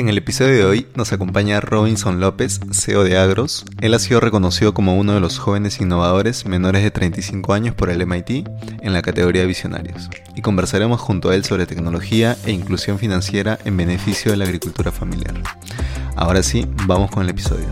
En 0.00 0.08
el 0.08 0.16
episodio 0.16 0.54
de 0.54 0.64
hoy 0.64 0.86
nos 0.94 1.12
acompaña 1.12 1.60
Robinson 1.60 2.20
López, 2.20 2.58
CEO 2.72 3.04
de 3.04 3.18
Agros. 3.18 3.66
Él 3.82 3.92
ha 3.92 3.98
sido 3.98 4.18
reconocido 4.18 4.72
como 4.72 4.96
uno 4.96 5.12
de 5.12 5.20
los 5.20 5.38
jóvenes 5.38 5.78
innovadores 5.78 6.46
menores 6.46 6.82
de 6.82 6.90
35 6.90 7.52
años 7.52 7.74
por 7.74 7.90
el 7.90 8.06
MIT 8.06 8.48
en 8.80 8.92
la 8.94 9.02
categoría 9.02 9.42
de 9.42 9.48
visionarios. 9.48 10.08
Y 10.34 10.40
conversaremos 10.40 11.02
junto 11.02 11.28
a 11.28 11.34
él 11.34 11.44
sobre 11.44 11.66
tecnología 11.66 12.38
e 12.46 12.50
inclusión 12.50 12.98
financiera 12.98 13.58
en 13.66 13.76
beneficio 13.76 14.30
de 14.30 14.38
la 14.38 14.46
agricultura 14.46 14.90
familiar. 14.90 15.34
Ahora 16.16 16.42
sí, 16.42 16.66
vamos 16.86 17.10
con 17.10 17.22
el 17.22 17.28
episodio. 17.28 17.66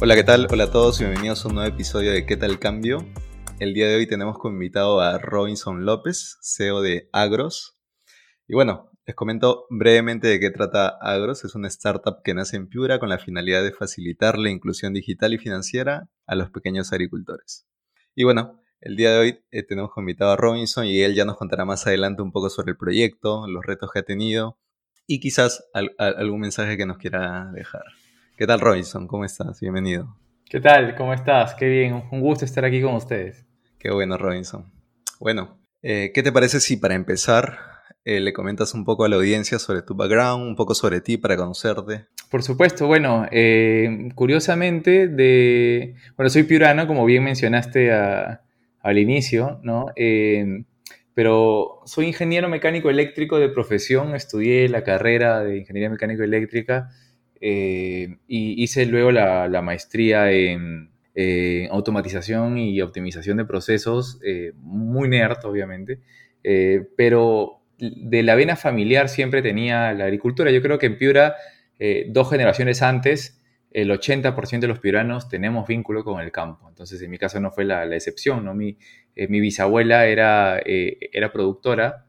Hola, 0.00 0.14
¿qué 0.14 0.24
tal? 0.24 0.48
Hola 0.50 0.64
a 0.64 0.70
todos 0.70 0.98
y 1.02 1.04
bienvenidos 1.04 1.44
a 1.44 1.48
un 1.48 1.56
nuevo 1.56 1.68
episodio 1.68 2.10
de 2.10 2.24
¿Qué 2.24 2.38
tal 2.38 2.58
cambio? 2.58 3.04
El 3.60 3.72
día 3.72 3.88
de 3.88 3.94
hoy 3.94 4.08
tenemos 4.08 4.36
como 4.36 4.54
invitado 4.54 5.00
a 5.00 5.16
Robinson 5.18 5.86
López, 5.86 6.38
CEO 6.42 6.82
de 6.82 7.08
Agros. 7.12 7.78
Y 8.48 8.54
bueno, 8.54 8.90
les 9.06 9.14
comento 9.14 9.66
brevemente 9.70 10.26
de 10.26 10.40
qué 10.40 10.50
trata 10.50 10.88
Agros. 10.88 11.44
Es 11.44 11.54
una 11.54 11.68
startup 11.68 12.22
que 12.24 12.34
nace 12.34 12.56
en 12.56 12.68
Piura 12.68 12.98
con 12.98 13.08
la 13.08 13.18
finalidad 13.18 13.62
de 13.62 13.70
facilitar 13.70 14.38
la 14.38 14.50
inclusión 14.50 14.92
digital 14.92 15.34
y 15.34 15.38
financiera 15.38 16.08
a 16.26 16.34
los 16.34 16.50
pequeños 16.50 16.92
agricultores. 16.92 17.64
Y 18.16 18.24
bueno, 18.24 18.60
el 18.80 18.96
día 18.96 19.12
de 19.12 19.18
hoy 19.18 19.38
eh, 19.52 19.62
tenemos 19.62 19.92
como 19.92 20.02
invitado 20.02 20.32
a 20.32 20.36
Robinson 20.36 20.84
y 20.86 21.02
él 21.02 21.14
ya 21.14 21.24
nos 21.24 21.36
contará 21.36 21.64
más 21.64 21.86
adelante 21.86 22.22
un 22.22 22.32
poco 22.32 22.50
sobre 22.50 22.72
el 22.72 22.76
proyecto, 22.76 23.46
los 23.46 23.64
retos 23.64 23.90
que 23.92 24.00
ha 24.00 24.04
tenido 24.04 24.58
y 25.06 25.20
quizás 25.20 25.64
algún 25.98 26.40
mensaje 26.40 26.76
que 26.76 26.86
nos 26.86 26.98
quiera 26.98 27.52
dejar. 27.54 27.84
¿Qué 28.36 28.48
tal 28.48 28.58
Robinson? 28.58 29.06
¿Cómo 29.06 29.24
estás? 29.24 29.60
Bienvenido. 29.60 30.18
¿Qué 30.50 30.60
tal? 30.60 30.94
¿Cómo 30.96 31.12
estás? 31.14 31.54
Qué 31.54 31.68
bien, 31.68 32.02
un 32.10 32.20
gusto 32.20 32.44
estar 32.44 32.64
aquí 32.64 32.82
con 32.82 32.94
ustedes. 32.94 33.46
Qué 33.84 33.90
bueno, 33.90 34.16
Robinson. 34.16 34.64
Bueno, 35.20 35.58
eh, 35.82 36.10
¿qué 36.14 36.22
te 36.22 36.32
parece 36.32 36.58
si 36.58 36.78
para 36.78 36.94
empezar 36.94 37.58
eh, 38.06 38.18
le 38.18 38.32
comentas 38.32 38.72
un 38.72 38.86
poco 38.86 39.04
a 39.04 39.10
la 39.10 39.16
audiencia 39.16 39.58
sobre 39.58 39.82
tu 39.82 39.94
background, 39.94 40.42
un 40.42 40.56
poco 40.56 40.74
sobre 40.74 41.02
ti 41.02 41.18
para 41.18 41.36
conocerte? 41.36 42.06
Por 42.30 42.42
supuesto, 42.42 42.86
bueno, 42.86 43.26
eh, 43.30 44.08
curiosamente, 44.14 45.06
de, 45.08 45.96
bueno, 46.16 46.30
soy 46.30 46.44
piurano, 46.44 46.86
como 46.86 47.04
bien 47.04 47.24
mencionaste 47.24 47.92
al 47.92 48.98
inicio, 48.98 49.60
¿no? 49.62 49.88
pero 51.12 51.82
soy 51.84 52.06
ingeniero 52.06 52.48
mecánico 52.48 52.88
eléctrico 52.88 53.38
de 53.38 53.50
profesión, 53.50 54.14
estudié 54.14 54.66
la 54.70 54.82
carrera 54.82 55.44
de 55.44 55.58
ingeniería 55.58 55.90
mecánico 55.90 56.22
eléctrica 56.22 56.88
y 57.38 58.16
hice 58.62 58.86
luego 58.86 59.12
la 59.12 59.60
maestría 59.62 60.32
en 60.32 60.93
eh, 61.16 61.68
automatización 61.70 62.58
y 62.58 62.80
optimización 62.82 63.36
de 63.36 63.44
procesos, 63.44 64.18
eh, 64.24 64.52
muy 64.56 65.08
nerd 65.08 65.44
obviamente, 65.44 66.00
eh, 66.42 66.88
pero 66.96 67.60
de 67.78 68.24
la 68.24 68.34
vena 68.34 68.56
familiar 68.56 69.08
siempre 69.08 69.40
tenía 69.40 69.92
la 69.92 70.04
agricultura. 70.04 70.50
Yo 70.50 70.60
creo 70.60 70.78
que 70.78 70.86
en 70.86 70.98
Piura, 70.98 71.36
dos 72.08 72.30
generaciones 72.30 72.82
antes, 72.82 73.40
el 73.70 73.90
80% 73.90 74.60
de 74.60 74.68
los 74.68 74.78
piuranos 74.78 75.28
tenemos 75.28 75.66
vínculo 75.66 76.02
con 76.04 76.20
el 76.20 76.32
campo. 76.32 76.68
Entonces, 76.68 77.02
en 77.02 77.10
mi 77.10 77.18
caso 77.18 77.40
no 77.40 77.50
fue 77.50 77.64
la, 77.64 77.84
excepción. 77.94 78.44
¿no? 78.44 78.54
Mi, 78.54 78.76
bisabuela 79.14 80.06
era, 80.06 80.60
era 80.64 81.32
productora, 81.32 82.06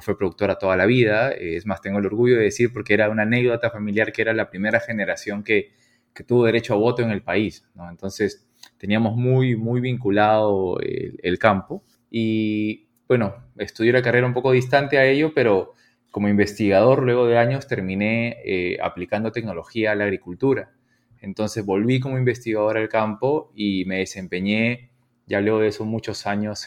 fue 0.00 0.16
productora 0.16 0.56
toda 0.58 0.76
la 0.76 0.86
vida. 0.86 1.30
es 1.30 1.66
más, 1.66 1.82
tengo 1.82 1.98
el 1.98 2.06
orgullo 2.06 2.36
de 2.36 2.44
decir, 2.44 2.72
porque 2.72 2.94
era 2.94 3.10
una 3.10 3.22
anécdota 3.22 3.70
familiar 3.70 4.12
que 4.12 4.22
era 4.22 4.32
la 4.32 4.50
primera 4.50 4.80
generación 4.80 5.44
que, 5.44 5.70
que 6.14 6.24
tuvo 6.24 6.44
derecho 6.44 6.74
a 6.74 6.76
voto 6.76 7.02
en 7.02 7.10
el 7.10 7.22
país. 7.22 7.66
Entonces, 7.90 8.46
teníamos 8.78 9.16
muy, 9.16 9.56
muy 9.56 9.80
vinculado 9.80 10.78
el, 10.80 11.38
campo. 11.38 11.82
Y 12.10 12.88
bueno, 13.08 13.34
estudié 13.56 13.92
la 13.92 14.02
carrera 14.02 14.26
un 14.26 14.34
poco 14.34 14.52
distante 14.52 14.98
a 14.98 15.04
ello, 15.04 15.32
pero 15.34 15.74
como 16.10 16.28
investigador, 16.28 17.02
luego 17.02 17.26
de 17.26 17.38
años, 17.38 17.66
terminé 17.66 18.36
eh, 18.44 18.78
aplicando 18.82 19.32
tecnología 19.32 19.92
a 19.92 19.94
la 19.94 20.04
agricultura. 20.04 20.72
Entonces 21.20 21.64
volví 21.64 22.00
como 22.00 22.18
investigador 22.18 22.76
al 22.76 22.88
campo 22.88 23.52
y 23.54 23.84
me 23.86 23.98
desempeñé, 23.98 24.90
ya 25.26 25.40
luego 25.40 25.60
de 25.60 25.68
eso, 25.68 25.84
muchos 25.84 26.26
años 26.26 26.66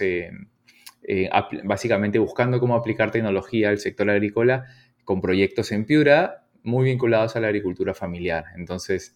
básicamente 1.63 2.17
buscando 2.17 2.59
cómo 2.59 2.75
aplicar 2.75 3.11
tecnología 3.11 3.69
al 3.69 3.77
sector 3.77 4.09
agrícola 4.09 4.65
con 5.03 5.21
proyectos 5.21 5.71
en 5.71 5.85
Piura 5.85 6.45
muy 6.65 6.85
vinculados 6.85 7.35
a 7.35 7.39
la 7.39 7.47
agricultura 7.47 7.93
familiar. 7.93 8.45
Entonces, 8.55 9.15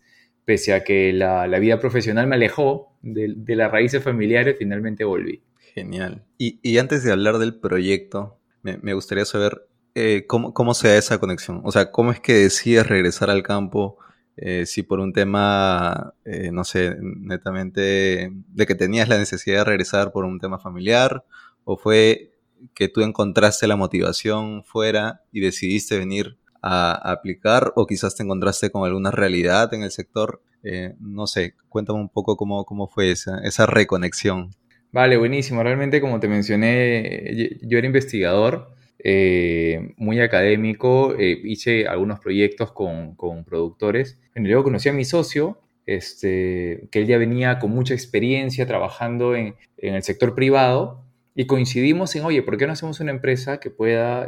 pese 0.49 0.73
a 0.73 0.83
que 0.83 1.13
la, 1.13 1.45
vida 1.59 1.79
profesional 1.79 2.25
me 2.25 2.33
alejó 2.33 2.97
de, 3.03 3.55
las 3.55 3.71
raíces 3.71 4.01
familiares, 4.01 4.55
finalmente 4.57 5.03
volví. 5.03 5.43
Genial. 5.75 6.25
Y, 6.39 6.75
antes 6.79 7.03
de 7.03 7.11
hablar 7.11 7.37
del 7.37 7.53
proyecto, 7.53 8.39
me, 8.63 8.95
gustaría 8.95 9.25
saber 9.25 9.67
eh, 9.93 10.25
cómo, 10.25 10.55
cómo, 10.55 10.73
se 10.73 10.87
da 10.87 10.97
esa 10.97 11.19
conexión. 11.19 11.61
O 11.65 11.71
sea, 11.71 11.91
¿cómo 11.91 12.11
es 12.11 12.19
que 12.19 12.33
decides 12.33 12.87
regresar 12.87 13.29
al 13.29 13.43
campo? 13.43 13.99
Eh, 14.37 14.65
si 14.65 14.81
por 14.81 14.99
un 14.99 15.13
tema, 15.13 16.15
eh, 16.25 16.49
no 16.51 16.63
sé, 16.63 16.97
netamente 16.99 18.31
de 18.31 18.65
que 18.65 18.73
tenías 18.73 19.07
la 19.07 19.19
necesidad 19.19 19.59
de 19.59 19.65
regresar 19.65 20.11
por 20.11 20.25
un 20.25 20.39
tema 20.39 20.57
familiar, 20.57 21.25
o 21.63 21.77
fue 21.77 22.31
que 22.73 22.87
tú 22.87 23.01
encontraste 23.01 23.67
la 23.67 23.75
motivación 23.75 24.63
fuera 24.63 25.21
y 25.31 25.41
decidiste 25.41 25.99
venir 25.99 26.38
a, 26.61 27.11
aplicar 27.11 27.73
o 27.75 27.85
quizás 27.87 28.15
te 28.15 28.23
encontraste 28.23 28.69
con 28.69 28.85
alguna 28.85 29.11
realidad 29.11 29.73
en 29.73 29.83
el 29.83 29.91
sector. 29.91 30.41
Eh, 30.63 30.93
no 30.99 31.27
sé, 31.27 31.53
cuéntame 31.69 31.99
un 31.99 32.09
poco 32.09 32.35
cómo, 32.35 32.65
cómo 32.65 32.87
fue 32.87 33.11
esa, 33.11 33.39
esa 33.43 33.65
reconexión. 33.65 34.51
Vale, 34.91 35.17
buenísimo. 35.17 35.63
Realmente, 35.63 36.01
como 36.01 36.19
te 36.19 36.27
mencioné, 36.27 37.59
yo 37.61 37.77
era 37.77 37.87
investigador, 37.87 38.73
eh, 39.01 39.93
muy 39.97 40.19
académico, 40.19 41.15
eh, 41.17 41.39
hice 41.43 41.87
algunos 41.87 42.19
proyectos 42.19 42.71
con, 42.71 43.15
con 43.15 43.45
productores. 43.45 44.19
luego 44.35 44.63
conocí 44.63 44.89
a 44.89 44.93
mi 44.93 45.05
socio, 45.05 45.61
este, 45.85 46.87
que 46.91 46.99
él 46.99 47.07
ya 47.07 47.17
venía 47.17 47.59
con 47.59 47.71
mucha 47.71 47.93
experiencia 47.93 48.67
trabajando 48.67 49.35
en, 49.35 49.55
en, 49.77 49.95
el 49.95 50.03
sector 50.03 50.35
privado 50.35 51.03
y 51.33 51.45
coincidimos 51.45 52.15
en, 52.15 52.25
oye, 52.25 52.43
¿por 52.43 52.57
qué 52.57 52.67
no 52.67 52.73
hacemos 52.73 52.99
una 52.99 53.11
empresa 53.11 53.59
que 53.59 53.69
pueda, 53.69 54.27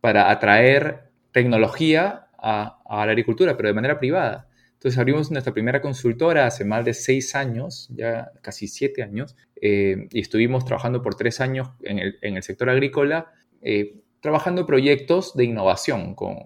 para 0.00 0.30
atraer 0.30 1.03
tecnología 1.34 2.28
a, 2.38 2.78
la 2.88 3.02
agricultura, 3.02 3.56
pero 3.56 3.68
de 3.68 3.74
manera 3.74 3.98
privada. 3.98 4.48
Entonces 4.74 4.98
abrimos 4.98 5.30
nuestra 5.30 5.52
primera 5.52 5.80
consultora 5.80 6.46
hace 6.46 6.64
más 6.64 6.84
de 6.84 6.94
seis 6.94 7.34
años, 7.34 7.88
ya 7.90 8.30
casi 8.40 8.68
siete 8.68 9.02
años, 9.02 9.36
eh, 9.60 10.06
y 10.12 10.20
estuvimos 10.20 10.64
trabajando 10.64 11.02
por 11.02 11.16
tres 11.16 11.40
años 11.40 11.70
en 11.82 12.36
el, 12.36 12.42
sector 12.42 12.70
agrícola, 12.70 13.32
eh, 13.62 13.96
trabajando 14.20 14.64
proyectos 14.64 15.34
de 15.34 15.44
innovación 15.44 16.14
con, 16.14 16.36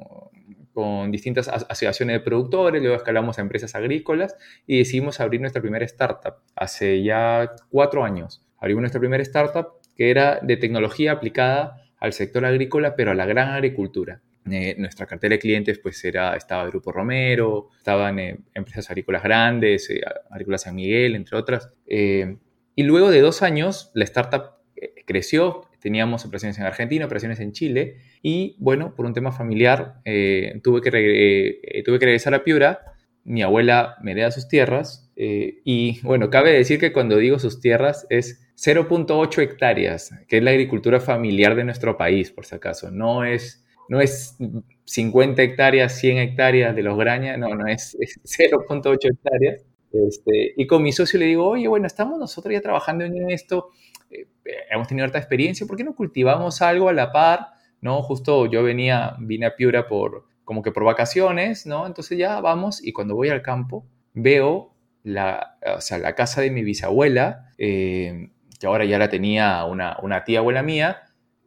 con 0.73 1.11
distintas 1.11 1.49
asociaciones 1.49 2.15
de 2.15 2.21
productores, 2.21 2.81
luego 2.81 2.97
escalamos 2.97 3.39
a 3.39 3.43
empresas 3.43 3.75
agrícolas 3.75 4.37
y 4.67 4.79
decidimos 4.79 5.21
abrir 5.21 5.41
nuestra 5.41 5.61
primera 5.61 5.85
startup 5.85 6.37
hace 6.57 7.03
ya 7.03 7.51
cuatro 7.69 8.05
años. 8.05 8.43
Abrimos 8.57 8.83
nuestra 8.83 9.01
primera 9.01 9.23
startup 9.23 9.67
que 9.97 10.11
era 10.11 10.39
de 10.41 10.57
tecnología 10.57 11.13
aplicada 11.13 11.83
al 11.99 12.13
sector 12.15 12.47
agrícola, 12.47 12.95
pero 12.97 13.11
a 13.11 13.15
la 13.15 13.27
gran 13.27 13.49
agricultura. 13.51 14.23
Eh, 14.51 14.75
nuestra 14.79 15.07
cartera 15.07 15.35
de 15.35 15.39
clientes 15.39 15.79
pues 15.79 16.03
era, 16.05 16.37
estaba 16.37 16.67
Grupo 16.67 16.93
Romero, 16.93 17.69
estaban 17.77 18.19
eh, 18.19 18.39
empresas 18.55 18.89
agrícolas 18.91 19.23
grandes, 19.23 19.91
eh, 19.91 20.01
San 20.57 20.75
Miguel, 20.75 21.15
entre 21.15 21.37
otras. 21.37 21.71
y 21.87 22.83
luego 22.85 23.11
de 23.11 23.21
dos 23.21 23.43
años, 23.43 23.91
la 23.95 24.05
startup 24.05 24.59
creció, 25.05 25.63
teníamos 25.81 26.25
operaciones 26.25 26.59
en 26.59 26.65
Argentina, 26.65 27.05
operaciones 27.07 27.41
en 27.41 27.53
Chile, 27.53 27.97
y 28.23 28.57
bueno, 28.59 28.95
por 28.95 29.07
un 29.07 29.15
tema 29.15 29.33
familiar, 29.33 30.01
tuve, 30.63 30.81
que 30.81 31.83
tuve 31.85 31.99
que 31.99 32.07
regresar 32.07 32.35
a 32.35 32.45
Piura, 32.45 32.81
mi 33.25 33.43
abuela 33.43 33.97
me 34.03 34.13
hereda 34.13 34.31
sus 34.31 34.47
tierras, 34.47 35.11
y 35.17 36.01
bueno, 36.03 36.31
cabe 36.31 36.53
decir 36.53 36.79
que 36.79 36.93
cuando 36.93 37.17
digo 37.17 37.41
sus 37.41 37.61
tierras 37.61 38.07
es 38.11 38.49
0.8 38.57 39.43
hectáreas, 39.43 40.15
que 40.29 40.39
es 40.39 40.43
la 40.43 40.51
agricultura 40.51 41.01
familiar 41.01 41.57
de 41.57 41.65
nuestro 41.65 41.97
país, 41.97 42.31
por 42.31 42.47
si 42.47 42.55
acaso, 42.55 42.93
no 42.93 43.25
es 43.25 43.65
no 43.89 44.01
es 44.01 44.37
50 44.85 45.43
hectáreas, 45.43 45.95
100 45.99 46.19
hectáreas 46.19 46.75
de 46.75 46.83
los 46.83 46.99
grañas, 46.99 47.39
no, 47.39 47.49
no, 47.55 47.67
es, 47.67 47.97
0.8 47.99 48.99
hectáreas. 49.13 49.65
Este, 49.93 50.53
y 50.57 50.67
con 50.67 50.83
mi 50.83 50.93
socio 50.93 51.19
le 51.19 51.27
digo, 51.27 51.49
oye, 51.49 51.67
bueno, 51.67 51.87
estamos 51.87 52.19
nosotros 52.19 52.53
ya 52.53 52.61
trabajando 52.61 53.05
en 53.05 53.31
esto, 53.31 53.71
eh, 54.11 54.27
hemos 54.71 54.87
tenido 54.87 55.05
harta 55.05 55.19
experiencia, 55.19 55.67
¿por 55.67 55.77
qué 55.77 55.85
no 55.85 55.95
cultivamos 55.95 56.61
algo 56.63 56.89
a 56.89 56.93
la 56.93 57.13
par? 57.13 57.49
¿No? 57.81 58.03
Justo 58.03 58.47
yo 58.47 58.63
venía, 58.63 59.17
vine 59.19 59.47
a 59.47 59.57
Piura 59.57 59.87
por, 59.87 60.27
como 60.45 60.63
que 60.63 60.73
por 60.73 60.85
vacaciones, 60.85 61.65
¿no? 61.65 61.87
Entonces 61.87 62.19
ya 62.19 62.41
vamos 62.41 62.85
y 62.85 62.93
cuando 62.93 63.15
voy 63.15 63.29
al 63.29 63.41
campo 63.41 63.87
veo 64.15 64.75
la, 65.05 65.59
o 65.77 65.81
sea, 65.81 65.99
la 65.99 66.15
casa 66.15 66.41
de 66.41 66.51
mi 66.51 66.63
bisabuela, 66.63 67.53
eh, 67.57 68.31
que 68.59 68.67
ahora 68.67 68.85
ya 68.85 68.99
la 68.99 69.09
tenía 69.09 69.65
una, 69.65 69.97
una 70.03 70.25
tía 70.25 70.41
abuela 70.41 70.63
mía, 70.63 71.03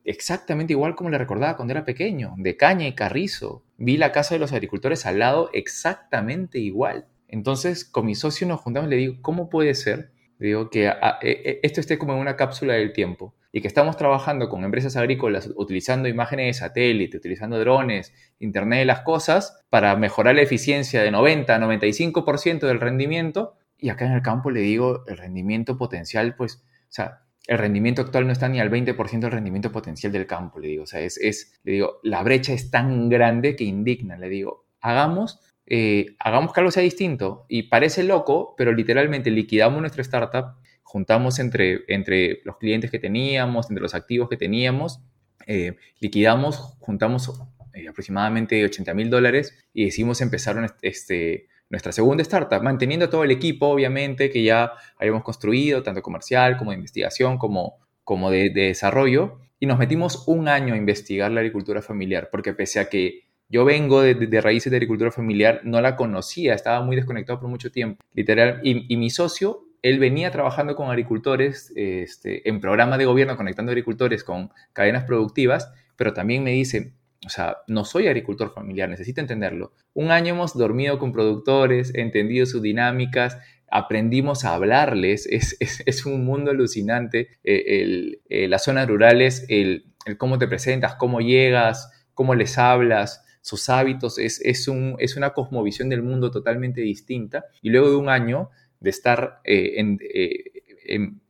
exactamente 0.05 0.73
igual 0.73 0.95
como 0.95 1.09
le 1.09 1.17
recordaba 1.17 1.55
cuando 1.55 1.73
era 1.73 1.85
pequeño, 1.85 2.33
de 2.37 2.57
caña 2.57 2.87
y 2.87 2.95
carrizo. 2.95 3.63
Vi 3.77 3.97
la 3.97 4.11
casa 4.11 4.35
de 4.35 4.39
los 4.39 4.51
agricultores 4.51 5.05
al 5.05 5.19
lado 5.19 5.49
exactamente 5.53 6.59
igual. 6.59 7.07
Entonces, 7.27 7.85
con 7.85 8.05
mi 8.05 8.15
socio 8.15 8.47
nos 8.47 8.61
juntamos 8.61 8.87
y 8.87 8.91
le 8.91 8.97
digo, 8.97 9.15
¿cómo 9.21 9.49
puede 9.49 9.73
ser? 9.73 10.11
Le 10.37 10.47
digo 10.47 10.69
que 10.69 10.87
ah, 10.89 11.19
e, 11.21 11.29
e, 11.29 11.59
esto 11.63 11.79
esté 11.79 11.97
como 11.97 12.13
en 12.13 12.19
una 12.19 12.35
cápsula 12.35 12.73
del 12.73 12.93
tiempo. 12.93 13.35
y 13.53 13.59
que 13.61 13.67
estamos 13.67 13.97
trabajando 13.97 14.47
con 14.47 14.63
empresas 14.63 14.95
agrícolas 14.95 15.49
utilizando 15.55 16.07
imágenes 16.07 16.47
de 16.47 16.53
satélite, 16.53 17.17
utilizando 17.17 17.59
drones, 17.59 18.13
Internet 18.39 18.79
de 18.79 18.85
las 18.85 19.01
Cosas, 19.01 19.61
para 19.69 19.93
mejorar 19.97 20.35
la 20.35 20.41
eficiencia 20.41 21.03
de 21.03 21.11
90 21.11 21.53
a 21.53 21.59
95% 21.59 22.61
del 22.61 22.79
rendimiento. 22.79 23.55
Y 23.77 23.89
acá 23.89 24.05
en 24.05 24.13
el 24.13 24.21
campo 24.21 24.51
le 24.51 24.61
digo, 24.61 25.03
el 25.07 25.17
rendimiento 25.17 25.77
potencial, 25.77 26.35
pues, 26.35 26.63
o 26.63 26.91
sea, 26.93 27.23
el 27.51 27.57
rendimiento 27.57 28.01
actual 28.01 28.25
no 28.25 28.31
está 28.31 28.47
ni 28.47 28.61
al 28.61 28.71
20% 28.71 29.19
del 29.19 29.31
rendimiento 29.31 29.73
potencial 29.73 30.13
del 30.13 30.25
campo, 30.25 30.57
le 30.57 30.69
digo. 30.69 30.83
O 30.83 30.87
sea, 30.87 31.01
es, 31.01 31.17
es, 31.17 31.59
le 31.65 31.73
digo, 31.73 31.99
la 32.01 32.23
brecha 32.23 32.53
es 32.53 32.71
tan 32.71 33.09
grande 33.09 33.57
que 33.57 33.65
indigna, 33.65 34.17
le 34.17 34.29
digo, 34.29 34.67
hagamos, 34.79 35.41
eh, 35.65 36.15
hagamos 36.19 36.53
que 36.53 36.61
algo 36.61 36.71
sea 36.71 36.81
distinto. 36.81 37.45
Y 37.49 37.63
parece 37.63 38.03
loco, 38.03 38.55
pero 38.57 38.71
literalmente 38.71 39.31
liquidamos 39.31 39.81
nuestra 39.81 40.01
startup, 40.01 40.55
juntamos 40.81 41.39
entre, 41.39 41.81
entre 41.89 42.39
los 42.45 42.55
clientes 42.55 42.89
que 42.89 42.99
teníamos, 42.99 43.69
entre 43.69 43.81
los 43.81 43.95
activos 43.95 44.29
que 44.29 44.37
teníamos, 44.37 45.01
eh, 45.45 45.75
liquidamos, 45.99 46.77
juntamos 46.79 47.33
eh, 47.73 47.89
aproximadamente 47.89 48.63
80 48.63 48.93
mil 48.93 49.09
dólares 49.09 49.61
y 49.73 49.83
decidimos 49.83 50.21
empezar 50.21 50.73
este, 50.83 51.49
nuestra 51.71 51.93
segunda 51.93 52.21
startup, 52.21 52.61
manteniendo 52.61 53.09
todo 53.09 53.23
el 53.23 53.31
equipo, 53.31 53.67
obviamente, 53.67 54.29
que 54.29 54.43
ya 54.43 54.73
habíamos 54.99 55.23
construido, 55.23 55.81
tanto 55.81 56.01
comercial 56.01 56.57
como 56.57 56.71
de 56.71 56.77
investigación, 56.77 57.37
como, 57.37 57.77
como 58.03 58.29
de, 58.29 58.49
desarrollo, 58.49 59.39
y 59.57 59.65
nos 59.65 59.79
metimos 59.79 60.27
un 60.27 60.49
año 60.49 60.73
a 60.73 60.77
investigar 60.77 61.31
la 61.31 61.39
agricultura 61.39 61.81
familiar, 61.81 62.27
porque 62.29 62.53
pese 62.53 62.81
a 62.81 62.89
que 62.89 63.23
yo 63.47 63.63
vengo 63.63 64.01
de, 64.01 64.41
raíces 64.41 64.69
de 64.69 64.77
agricultura 64.77 65.11
familiar, 65.11 65.61
no 65.63 65.79
la 65.81 65.95
conocía, 65.95 66.53
estaba 66.53 66.83
muy 66.83 66.97
desconectado 66.97 67.39
por 67.39 67.49
mucho 67.49 67.71
tiempo, 67.71 68.03
literal, 68.13 68.59
y, 68.63 68.97
mi 68.97 69.09
socio, 69.09 69.63
él 69.81 69.97
venía 69.97 70.29
trabajando 70.29 70.75
con 70.75 70.89
agricultores 70.89 71.71
este, 71.75 72.47
en 72.49 72.59
programas 72.59 72.99
de 72.99 73.05
gobierno, 73.05 73.37
conectando 73.37 73.71
agricultores 73.71 74.25
con 74.25 74.51
cadenas 74.73 75.05
productivas, 75.05 75.71
pero 75.95 76.13
también 76.13 76.43
me 76.43 76.51
dice, 76.51 76.93
o 77.25 77.29
sea, 77.29 77.57
no 77.67 77.85
soy 77.85 78.07
agricultor 78.07 78.53
familiar, 78.53 78.89
necesito 78.89 79.21
entenderlo. 79.21 79.73
Un 79.93 80.11
año 80.11 80.33
hemos 80.33 80.57
dormido 80.57 80.97
con 80.97 81.11
productores, 81.11 81.93
entendido 81.93 82.45
sus 82.45 82.61
dinámicas, 82.61 83.37
aprendimos 83.69 84.43
a 84.43 84.55
hablarles, 84.55 85.27
es, 85.27 86.05
un 86.05 86.25
mundo 86.25 86.51
alucinante. 86.51 87.29
Eh, 87.43 88.17
eh, 88.29 88.47
las 88.47 88.63
zonas 88.63 88.87
rurales, 88.87 89.45
el, 89.49 89.85
cómo 90.17 90.39
te 90.39 90.47
presentas, 90.47 90.95
cómo 90.95 91.21
llegas, 91.21 91.91
cómo 92.13 92.33
les 92.33 92.57
hablas, 92.57 93.23
sus 93.41 93.69
hábitos, 93.69 94.19
es, 94.19 94.67
un, 94.67 94.95
es 94.99 95.15
una 95.15 95.31
cosmovisión 95.31 95.89
del 95.89 96.03
mundo 96.03 96.31
totalmente 96.31 96.81
distinta. 96.81 97.45
Y 97.61 97.69
luego 97.69 97.89
de 97.89 97.95
un 97.95 98.09
año 98.09 98.49
de 98.79 98.89
estar 98.89 99.41
eh, 99.43 99.75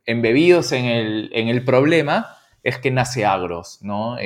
embebidos 0.06 0.72
en 0.72 0.86
el, 0.86 1.30
en 1.34 1.48
el 1.48 1.64
problema, 1.64 2.26
es 2.62 2.78
que 2.78 2.90
nace 2.90 3.24
Agros, 3.26 3.78
¿no? 3.82 4.16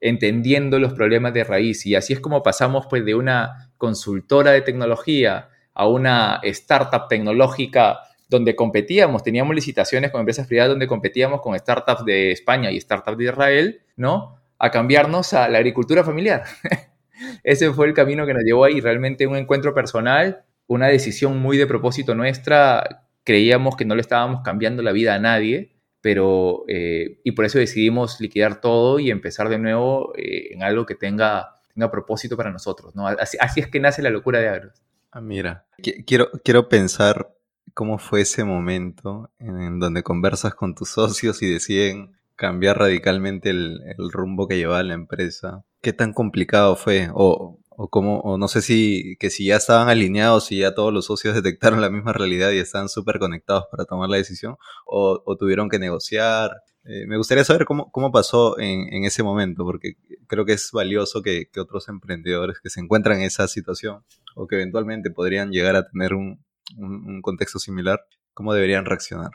Entendiendo 0.00 0.78
los 0.78 0.92
problemas 0.94 1.34
de 1.34 1.44
raíz. 1.44 1.86
Y 1.86 1.94
así 1.94 2.12
es 2.12 2.20
como 2.20 2.42
pasamos 2.42 2.86
pues, 2.88 3.04
de 3.04 3.14
una 3.14 3.72
consultora 3.76 4.52
de 4.52 4.62
tecnología 4.62 5.48
a 5.74 5.86
una 5.86 6.40
startup 6.42 7.08
tecnológica 7.08 8.00
donde 8.28 8.54
competíamos, 8.54 9.24
teníamos 9.24 9.54
licitaciones 9.54 10.10
con 10.12 10.20
empresas 10.20 10.46
privadas 10.46 10.70
donde 10.70 10.86
competíamos 10.86 11.40
con 11.40 11.58
startups 11.58 12.04
de 12.04 12.30
España 12.30 12.70
y 12.70 12.80
startups 12.80 13.18
de 13.18 13.24
Israel, 13.24 13.82
¿no? 13.96 14.36
A 14.58 14.70
cambiarnos 14.70 15.32
a 15.32 15.48
la 15.48 15.58
agricultura 15.58 16.04
familiar. 16.04 16.44
Ese 17.42 17.72
fue 17.72 17.88
el 17.88 17.94
camino 17.94 18.26
que 18.26 18.34
nos 18.34 18.44
llevó 18.44 18.64
ahí, 18.64 18.80
realmente 18.80 19.26
un 19.26 19.36
encuentro 19.36 19.74
personal, 19.74 20.44
una 20.68 20.86
decisión 20.86 21.38
muy 21.38 21.56
de 21.56 21.66
propósito 21.66 22.14
nuestra, 22.14 23.06
creíamos 23.24 23.76
que 23.76 23.84
no 23.84 23.96
le 23.96 24.00
estábamos 24.00 24.42
cambiando 24.42 24.82
la 24.82 24.92
vida 24.92 25.14
a 25.14 25.18
nadie, 25.18 25.72
pero 26.00 26.64
eh, 26.68 27.20
y 27.24 27.32
por 27.32 27.44
eso 27.44 27.58
decidimos 27.58 28.20
liquidar 28.20 28.60
todo 28.60 28.98
y 28.98 29.10
empezar 29.10 29.48
de 29.48 29.58
nuevo 29.58 30.12
eh, 30.16 30.52
en 30.52 30.62
algo 30.62 30.86
que 30.86 30.94
tenga, 30.94 31.56
propósito 31.90 32.36
para 32.36 32.50
nosotros, 32.50 32.94
¿no? 32.94 33.06
Así, 33.06 33.38
es 33.56 33.66
que 33.66 33.80
nace 33.80 34.02
la 34.02 34.10
locura 34.10 34.38
de 34.38 34.48
Agros. 34.48 34.82
Ah, 35.12 35.22
mira, 35.22 35.64
quiero, 36.04 36.30
quiero 36.44 36.68
pensar 36.68 37.34
cómo 37.72 37.96
fue 37.96 38.20
ese 38.20 38.44
momento 38.44 39.30
en 39.38 39.80
donde 39.80 40.02
conversas 40.02 40.54
con 40.54 40.74
tus 40.74 40.90
socios 40.90 41.40
y 41.42 41.50
deciden 41.50 42.12
cambiar 42.36 42.78
radicalmente 42.78 43.48
el, 43.48 43.80
el 43.86 44.12
rumbo 44.12 44.46
que 44.46 44.58
llevaba 44.58 44.82
la 44.82 44.92
empresa. 44.92 45.64
¿Qué 45.80 45.94
tan 45.94 46.12
complicado 46.12 46.76
fue? 46.76 47.08
O, 47.14 47.58
o 47.82 47.88
cómo, 47.88 48.20
o 48.20 48.36
no 48.36 48.46
sé 48.46 48.60
si, 48.60 49.16
que 49.18 49.30
si 49.30 49.46
ya 49.46 49.56
estaban 49.56 49.88
alineados 49.88 50.52
y 50.52 50.58
ya 50.58 50.74
todos 50.74 50.92
los 50.92 51.06
socios 51.06 51.34
detectaron 51.42 51.80
la 51.80 51.88
misma 51.88 52.12
realidad 52.12 52.50
y 52.50 52.58
están 52.58 52.90
súper 52.90 53.18
conectados 53.18 53.64
para 53.70 53.86
tomar 53.86 54.10
la 54.10 54.18
decisión, 54.18 54.56
o, 54.84 55.22
tuvieron 55.38 55.70
que 55.70 55.78
negociar. 55.78 56.50
Eh, 56.84 57.06
me 57.06 57.16
gustaría 57.16 57.42
saber 57.42 57.64
cómo, 57.64 57.90
cómo 57.90 58.12
pasó 58.12 58.58
en, 58.58 58.92
en, 58.92 59.04
ese 59.04 59.22
momento, 59.22 59.64
porque 59.64 59.94
creo 60.26 60.44
que 60.44 60.52
es 60.52 60.70
valioso 60.72 61.22
que, 61.22 61.46
que, 61.50 61.58
otros 61.58 61.88
emprendedores 61.88 62.58
que 62.62 62.68
se 62.68 62.80
encuentran 62.80 63.20
en 63.20 63.24
esa 63.24 63.48
situación 63.48 64.04
o 64.34 64.46
que 64.46 64.56
eventualmente 64.56 65.10
podrían 65.10 65.50
llegar 65.50 65.74
a 65.76 65.88
tener 65.88 66.12
un, 66.12 66.44
un, 66.76 67.22
contexto 67.22 67.58
similar, 67.58 68.00
cómo 68.34 68.52
deberían 68.52 68.84
reaccionar. 68.84 69.30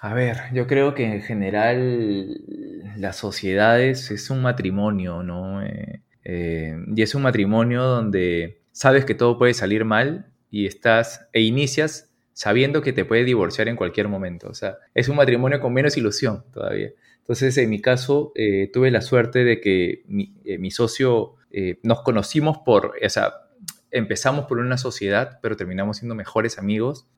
A 0.00 0.14
ver, 0.14 0.38
yo 0.54 0.66
creo 0.66 0.94
que 0.94 1.04
en 1.04 1.20
general 1.20 2.40
las 2.96 3.16
sociedades 3.16 4.10
es 4.10 4.30
un 4.30 4.40
matrimonio, 4.40 5.22
¿no? 5.22 5.62
Eh, 5.62 6.02
eh, 6.24 6.76
y 6.94 7.02
es 7.02 7.14
un 7.14 7.22
matrimonio 7.22 7.82
donde 7.82 8.62
sabes 8.72 9.04
que 9.04 9.14
todo 9.14 9.38
puede 9.38 9.54
salir 9.54 9.84
mal 9.84 10.32
y 10.50 10.66
estás 10.66 11.28
e 11.32 11.40
inicias 11.42 12.10
sabiendo 12.32 12.82
que 12.82 12.92
te 12.92 13.04
puede 13.04 13.24
divorciar 13.24 13.68
en 13.68 13.76
cualquier 13.76 14.08
momento. 14.08 14.48
O 14.48 14.54
sea, 14.54 14.78
es 14.94 15.08
un 15.08 15.16
matrimonio 15.16 15.60
con 15.60 15.72
menos 15.72 15.96
ilusión 15.96 16.44
todavía. 16.52 16.90
Entonces, 17.18 17.56
en 17.58 17.70
mi 17.70 17.80
caso, 17.80 18.32
eh, 18.34 18.70
tuve 18.72 18.90
la 18.90 19.02
suerte 19.02 19.44
de 19.44 19.60
que 19.60 20.02
mi, 20.06 20.34
eh, 20.44 20.70
socio 20.70 21.36
nos 21.82 22.02
conocimos 22.02 22.58
por, 22.58 22.94
o 23.04 23.08
sea, 23.08 23.32
empezamos 23.90 24.46
por 24.46 24.58
una 24.58 24.78
sociedad, 24.78 25.40
pero 25.42 25.56
terminamos 25.56 25.96
siendo 25.96 26.14
mejores 26.14 26.60
amigos, 26.60 27.08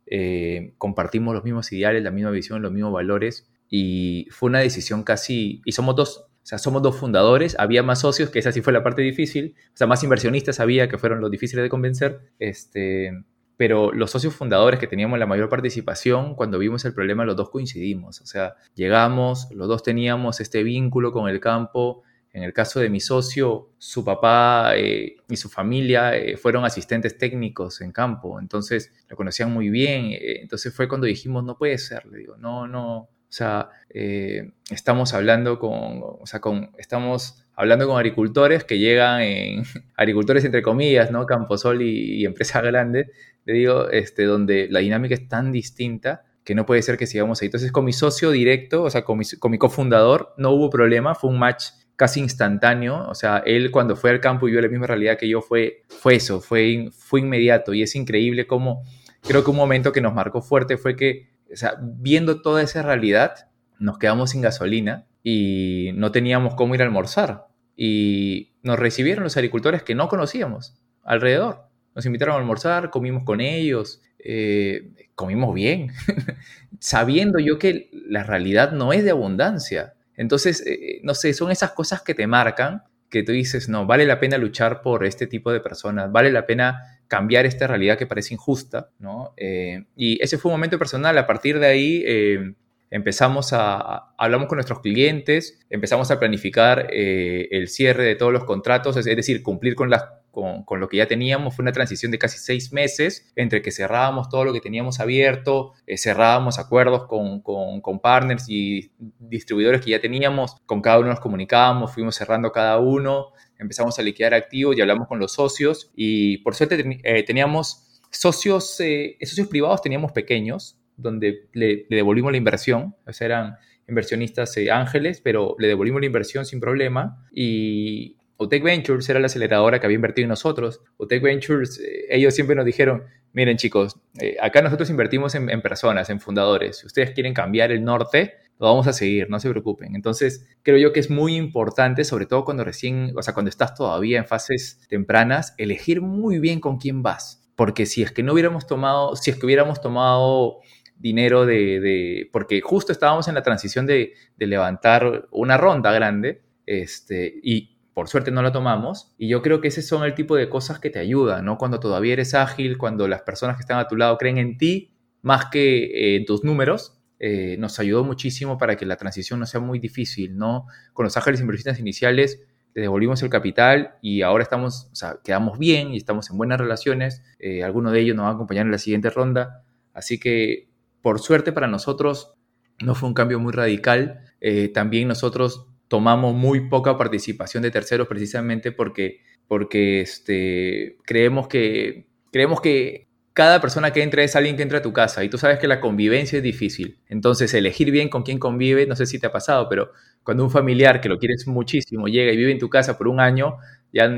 compartimos 0.78 1.34
los 1.34 1.44
mismos 1.44 1.70
ideales, 1.70 2.02
la 2.02 2.10
misma 2.10 2.31
visión, 2.31 2.62
los 2.62 2.72
mismos 2.72 2.94
valores, 2.94 3.46
y 3.69 4.28
fue 4.31 4.49
una 4.49 4.60
decisión 4.60 5.02
casi, 5.02 5.60
y 5.66 5.72
somos 5.72 5.96
dos, 5.96 6.26
o 6.42 6.46
sea, 6.46 6.58
somos 6.58 6.82
dos 6.82 6.96
fundadores, 6.96 7.54
había 7.58 7.84
más 7.84 8.00
socios, 8.00 8.30
que 8.30 8.40
esa 8.40 8.50
sí 8.50 8.62
fue 8.62 8.72
la 8.72 8.82
parte 8.82 9.00
difícil, 9.00 9.54
o 9.68 9.76
sea, 9.76 9.86
más 9.86 10.02
inversionistas 10.02 10.58
había, 10.58 10.88
que 10.88 10.98
fueron 10.98 11.20
los 11.20 11.30
difíciles 11.30 11.62
de 11.62 11.68
convencer, 11.68 12.20
este, 12.40 13.12
pero 13.56 13.92
los 13.92 14.10
socios 14.10 14.34
fundadores 14.34 14.80
que 14.80 14.88
teníamos 14.88 15.20
la 15.20 15.26
mayor 15.26 15.48
participación, 15.48 16.34
cuando 16.34 16.58
vimos 16.58 16.84
el 16.84 16.94
problema, 16.94 17.25
los 17.25 17.37
dos 17.37 17.50
coincidimos, 17.50 18.20
o 18.20 18.26
sea, 18.26 18.56
llegamos, 18.75 19.49
los 19.52 19.68
dos 19.68 19.84
teníamos 19.84 20.40
este 20.40 20.64
vínculo 20.64 21.12
con 21.12 21.28
el 21.28 21.38
campo, 21.38 22.02
en 22.32 22.42
el 22.42 22.52
caso 22.52 22.80
de 22.80 22.88
mi 22.88 22.99
socio, 22.99 23.68
su 23.78 24.04
papá 24.04 24.72
eh, 24.75 25.16
y 25.28 25.37
su 25.37 25.50
familia 25.50 26.16
eh, 26.16 26.37
fueron 26.38 26.64
asistentes 26.64 27.18
técnicos 27.18 27.82
en 27.82 27.92
campo, 27.92 28.40
entonces 28.40 28.90
lo 29.08 29.16
conocían 29.16 29.52
muy 29.52 29.68
bien. 29.68 30.16
Entonces 30.18 30.75
fue 30.75 30.88
cuando 30.88 31.06
dijimos, 31.06 31.44
no 31.44 31.58
puede 31.58 31.76
ser, 31.76 32.06
le 32.06 32.18
digo, 32.18 32.38
no, 32.38 32.66
no, 32.66 33.11
o 33.32 33.34
sea, 33.34 33.70
eh, 33.88 34.50
estamos 34.70 35.14
hablando 35.14 35.58
con, 35.58 36.02
o 36.02 36.26
sea, 36.26 36.40
con, 36.40 36.70
estamos 36.76 37.46
hablando 37.54 37.86
con 37.86 37.96
agricultores 37.96 38.64
que 38.64 38.78
llegan 38.78 39.22
agricultores 39.96 40.44
entre 40.44 40.60
comillas, 40.60 41.10
¿no? 41.10 41.24
Camposol 41.24 41.80
y, 41.80 42.20
y 42.20 42.26
empresa 42.26 42.60
grande, 42.62 43.10
le 43.46 43.54
digo, 43.54 43.88
este, 43.88 44.24
donde 44.24 44.68
la 44.70 44.80
dinámica 44.80 45.14
es 45.14 45.28
tan 45.28 45.50
distinta 45.50 46.24
que 46.44 46.54
no 46.54 46.66
puede 46.66 46.82
ser 46.82 46.98
que 46.98 47.06
sigamos 47.06 47.40
ahí. 47.40 47.46
Entonces, 47.46 47.72
con 47.72 47.86
mi 47.86 47.94
socio 47.94 48.32
directo, 48.32 48.82
o 48.82 48.90
sea, 48.90 49.02
con 49.02 49.16
mi, 49.16 49.24
con 49.38 49.50
mi 49.50 49.56
cofundador, 49.56 50.34
no 50.36 50.50
hubo 50.50 50.68
problema, 50.68 51.14
fue 51.14 51.30
un 51.30 51.38
match 51.38 51.68
casi 51.96 52.20
instantáneo, 52.20 53.08
o 53.08 53.14
sea, 53.14 53.42
él 53.46 53.70
cuando 53.70 53.96
fue 53.96 54.10
al 54.10 54.20
campo 54.20 54.46
y 54.46 54.50
vio 54.50 54.60
la 54.60 54.68
misma 54.68 54.88
realidad 54.88 55.16
que 55.16 55.26
yo, 55.26 55.40
fue, 55.40 55.84
fue 55.88 56.16
eso, 56.16 56.42
fue, 56.42 56.90
fue 56.92 57.20
inmediato 57.20 57.72
y 57.72 57.82
es 57.82 57.96
increíble 57.96 58.46
cómo, 58.46 58.84
creo 59.22 59.42
que 59.42 59.50
un 59.50 59.56
momento 59.56 59.90
que 59.90 60.02
nos 60.02 60.12
marcó 60.12 60.42
fuerte 60.42 60.76
fue 60.76 60.96
que 60.96 61.31
o 61.52 61.56
sea, 61.56 61.76
viendo 61.80 62.40
toda 62.42 62.62
esa 62.62 62.82
realidad, 62.82 63.49
nos 63.78 63.99
quedamos 63.99 64.30
sin 64.30 64.40
gasolina 64.40 65.06
y 65.23 65.90
no 65.94 66.12
teníamos 66.12 66.54
cómo 66.54 66.75
ir 66.75 66.82
a 66.82 66.85
almorzar. 66.85 67.47
Y 67.76 68.52
nos 68.62 68.78
recibieron 68.78 69.25
los 69.25 69.37
agricultores 69.37 69.82
que 69.82 69.94
no 69.94 70.09
conocíamos 70.09 70.75
alrededor. 71.02 71.66
Nos 71.94 72.06
invitaron 72.06 72.37
a 72.37 72.38
almorzar, 72.38 72.90
comimos 72.90 73.25
con 73.25 73.40
ellos, 73.40 74.00
eh, 74.18 74.92
comimos 75.14 75.54
bien, 75.54 75.90
sabiendo 76.78 77.38
yo 77.38 77.59
que 77.59 77.90
la 77.92 78.23
realidad 78.23 78.73
no 78.73 78.92
es 78.92 79.04
de 79.04 79.11
abundancia. 79.11 79.94
Entonces, 80.16 80.64
eh, 80.66 81.00
no 81.02 81.14
sé, 81.14 81.35
son 81.35 81.50
esas 81.50 81.73
cosas 81.73 82.02
que 82.02 82.14
te 82.14 82.26
marcan, 82.26 82.85
que 83.12 83.23
tú 83.23 83.31
dices, 83.31 83.69
no, 83.69 83.85
vale 83.85 84.07
la 84.07 84.19
pena 84.19 84.38
luchar 84.38 84.81
por 84.81 85.04
este 85.04 85.26
tipo 85.26 85.52
de 85.52 85.61
personas, 85.61 86.11
vale 86.11 86.33
la 86.33 86.47
pena 86.47 87.02
cambiar 87.09 87.45
esta 87.45 87.66
realidad 87.66 87.99
que 87.99 88.07
parece 88.07 88.33
injusta, 88.33 88.88
¿no? 88.99 89.35
Eh, 89.37 89.85
y 89.95 90.21
ese 90.25 90.38
fue 90.38 90.49
un 90.49 90.54
momento 90.54 90.78
personal. 90.78 91.19
A 91.19 91.26
partir 91.26 91.59
de 91.59 91.66
ahí 91.66 92.02
eh, 92.07 92.54
empezamos 92.90 93.52
a, 93.52 94.14
hablamos 94.16 94.49
con 94.49 94.57
nuestros 94.57 94.81
clientes, 94.81 95.61
empezamos 95.69 96.11
a 96.11 96.19
planificar 96.19 96.88
eh, 96.90 97.49
el 97.50 97.69
cierre 97.69 98.04
de 98.04 98.14
todos 98.14 98.33
los 98.33 98.45
contratos, 98.45 98.97
es 98.97 99.04
decir, 99.04 99.42
cumplir 99.42 99.75
con 99.75 99.90
las 99.90 100.04
con, 100.32 100.64
con, 100.64 100.80
lo 100.80 100.88
que 100.88 100.96
ya 100.96 101.06
teníamos. 101.06 101.54
Fue 101.54 101.62
una 101.62 101.70
transición 101.70 102.10
de 102.10 102.18
casi 102.18 102.38
seis 102.38 102.72
meses 102.72 103.32
entre 103.36 103.62
que 103.62 103.70
cerrábamos 103.70 104.28
todo 104.28 104.44
lo 104.44 104.52
que 104.52 104.60
teníamos 104.60 104.98
abierto, 104.98 105.74
eh, 105.86 105.96
cerrábamos 105.96 106.58
acuerdos 106.58 107.06
con, 107.06 107.40
con, 107.42 108.00
partners 108.00 108.46
y 108.48 108.90
distribuidores 109.20 109.80
que 109.80 109.92
ya 109.92 110.00
teníamos, 110.00 110.56
con 110.66 110.80
cada 110.80 110.98
uno 110.98 111.10
nos 111.10 111.20
comunicábamos, 111.20 111.92
fuimos 111.94 112.16
cerrando 112.16 112.50
cada 112.50 112.78
uno, 112.80 113.28
empezamos 113.58 113.96
a 113.98 114.02
liquidar 114.02 114.34
activos 114.34 114.76
y 114.76 114.80
hablamos 114.80 115.06
con 115.06 115.20
los 115.20 115.34
socios 115.34 115.92
y 115.94 116.38
por 116.38 116.56
suerte 116.56 117.00
eh, 117.04 117.22
teníamos 117.22 118.00
socios, 118.10 118.80
eh, 118.80 119.16
socios 119.22 119.46
privados 119.46 119.82
teníamos 119.82 120.10
pequeños, 120.10 120.78
donde 120.96 121.48
le, 121.52 121.86
le 121.88 121.96
devolvimos 121.96 122.32
la 122.32 122.38
inversión, 122.38 122.96
o 123.06 123.24
eran 123.24 123.56
inversionistas 123.88 124.56
eh, 124.56 124.70
ángeles, 124.70 125.20
pero 125.20 125.56
le 125.58 125.68
devolvimos 125.68 126.00
la 126.00 126.06
inversión 126.06 126.44
sin 126.44 126.60
problema 126.60 127.24
y 127.32 128.16
Utec 128.42 128.62
Ventures 128.62 129.08
era 129.08 129.20
la 129.20 129.26
aceleradora 129.26 129.80
que 129.80 129.87
había 129.87 129.96
invertido 129.96 130.25
en 130.25 130.30
nosotros. 130.30 130.80
Utec 130.99 131.22
Ventures, 131.22 131.80
eh, 131.80 132.06
ellos 132.11 132.34
siempre 132.34 132.56
nos 132.56 132.64
dijeron, 132.64 133.04
miren 133.32 133.56
chicos, 133.56 133.96
eh, 134.20 134.37
acá 134.40 134.62
nosotros 134.62 134.90
invertimos 134.90 135.34
en, 135.34 135.62
personas, 135.62 136.11
en 136.11 136.20
fundadores. 136.20 136.78
Si 136.78 136.87
ustedes 136.87 137.12
quieren 137.12 137.34
cambiar 137.34 137.72
el 137.72 137.84
norte, 137.84 138.34
lo 138.58 138.66
vamos 138.66 138.87
a 138.87 138.92
seguir, 138.92 139.28
no 139.30 139.40
se 139.40 139.50
preocupen. 139.50 139.94
Entonces, 139.94 140.46
creo 140.62 140.78
yo 140.78 140.92
que 140.92 141.00
es 141.00 141.11
muy 141.11 141.37
importante, 141.37 142.04
sobre 142.04 142.26
todo 142.26 142.44
cuando 142.44 142.64
recién, 142.64 143.12
o 143.16 143.22
sea, 143.22 143.34
cuando 143.34 143.49
estás 143.49 143.75
todavía 143.75 144.18
en 144.18 144.26
fases 144.26 144.80
tempranas, 144.88 145.54
elegir 145.58 146.00
muy 146.00 146.38
bien 146.38 146.61
con 146.61 146.78
quién 146.78 147.02
vas. 147.02 147.49
Porque 147.56 147.87
si 147.87 148.02
es 148.02 148.12
que 148.12 148.22
no 148.22 148.32
hubiéramos 148.32 148.66
tomado, 148.66 149.16
si 149.16 149.30
es 149.30 149.37
que 149.37 149.46
hubiéramos 149.46 149.80
tomado 149.80 150.61
dinero 150.96 151.44
de, 151.44 152.30
porque 152.32 152.61
justo 152.61 152.92
estábamos 152.92 153.26
en 153.28 153.34
la 153.34 153.42
transición 153.42 153.87
de, 153.87 154.14
levantar 154.38 155.28
una 155.32 155.56
ronda 155.56 155.92
grande, 155.92 156.42
este, 156.64 157.40
y 157.42 157.72
por 157.94 158.08
suerte 158.08 158.30
no 158.30 158.42
la 158.42 158.52
tomamos, 158.52 159.14
y 159.18 159.28
yo 159.28 159.42
creo 159.42 159.61
que 159.61 159.68
ese 159.68 159.82
son 159.82 160.04
el 160.04 160.14
tipo 160.14 160.37
de 160.37 160.49
cosas 160.49 160.78
que 160.78 160.90
te 160.90 160.99
ayudan, 160.99 161.44
¿no? 161.44 161.58
Cuando 161.58 161.80
todavía 161.80 162.14
eres 162.14 162.34
ágil, 162.34 162.78
cuando 162.78 163.08
las 163.08 163.22
personas 163.22 163.56
que 163.56 163.61
están 163.61 163.78
a 163.78 163.88
tu 163.88 163.96
lado 163.96 164.16
creen 164.18 164.38
en 164.38 164.58
ti 164.58 164.90
más 165.22 165.46
que 165.46 165.84
eh, 165.84 166.16
en 166.16 166.25
tus 166.25 166.42
números, 166.42 166.99
eh, 167.20 167.56
nos 167.58 167.78
ayudó 167.78 168.02
muchísimo 168.02 168.58
para 168.58 168.76
que 168.76 168.84
la 168.84 168.96
transición 168.96 169.38
no 169.38 169.46
sea 169.46 169.61
muy 169.61 169.78
difícil, 169.78 170.37
¿no? 170.37 170.66
Con 170.92 171.04
los 171.04 171.16
ángeles 171.16 171.40
inversionistas 171.40 171.78
iniciales 171.78 172.42
le 172.75 172.82
devolvimos 172.82 173.22
el 173.22 173.28
capital 173.28 173.96
y 174.00 174.22
ahora 174.22 174.42
estamos, 174.42 174.88
o 174.92 174.94
sea, 174.94 175.18
quedamos 175.22 175.58
bien 175.58 175.92
y 175.92 175.99
estamos 175.99 176.30
en 176.30 176.38
buenas 176.38 176.58
relaciones. 176.58 177.22
Eh, 177.38 177.62
alguno 177.62 177.90
de 177.90 178.00
ellos 178.00 178.16
nos 178.16 178.25
va 178.25 178.30
a 178.30 178.32
acompañar 178.32 178.66
en 178.66 178.72
la 178.72 178.78
siguiente 178.78 179.11
ronda. 179.11 179.62
Así 179.92 180.18
que 180.18 180.68
por 181.02 181.20
suerte 181.20 181.52
para 181.52 181.66
nosotros 181.66 182.34
no 182.82 182.94
fue 182.94 183.08
un 183.08 183.14
cambio 183.14 183.38
muy 183.38 183.52
radical. 183.52 184.20
Eh, 184.40 184.68
también 184.68 185.08
nosotros 185.08 185.66
tomamos 185.92 186.34
muy 186.34 186.70
poca 186.70 186.96
participación 186.96 187.62
de 187.62 187.70
terceros 187.70 188.08
precisamente 188.08 188.72
porque, 188.72 189.20
porque 189.46 190.00
este, 190.00 190.96
creemos, 191.04 191.49
que, 191.49 192.06
creemos 192.30 192.62
que 192.62 193.08
cada 193.34 193.61
persona 193.61 193.92
que 193.92 194.02
entra 194.02 194.22
es 194.22 194.34
alguien 194.34 194.56
que 194.56 194.62
entra 194.62 194.78
a 194.78 194.82
tu 194.82 194.94
casa 194.94 195.22
y 195.22 195.28
tú 195.28 195.37
sabes 195.37 195.58
que 195.58 195.68
la 195.68 195.80
convivencia 195.80 196.38
es 196.38 196.42
difícil. 196.42 196.99
Entonces, 197.11 197.52
elegir 197.52 197.90
bien 197.90 198.08
con 198.08 198.22
quién 198.22 198.38
convive, 198.38 198.87
no 198.87 198.96
sé 198.96 199.04
si 199.04 199.18
te 199.18 199.26
ha 199.26 199.32
pasado, 199.32 199.68
pero 199.68 199.92
cuando 200.22 200.44
un 200.44 200.50
familiar 200.50 201.02
que 201.02 201.11
lo 201.11 201.18
quieres 201.18 201.46
muchísimo 201.46 202.08
llega 202.08 202.32
y 202.32 202.38
vive 202.38 202.52
en 202.52 202.58
tu 202.58 202.70
casa 202.70 202.96
por 202.96 203.06
un 203.06 203.20
año, 203.20 203.58
ya 203.92 204.11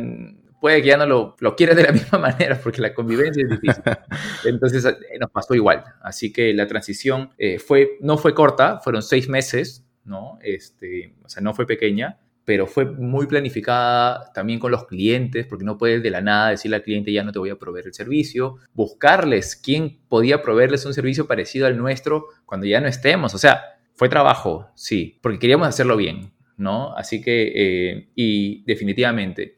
puede 0.61 0.81
que 0.81 0.87
ya 0.91 0.97
no 0.97 1.07
lo, 1.07 1.35
lo 1.41 1.57
quieras 1.57 1.75
de 1.75 1.83
la 1.83 1.93
misma 1.93 2.21
manera 2.21 2.57
porque 2.63 2.81
la 2.81 2.95
convivencia 2.95 3.43
es 3.43 3.51
difícil. 3.51 3.83
Entonces 4.45 4.85
eh, 4.85 5.19
nos 5.19 5.33
pasó 5.33 5.57
igual. 5.57 5.83
Así 6.03 6.33
que 6.33 6.55
la 6.55 6.69
transición 6.69 7.31
eh, 7.37 7.59
fue, 7.59 7.99
no 8.01 8.17
fue 8.17 8.33
corta, 8.33 8.79
fueron 8.79 9.03
seis 9.03 9.29
meses, 9.29 9.84
¿no? 10.05 10.39
Este, 10.43 11.15
o 11.25 11.29
sea, 11.29 11.43
no 11.43 11.55
fue 11.55 11.67
pequeña, 11.67 12.19
pero 12.45 12.67
fue 12.67 12.85
muy 12.85 13.27
planificada 13.27 14.31
también 14.33 14.59
con 14.59 14.71
los 14.71 14.87
clientes, 14.87 15.47
porque 15.47 15.65
no 15.65 15.79
puedes 15.79 16.03
de 16.03 16.11
la 16.11 16.21
nada 16.21 16.51
decirle 16.51 16.77
al 16.77 16.83
cliente 16.83 17.13
ya 17.13 17.25
no 17.25 17.33
te 17.33 17.39
voy 17.39 17.51
a 17.51 17.59
proveer 17.59 17.87
el 17.87 17.95
servicio, 17.95 18.57
buscarles 18.75 19.57
quién 19.57 19.99
podía 20.09 20.43
proveerles 20.43 20.85
un 20.85 20.95
servicio 20.95 21.27
parecido 21.27 21.67
al 21.67 21.79
nuestro 21.79 22.27
cuando 22.45 22.67
ya 22.67 22.81
no 22.81 22.89
estemos. 22.89 23.35
O 23.35 23.39
sea, 23.39 23.63
fue 23.95 24.09
trabajo, 24.09 24.69
sí, 24.75 25.19
porque 25.23 25.39
queríamos 25.39 25.69
hacerlo 25.69 25.97
bien, 25.97 26.33
¿no? 26.57 26.95
Así 26.97 27.23
que, 27.23 27.53
eh, 27.55 28.09
y 28.15 28.63
definitivamente, 28.65 29.57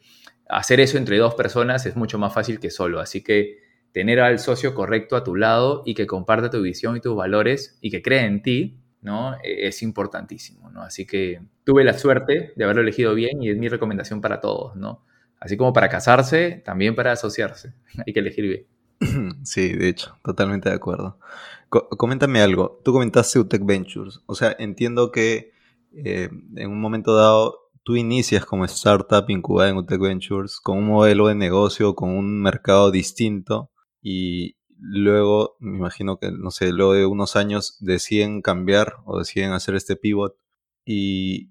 hacer 0.49 0.81
eso 0.81 0.99
entre 0.99 1.19
dos 1.19 1.35
personas 1.35 1.87
es 1.87 1.97
mucho 1.97 2.19
más 2.19 2.33
fácil 2.33 2.61
que 2.61 2.71
solo. 2.71 3.01
Así 3.01 3.23
que 3.23 3.59
tener 3.93 4.21
al 4.21 4.39
socio 4.39 4.75
correcto 4.75 5.17
a 5.17 5.25
tu 5.25 5.35
lado 5.35 5.83
y 5.87 5.95
que 5.95 6.07
comparta 6.07 6.51
tu 6.51 6.61
visión 6.61 6.97
y 6.97 7.01
tus 7.01 7.17
valores 7.17 7.79
y 7.81 7.91
que 7.91 8.03
cree 8.03 8.25
en 8.27 8.43
ti, 8.43 8.79
¿no? 9.07 9.37
E, 9.43 9.69
es 9.69 9.83
importantísimo, 9.83 10.69
¿no? 10.71 10.83
Así 10.83 11.07
que 11.07 11.41
tuve 11.65 11.85
la 11.85 11.97
suerte 11.97 12.53
de 12.57 12.65
haberlo 12.65 12.83
elegido 12.83 13.15
bien 13.15 13.41
y 13.41 13.49
es 13.51 13.57
mi 13.57 13.69
recomendación 13.69 14.21
para 14.21 14.41
todos, 14.41 14.75
¿no? 14.77 15.05
Así 15.39 15.57
como 15.57 15.73
para 15.73 15.89
casarse, 15.89 16.61
también 16.65 16.97
para 16.97 17.13
asociarse. 17.13 17.73
Hay 18.07 18.13
que 18.13 18.21
elegir 18.21 18.45
bien. 18.45 18.67
Sí, 19.45 19.73
de 19.75 19.89
hecho, 19.89 20.19
totalmente 20.25 20.69
de 20.69 20.75
acuerdo. 20.75 21.19
coméntame 21.71 22.41
algo. 22.41 22.81
Tú 22.85 22.93
comentaste 22.93 23.39
UTEC 23.39 23.65
Ventures. 23.65 24.21
O 24.27 24.35
sea, 24.35 24.57
entiendo 24.59 25.13
que 25.13 25.53
eh, 25.93 26.29
en 26.57 26.71
un 26.71 26.81
momento 26.81 27.15
dado 27.15 27.71
tú 27.85 27.95
inicias 27.95 28.45
como 28.45 28.65
startup 28.65 29.25
incubada 29.29 29.71
en 29.71 29.77
UTEC 29.77 30.01
Ventures 30.01 30.59
con 30.61 30.79
un 30.79 30.87
modelo 30.87 31.29
de 31.29 31.37
negocio, 31.37 31.95
con 31.95 32.11
un 32.11 32.43
mercado 32.43 32.91
distinto 32.91 33.71
y 34.03 34.57
luego, 34.79 35.57
me 35.59 35.79
imagino 35.79 36.19
que, 36.19 36.31
no 36.31 36.51
sé, 36.51 36.73
luego 36.73 36.95
de 36.95 37.07
unos 37.07 37.37
años 37.37 37.77
deciden 37.81 38.43
cambiar 38.43 38.97
o 39.05 39.19
deciden 39.19 39.53
hacer 39.53 39.75
este 39.75 39.97
pivot 39.97 40.37
y, 40.85 41.51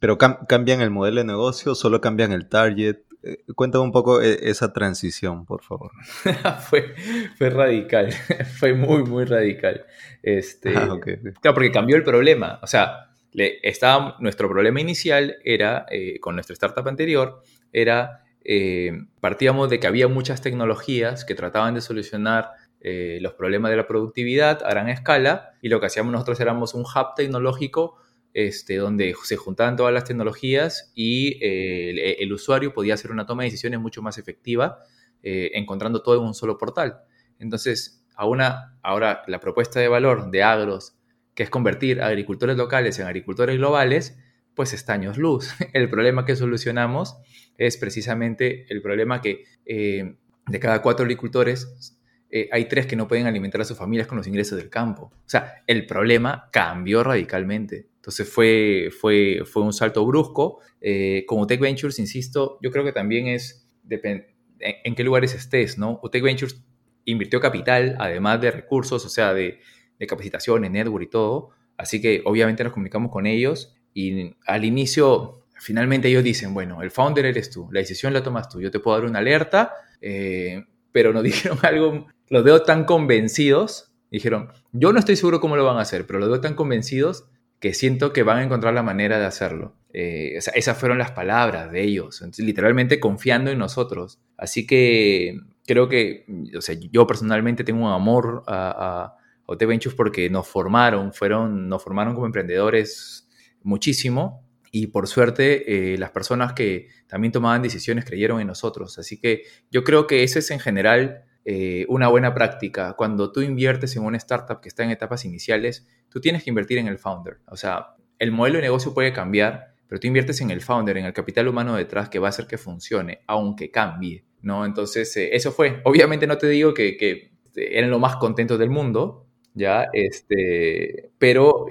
pero 0.00 0.18
cambian 0.18 0.80
el 0.80 0.90
modelo 0.90 1.20
de 1.20 1.26
negocio, 1.26 1.74
solo 1.74 2.00
cambian 2.00 2.32
el 2.32 2.48
target. 2.48 2.98
Eh, 3.22 3.38
cuéntame 3.54 3.84
un 3.84 3.92
poco 3.92 4.22
e, 4.22 4.50
esa 4.50 4.72
transición, 4.72 5.44
por 5.46 5.62
favor. 5.62 5.90
fue, 6.68 6.94
fue 7.36 7.50
radical, 7.50 8.12
fue 8.58 8.74
muy, 8.74 9.02
muy 9.02 9.24
radical. 9.24 9.84
Este, 10.22 10.76
ah, 10.76 10.98
Claro, 11.00 11.54
porque 11.54 11.72
cambió 11.72 11.96
el 11.96 12.04
problema. 12.04 12.60
O 12.62 12.66
sea, 12.66 13.10
estaba, 13.34 14.16
nuestro 14.20 14.48
problema 14.48 14.80
inicial 14.80 15.36
era, 15.44 15.86
eh, 15.90 16.20
con 16.20 16.36
nuestra 16.36 16.54
startup 16.54 16.86
anterior, 16.88 17.42
era, 17.72 18.24
eh, 18.44 18.92
partíamos 19.20 19.68
de 19.68 19.80
que 19.80 19.86
había 19.86 20.08
muchas 20.08 20.40
tecnologías 20.40 21.24
que 21.24 21.34
trataban 21.34 21.74
de 21.74 21.80
solucionar 21.80 22.52
eh, 22.88 23.18
los 23.20 23.34
problemas 23.34 23.70
de 23.70 23.76
la 23.76 23.86
productividad 23.86 24.64
a 24.64 24.70
gran 24.70 24.88
escala 24.88 25.50
y 25.60 25.68
lo 25.68 25.80
que 25.80 25.86
hacíamos 25.86 26.12
nosotros 26.12 26.38
éramos 26.40 26.74
un 26.74 26.82
hub 26.82 27.14
tecnológico 27.16 27.96
este, 28.32 28.76
donde 28.76 29.14
se 29.24 29.36
juntaban 29.36 29.76
todas 29.76 29.92
las 29.92 30.04
tecnologías 30.04 30.92
y 30.94 31.38
el, 31.42 32.32
usuario 32.32 32.72
podía 32.72 32.94
hacer 32.94 33.10
una 33.10 33.26
toma 33.26 33.42
de 33.42 33.48
decisiones 33.48 33.80
mucho 33.80 34.02
más 34.02 34.18
efectiva 34.18 34.78
encontrando 35.22 36.02
todo 36.02 36.20
en 36.20 36.26
un 36.26 36.34
solo 36.34 36.58
portal. 36.58 36.98
Entonces, 37.38 38.04
ahora 38.14 39.22
la 39.26 39.40
propuesta 39.40 39.80
de 39.80 39.88
valor 39.88 40.30
de 40.30 40.42
Agros 40.42 40.96
que 41.36 41.42
es 41.42 41.50
convertir 41.50 42.02
agricultores 42.02 42.56
locales 42.56 42.98
en 42.98 43.06
agricultores 43.06 43.58
globales, 43.58 44.18
pues 44.54 44.72
está 44.72 44.94
años 44.94 45.18
luz. 45.18 45.54
El 45.74 45.88
problema 45.88 46.24
que 46.24 46.34
solucionamos 46.34 47.16
es 47.58 47.76
precisamente 47.76 48.66
el 48.68 48.82
problema 48.82 49.22
que 49.22 49.44
eh, 49.64 50.16
de 50.46 50.60
cada 50.60 50.82
cuatro 50.82 51.04
agricultores 51.04 51.95
eh, 52.30 52.48
hay 52.52 52.66
tres 52.66 52.86
que 52.86 52.96
no 52.96 53.06
pueden 53.06 53.26
alimentar 53.26 53.60
a 53.60 53.64
sus 53.64 53.76
familias 53.76 54.06
con 54.06 54.18
los 54.18 54.26
ingresos 54.26 54.58
del 54.58 54.70
campo. 54.70 55.12
O 55.14 55.28
sea, 55.28 55.62
el 55.66 55.86
problema 55.86 56.48
cambió 56.52 57.02
radicalmente. 57.02 57.88
Entonces 57.96 58.28
fue, 58.28 58.90
fue, 58.98 59.42
fue 59.44 59.62
un 59.62 59.72
salto 59.72 60.04
brusco. 60.06 60.60
Eh, 60.80 61.24
como 61.26 61.46
Tech 61.46 61.60
Ventures, 61.60 61.98
insisto, 61.98 62.58
yo 62.62 62.70
creo 62.70 62.84
que 62.84 62.92
también 62.92 63.26
es 63.28 63.68
en, 63.88 64.26
en 64.60 64.94
qué 64.94 65.04
lugares 65.04 65.34
estés, 65.34 65.78
¿no? 65.78 66.00
Tech 66.10 66.22
Ventures 66.22 66.62
invirtió 67.04 67.40
capital, 67.40 67.96
además 67.98 68.40
de 68.40 68.50
recursos, 68.50 69.04
o 69.04 69.08
sea, 69.08 69.32
de, 69.32 69.60
de 69.98 70.06
capacitación, 70.06 70.64
en 70.64 70.72
network 70.72 71.04
y 71.04 71.10
todo. 71.10 71.50
Así 71.76 72.00
que 72.00 72.22
obviamente 72.24 72.64
nos 72.64 72.72
comunicamos 72.72 73.10
con 73.10 73.26
ellos 73.26 73.76
y 73.92 74.34
al 74.46 74.64
inicio, 74.64 75.46
finalmente 75.54 76.08
ellos 76.08 76.24
dicen, 76.24 76.54
bueno, 76.54 76.82
el 76.82 76.90
founder 76.90 77.26
eres 77.26 77.50
tú, 77.50 77.68
la 77.70 77.80
decisión 77.80 78.12
la 78.12 78.22
tomas 78.22 78.48
tú, 78.48 78.60
yo 78.60 78.70
te 78.70 78.80
puedo 78.80 78.98
dar 78.98 79.08
una 79.08 79.18
alerta, 79.20 79.72
eh, 80.00 80.64
pero 80.96 81.12
nos 81.12 81.22
dijeron 81.24 81.58
algo, 81.60 82.06
los 82.30 82.42
veo 82.42 82.62
tan 82.62 82.84
convencidos, 82.84 83.92
dijeron, 84.10 84.48
yo 84.72 84.94
no 84.94 84.98
estoy 84.98 85.14
seguro 85.16 85.40
cómo 85.40 85.54
lo 85.54 85.62
van 85.66 85.76
a 85.76 85.82
hacer, 85.82 86.06
pero 86.06 86.18
los 86.18 86.30
veo 86.30 86.40
tan 86.40 86.54
convencidos 86.54 87.28
que 87.60 87.74
siento 87.74 88.14
que 88.14 88.22
van 88.22 88.38
a 88.38 88.44
encontrar 88.44 88.72
la 88.72 88.82
manera 88.82 89.18
de 89.18 89.26
hacerlo. 89.26 89.76
Eh, 89.92 90.38
esas 90.38 90.78
fueron 90.78 90.96
las 90.96 91.10
palabras 91.10 91.70
de 91.70 91.82
ellos, 91.82 92.24
literalmente 92.38 92.98
confiando 92.98 93.50
en 93.50 93.58
nosotros. 93.58 94.20
Así 94.38 94.66
que 94.66 95.38
creo 95.66 95.86
que, 95.90 96.24
o 96.56 96.62
sea, 96.62 96.74
yo 96.90 97.06
personalmente 97.06 97.62
tengo 97.62 97.84
un 97.84 97.92
amor 97.92 98.42
a 98.46 99.16
OT 99.44 99.66
Ventures 99.66 99.94
porque 99.94 100.30
nos 100.30 100.48
formaron, 100.48 101.12
fueron, 101.12 101.68
nos 101.68 101.84
formaron 101.84 102.14
como 102.14 102.24
emprendedores 102.24 103.28
muchísimo 103.62 104.45
y 104.78 104.88
por 104.88 105.08
suerte 105.08 105.94
eh, 105.94 105.96
las 105.96 106.10
personas 106.10 106.52
que 106.52 106.88
también 107.06 107.32
tomaban 107.32 107.62
decisiones 107.62 108.04
creyeron 108.04 108.42
en 108.42 108.46
nosotros. 108.46 108.98
Así 108.98 109.18
que 109.18 109.44
yo 109.70 109.84
creo 109.84 110.06
que 110.06 110.22
esa 110.22 110.38
es 110.38 110.50
en 110.50 110.60
general 110.60 111.24
eh, 111.46 111.86
una 111.88 112.08
buena 112.08 112.34
práctica. 112.34 112.92
Cuando 112.92 113.32
tú 113.32 113.40
inviertes 113.40 113.96
en 113.96 114.04
una 114.04 114.18
startup 114.18 114.60
que 114.60 114.68
está 114.68 114.84
en 114.84 114.90
etapas 114.90 115.24
iniciales, 115.24 115.88
tú 116.10 116.20
tienes 116.20 116.44
que 116.44 116.50
invertir 116.50 116.76
en 116.76 116.88
el 116.88 116.98
founder. 116.98 117.38
O 117.46 117.56
sea, 117.56 117.94
el 118.18 118.32
modelo 118.32 118.56
de 118.56 118.64
negocio 118.64 118.92
puede 118.92 119.14
cambiar, 119.14 119.72
pero 119.88 119.98
tú 119.98 120.08
inviertes 120.08 120.42
en 120.42 120.50
el 120.50 120.60
founder, 120.60 120.98
en 120.98 121.06
el 121.06 121.14
capital 121.14 121.48
humano 121.48 121.74
detrás 121.74 122.10
que 122.10 122.18
va 122.18 122.28
a 122.28 122.30
hacer 122.30 122.46
que 122.46 122.58
funcione, 122.58 123.20
aunque 123.26 123.70
cambie, 123.70 124.26
¿no? 124.42 124.66
Entonces, 124.66 125.16
eh, 125.16 125.30
eso 125.32 125.52
fue. 125.52 125.80
Obviamente 125.84 126.26
no 126.26 126.36
te 126.36 126.48
digo 126.48 126.74
que, 126.74 126.98
que 126.98 127.32
eran 127.54 127.88
lo 127.88 127.98
más 127.98 128.16
contentos 128.16 128.58
del 128.58 128.68
mundo, 128.68 129.26
¿ya? 129.54 129.86
Este, 129.94 131.12
pero 131.16 131.64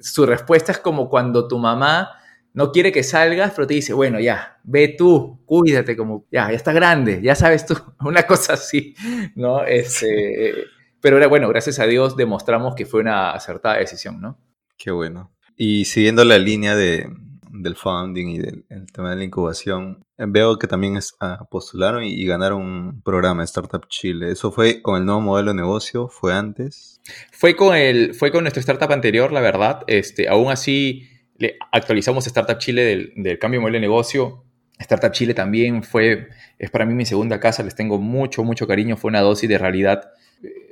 su 0.00 0.26
respuesta 0.26 0.72
es 0.72 0.78
como 0.78 1.08
cuando 1.08 1.46
tu 1.46 1.56
mamá 1.56 2.16
no 2.52 2.72
quiere 2.72 2.92
que 2.92 3.02
salgas, 3.02 3.52
pero 3.54 3.66
te 3.66 3.74
dice, 3.74 3.92
bueno, 3.92 4.20
ya, 4.20 4.58
ve 4.64 4.94
tú, 4.96 5.40
cuídate, 5.44 5.96
como, 5.96 6.26
ya, 6.30 6.48
ya 6.50 6.56
estás 6.56 6.74
grande, 6.74 7.20
ya 7.22 7.34
sabes 7.34 7.66
tú, 7.66 7.76
una 8.00 8.24
cosa 8.24 8.54
así, 8.54 8.94
¿no? 9.34 9.64
Este, 9.64 10.54
pero 11.00 11.16
era 11.16 11.28
bueno, 11.28 11.48
gracias 11.48 11.78
a 11.78 11.86
Dios 11.86 12.16
demostramos 12.16 12.74
que 12.74 12.86
fue 12.86 13.00
una 13.00 13.32
acertada 13.32 13.78
decisión, 13.78 14.20
¿no? 14.20 14.38
Qué 14.76 14.90
bueno. 14.90 15.32
Y 15.56 15.84
siguiendo 15.84 16.24
la 16.24 16.38
línea 16.38 16.74
de, 16.74 17.06
del 17.52 17.76
founding 17.76 18.28
y 18.28 18.38
del 18.38 18.64
tema 18.92 19.10
de 19.10 19.16
la 19.16 19.24
incubación, 19.24 20.02
veo 20.16 20.58
que 20.58 20.66
también 20.66 20.96
es, 20.96 21.14
ah, 21.20 21.46
postularon 21.50 22.04
y, 22.04 22.24
ganaron 22.26 22.62
un 22.62 23.02
programa 23.02 23.42
de 23.42 23.46
Startup 23.46 23.86
Chile. 23.88 24.30
¿Eso 24.30 24.52
fue 24.52 24.82
con 24.82 24.96
el 24.96 25.04
nuevo 25.04 25.20
modelo 25.20 25.50
de 25.50 25.56
negocio? 25.56 26.08
¿Fue 26.08 26.34
antes? 26.34 27.00
Fue 27.32 27.56
con, 27.56 27.76
el, 27.76 28.14
fue 28.14 28.30
con 28.30 28.44
nuestro 28.44 28.60
startup 28.60 28.92
anterior, 28.92 29.32
la 29.32 29.40
verdad. 29.40 29.82
Este, 29.86 30.28
aún 30.28 30.50
así, 30.50 31.08
le 31.40 31.56
actualizamos 31.72 32.26
Startup 32.26 32.58
Chile 32.58 33.10
del, 33.16 33.38
cambio 33.38 33.58
de 33.58 33.62
modelo 33.62 33.76
de 33.76 33.80
negocio. 33.80 34.44
Startup 34.78 35.10
Chile 35.10 35.32
también 35.32 35.82
fue, 35.82 36.28
es 36.58 36.70
para 36.70 36.84
mí 36.84 36.92
mi 36.92 37.06
segunda 37.06 37.40
casa, 37.40 37.62
les 37.62 37.74
tengo 37.74 37.98
mucho, 37.98 38.44
mucho 38.44 38.66
cariño. 38.66 38.98
Fue 38.98 39.08
una 39.08 39.22
dosis 39.22 39.48
de 39.48 39.56
realidad 39.56 40.12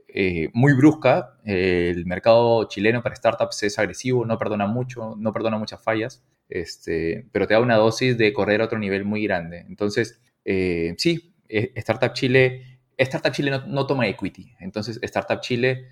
eh, 0.08 0.50
muy 0.52 0.74
brusca. 0.74 1.38
el 1.44 2.04
mercado 2.04 2.68
chileno 2.68 3.02
para 3.02 3.16
startups 3.16 3.62
es 3.62 3.78
agresivo, 3.78 4.26
no 4.26 4.38
perdona 4.38 4.66
mucho, 4.66 5.14
no 5.16 5.32
perdona 5.32 5.56
muchas 5.56 5.82
fallas, 5.82 6.22
este, 6.50 7.26
pero 7.32 7.46
te 7.46 7.54
da 7.54 7.60
una 7.60 7.76
dosis 7.76 8.18
de 8.18 8.34
correr 8.34 8.60
a 8.60 8.64
otro 8.64 8.78
nivel 8.78 9.06
muy 9.06 9.24
grande. 9.24 9.64
Entonces, 9.68 10.20
eh, 10.44 10.94
sí, 10.98 11.34
eh, 11.48 11.72
Startup 11.76 12.12
Chile, 12.12 12.80
Startup 12.98 13.32
Chile 13.32 13.52
no, 13.66 13.86
toma 13.86 14.06
equity, 14.06 14.52
entonces 14.60 14.98
Startup 15.02 15.40
Chile 15.40 15.86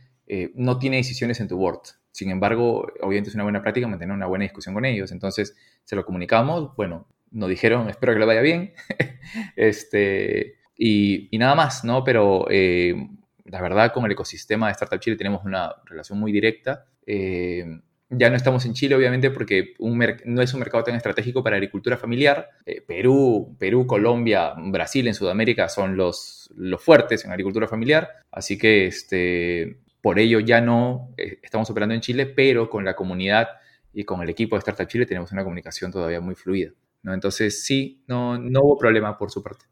no 0.54 0.78
tiene 0.78 0.96
decisiones 0.96 1.40
en 1.40 1.48
tu 1.48 1.56
board. 1.56 1.80
Sin 2.10 2.30
embargo, 2.30 2.86
obviamente 3.00 3.28
es 3.28 3.34
una 3.34 3.44
buena 3.44 3.62
práctica 3.62 3.86
mantener 3.86 4.14
una 4.14 4.26
buena 4.26 4.44
discusión 4.44 4.74
con 4.74 4.84
ellos. 4.84 5.12
Entonces, 5.12 5.56
se 5.84 5.96
lo 5.96 6.04
comunicamos, 6.04 6.74
bueno, 6.76 7.06
nos 7.30 7.48
dijeron, 7.48 7.88
espero 7.90 8.12
que 8.14 8.18
le 8.18 8.26
vaya 8.26 8.40
bien, 8.40 8.72
este, 9.56 10.56
y, 10.76 11.28
nada 11.38 11.54
más, 11.54 11.84
¿no? 11.84 12.04
Pero 12.04 12.46
la 13.48 13.62
verdad, 13.62 13.92
con 13.92 14.04
el 14.04 14.12
ecosistema 14.12 14.66
de 14.66 14.72
Startup 14.72 15.00
Chile 15.00 15.16
tenemos 15.16 15.44
una 15.44 15.74
relación 15.84 16.18
muy 16.18 16.32
directa. 16.32 16.86
Eh, 17.06 17.64
ya 18.08 18.30
no 18.30 18.36
estamos 18.36 18.64
en 18.66 18.74
Chile, 18.74 18.94
obviamente, 18.94 19.30
porque 19.30 19.74
no 19.78 20.42
es 20.42 20.54
un 20.54 20.60
mercado 20.60 20.84
tan 20.84 20.94
estratégico 20.94 21.42
para 21.42 21.56
agricultura 21.56 21.96
familiar. 21.96 22.50
Eh, 22.64 22.80
Perú, 22.80 23.56
Perú, 23.58 23.86
Colombia, 23.86 24.54
Brasil 24.56 25.06
en 25.08 25.14
Sudamérica 25.14 25.68
son 25.68 25.96
los, 25.96 26.50
los 26.56 26.82
fuertes 26.82 27.24
en 27.24 27.30
agricultura 27.32 27.66
familiar. 27.66 28.08
Así 28.30 28.58
que 28.58 28.86
este, 28.86 29.78
por 30.06 30.20
ello 30.20 30.38
ya 30.38 30.60
no 30.60 31.12
eh, 31.16 31.40
estamos 31.42 31.68
operando 31.68 31.92
en 31.92 32.00
Chile, 32.00 32.26
pero 32.26 32.70
con 32.70 32.84
la 32.84 32.94
comunidad 32.94 33.48
y 33.92 34.04
con 34.04 34.22
el 34.22 34.28
equipo 34.28 34.54
de 34.54 34.60
Startup 34.60 34.86
Chile 34.86 35.04
tenemos 35.04 35.32
una 35.32 35.42
comunicación 35.42 35.90
todavía 35.90 36.20
muy 36.20 36.36
fluida. 36.36 36.70
Entonces, 37.02 37.64
sí, 37.64 38.04
no, 38.06 38.38
no 38.38 38.62
hubo 38.62 38.78
problema 38.78 39.18
por 39.18 39.32
su 39.32 39.42
parte. 39.42 39.64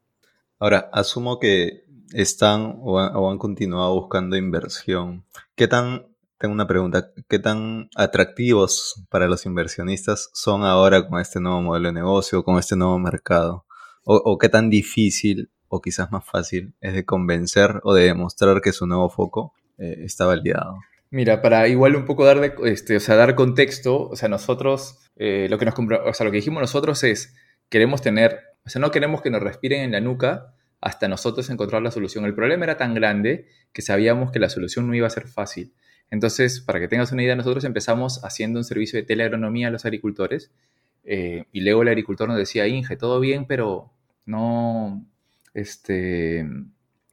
Ahora, 0.59 0.91
asumo 0.93 1.39
que 1.39 1.85
están 2.13 2.79
o, 2.81 3.31
han 3.31 3.39
continuado 3.39 3.95
buscando 3.95 4.37
inversión. 4.37 5.25
¿Qué 5.55 5.69
tan, 5.69 6.09
tengo 6.37 6.53
una 6.53 6.67
pregunta, 6.67 7.13
qué 7.29 7.39
tan 7.39 7.89
atractivos 7.95 9.05
para 9.11 9.29
los 9.29 9.47
inversionistas 9.47 10.31
son 10.33 10.65
ahora 10.65 11.07
con 11.07 11.21
este 11.21 11.39
nuevo 11.39 11.63
modelo 11.63 11.91
de 11.91 11.93
negocio, 11.93 12.43
con 12.43 12.59
este 12.59 12.75
nuevo 12.75 12.99
mercado? 12.99 13.67
O, 14.03 14.37
qué 14.39 14.49
tan 14.49 14.69
difícil 14.69 15.53
o 15.69 15.81
quizás 15.81 16.11
más 16.11 16.25
fácil 16.25 16.75
es 16.81 16.93
de 16.93 17.05
convencer 17.05 17.81
o 17.85 17.95
de 17.95 18.07
demostrar 18.07 18.61
que 18.61 18.73
su 18.73 18.89
nuevo 18.89 19.09
foco 19.11 19.55
eh, 19.79 20.03
está 20.05 20.27
validado? 20.27 20.79
Mira, 21.11 21.43
para 21.43 21.69
igual 21.69 21.95
un 21.97 22.05
poco 22.05 22.25
dar, 22.25 22.55
este, 22.65 22.97
o 22.97 23.01
sea, 23.01 23.17
dar 23.17 23.35
contexto, 23.35 24.09
o 24.09 24.17
sea, 24.17 24.29
nosotros, 24.29 24.99
eh, 25.17 25.47
lo, 25.49 25.59
que 25.59 25.65
nos, 25.65 25.75
o 25.79 26.15
sea, 26.15 26.25
lo 26.25 26.31
que 26.31 26.39
dijimos 26.39 26.61
nosotros 26.61 27.05
es, 27.05 27.35
queremos 27.69 28.03
tener, 28.03 28.41
o 28.67 28.69
sea, 28.69 28.81
no 28.81 28.91
queremos 28.91 29.23
que 29.23 29.31
nos 29.31 29.43
respiren 29.43 29.81
en 29.81 29.93
la 29.93 30.01
nuca, 30.01 30.55
hasta 30.81 31.09
nosotros 31.09 31.49
encontrar 31.51 31.83
la 31.83 31.91
solución. 31.91 32.25
El 32.25 32.35
problema 32.35 32.65
era 32.65 32.77
tan 32.77 32.95
grande 32.95 33.47
que 33.73 33.81
sabíamos 33.81 34.31
que 34.33 34.39
la 34.39 34.51
solución 34.51 34.87
no 34.87 34.95
iba 34.95 35.07
a 35.07 35.11
ser 35.11 35.29
fácil. 35.29 35.73
Entonces, 36.11 36.61
para 36.61 36.79
que 36.79 36.89
tengas 36.89 37.11
una 37.13 37.23
idea, 37.23 37.37
nosotros 37.37 37.65
empezamos 37.65 38.23
haciendo 38.25 38.59
un 38.59 38.65
servicio 38.65 38.99
de 38.99 39.05
teleagronomía 39.05 39.69
a 39.69 39.71
los 39.71 39.85
agricultores 39.85 40.53
eh, 41.05 41.45
y 41.53 41.61
luego 41.61 41.83
el 41.83 41.89
agricultor 41.89 42.29
nos 42.29 42.39
decía, 42.39 42.67
Inge, 42.67 42.97
todo 42.97 43.21
bien, 43.21 43.47
pero 43.47 43.93
no, 44.27 45.07
este, 45.55 46.47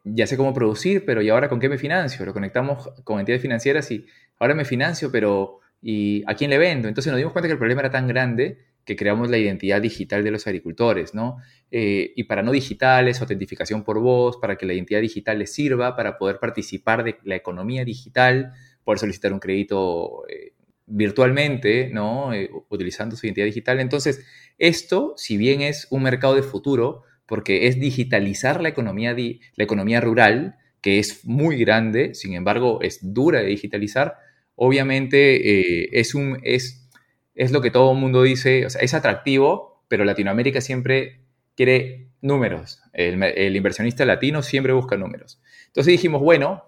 ya 0.03 0.27
sé 0.27 0.37
cómo 0.37 0.53
producir, 0.53 1.05
pero 1.05 1.21
¿y 1.21 1.29
ahora 1.29 1.49
con 1.49 1.59
qué 1.59 1.69
me 1.69 1.77
financio? 1.77 2.25
Lo 2.25 2.33
conectamos 2.33 2.89
con 3.03 3.19
entidades 3.19 3.41
financieras 3.41 3.91
y 3.91 4.05
ahora 4.39 4.55
me 4.55 4.65
financio, 4.65 5.11
pero 5.11 5.59
¿y 5.81 6.23
a 6.27 6.35
quién 6.35 6.49
le 6.49 6.57
vendo? 6.57 6.87
Entonces 6.87 7.11
nos 7.11 7.17
dimos 7.17 7.33
cuenta 7.33 7.47
que 7.47 7.53
el 7.53 7.59
problema 7.59 7.81
era 7.81 7.91
tan 7.91 8.07
grande 8.07 8.57
que 8.83 8.95
creamos 8.95 9.29
la 9.29 9.37
identidad 9.37 9.81
digital 9.81 10.23
de 10.23 10.31
los 10.31 10.47
agricultores, 10.47 11.13
¿no? 11.13 11.37
Eh, 11.69 12.13
y 12.15 12.23
para 12.23 12.41
no 12.41 12.51
digitales, 12.51 13.21
autentificación 13.21 13.83
por 13.83 13.99
voz, 13.99 14.37
para 14.37 14.57
que 14.57 14.65
la 14.65 14.73
identidad 14.73 15.01
digital 15.01 15.39
les 15.39 15.53
sirva, 15.53 15.95
para 15.95 16.17
poder 16.17 16.39
participar 16.39 17.03
de 17.03 17.17
la 17.23 17.35
economía 17.35 17.85
digital, 17.85 18.53
poder 18.83 18.99
solicitar 18.99 19.33
un 19.33 19.39
crédito 19.39 20.23
eh, 20.27 20.53
virtualmente, 20.87 21.91
¿no? 21.93 22.33
Eh, 22.33 22.49
utilizando 22.69 23.15
su 23.15 23.27
identidad 23.27 23.45
digital. 23.45 23.79
Entonces, 23.79 24.25
esto, 24.57 25.13
si 25.15 25.37
bien 25.37 25.61
es 25.61 25.87
un 25.91 26.01
mercado 26.01 26.33
de 26.33 26.43
futuro, 26.43 27.03
porque 27.31 27.67
es 27.67 27.79
digitalizar 27.79 28.59
la 28.61 28.67
economía, 28.67 29.15
la 29.15 29.63
economía 29.63 30.01
rural, 30.01 30.57
que 30.81 30.99
es 30.99 31.23
muy 31.23 31.55
grande, 31.55 32.13
sin 32.13 32.33
embargo, 32.33 32.79
es 32.81 32.99
dura 33.13 33.39
de 33.39 33.45
digitalizar, 33.45 34.17
obviamente 34.55 35.97
es 35.97 36.13
un... 36.13 36.39
Es, 36.43 36.89
es 37.33 37.53
lo 37.53 37.61
que 37.61 37.71
todo 37.71 37.93
el 37.93 37.97
mundo 37.99 38.23
dice, 38.23 38.65
o 38.65 38.69
sea, 38.69 38.81
es 38.81 38.93
atractivo, 38.93 39.81
pero 39.87 40.03
Latinoamérica 40.03 40.59
siempre 40.59 41.21
quiere 41.55 42.09
números. 42.19 42.81
El, 42.91 43.55
inversionista 43.55 44.03
latino 44.03 44.41
siempre 44.41 44.73
busca 44.73 44.97
números. 44.97 45.41
Entonces 45.67 45.93
dijimos, 45.93 46.21
bueno, 46.21 46.65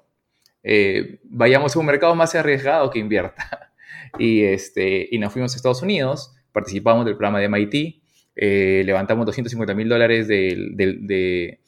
eh, 0.64 1.20
vayamos 1.26 1.76
a 1.76 1.80
un 1.80 1.88
mercado 1.88 2.16
más 2.16 2.36
arriesgado 2.36 2.90
que 2.90 3.00
invierta. 3.00 3.72
Y, 4.20 4.44
este, 4.44 5.10
y 5.10 5.18
nos 5.18 5.34
fuimos 5.34 5.54
a 5.54 5.56
Estados 5.56 5.82
Unidos, 5.82 6.36
participamos 6.52 7.04
del 7.04 7.16
programa 7.16 7.40
de 7.40 7.50
MIT, 7.50 8.03
eh, 8.36 8.84
levantamos 8.86 9.26
250 9.26 9.74
mil 9.74 9.90
dólares 9.90 10.28
de, 10.28 11.60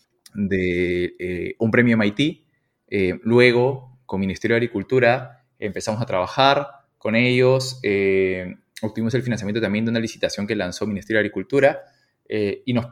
eh, 1.20 1.56
un 1.60 1.72
premio 1.72 1.98
MIT. 1.98 2.46
luego, 3.24 4.00
con 4.06 4.20
Ministerio 4.20 4.56
de 4.56 4.60
Agricultura, 4.60 5.46
empezamos 5.60 6.02
a 6.02 6.06
trabajar 6.06 6.68
con 6.98 7.16
ellos 7.16 7.80
obtuvimos 8.82 9.14
el 9.14 9.24
financiamiento 9.24 9.62
también 9.62 9.86
de 9.86 9.92
una 9.92 10.00
licitación 10.00 10.48
que 10.48 10.56
lanzó 10.56 10.86
Ministerio 10.86 11.18
de 11.18 11.28
Agricultura 11.28 11.84
eh, 12.28 12.64
y 12.66 12.74
nos, 12.74 12.88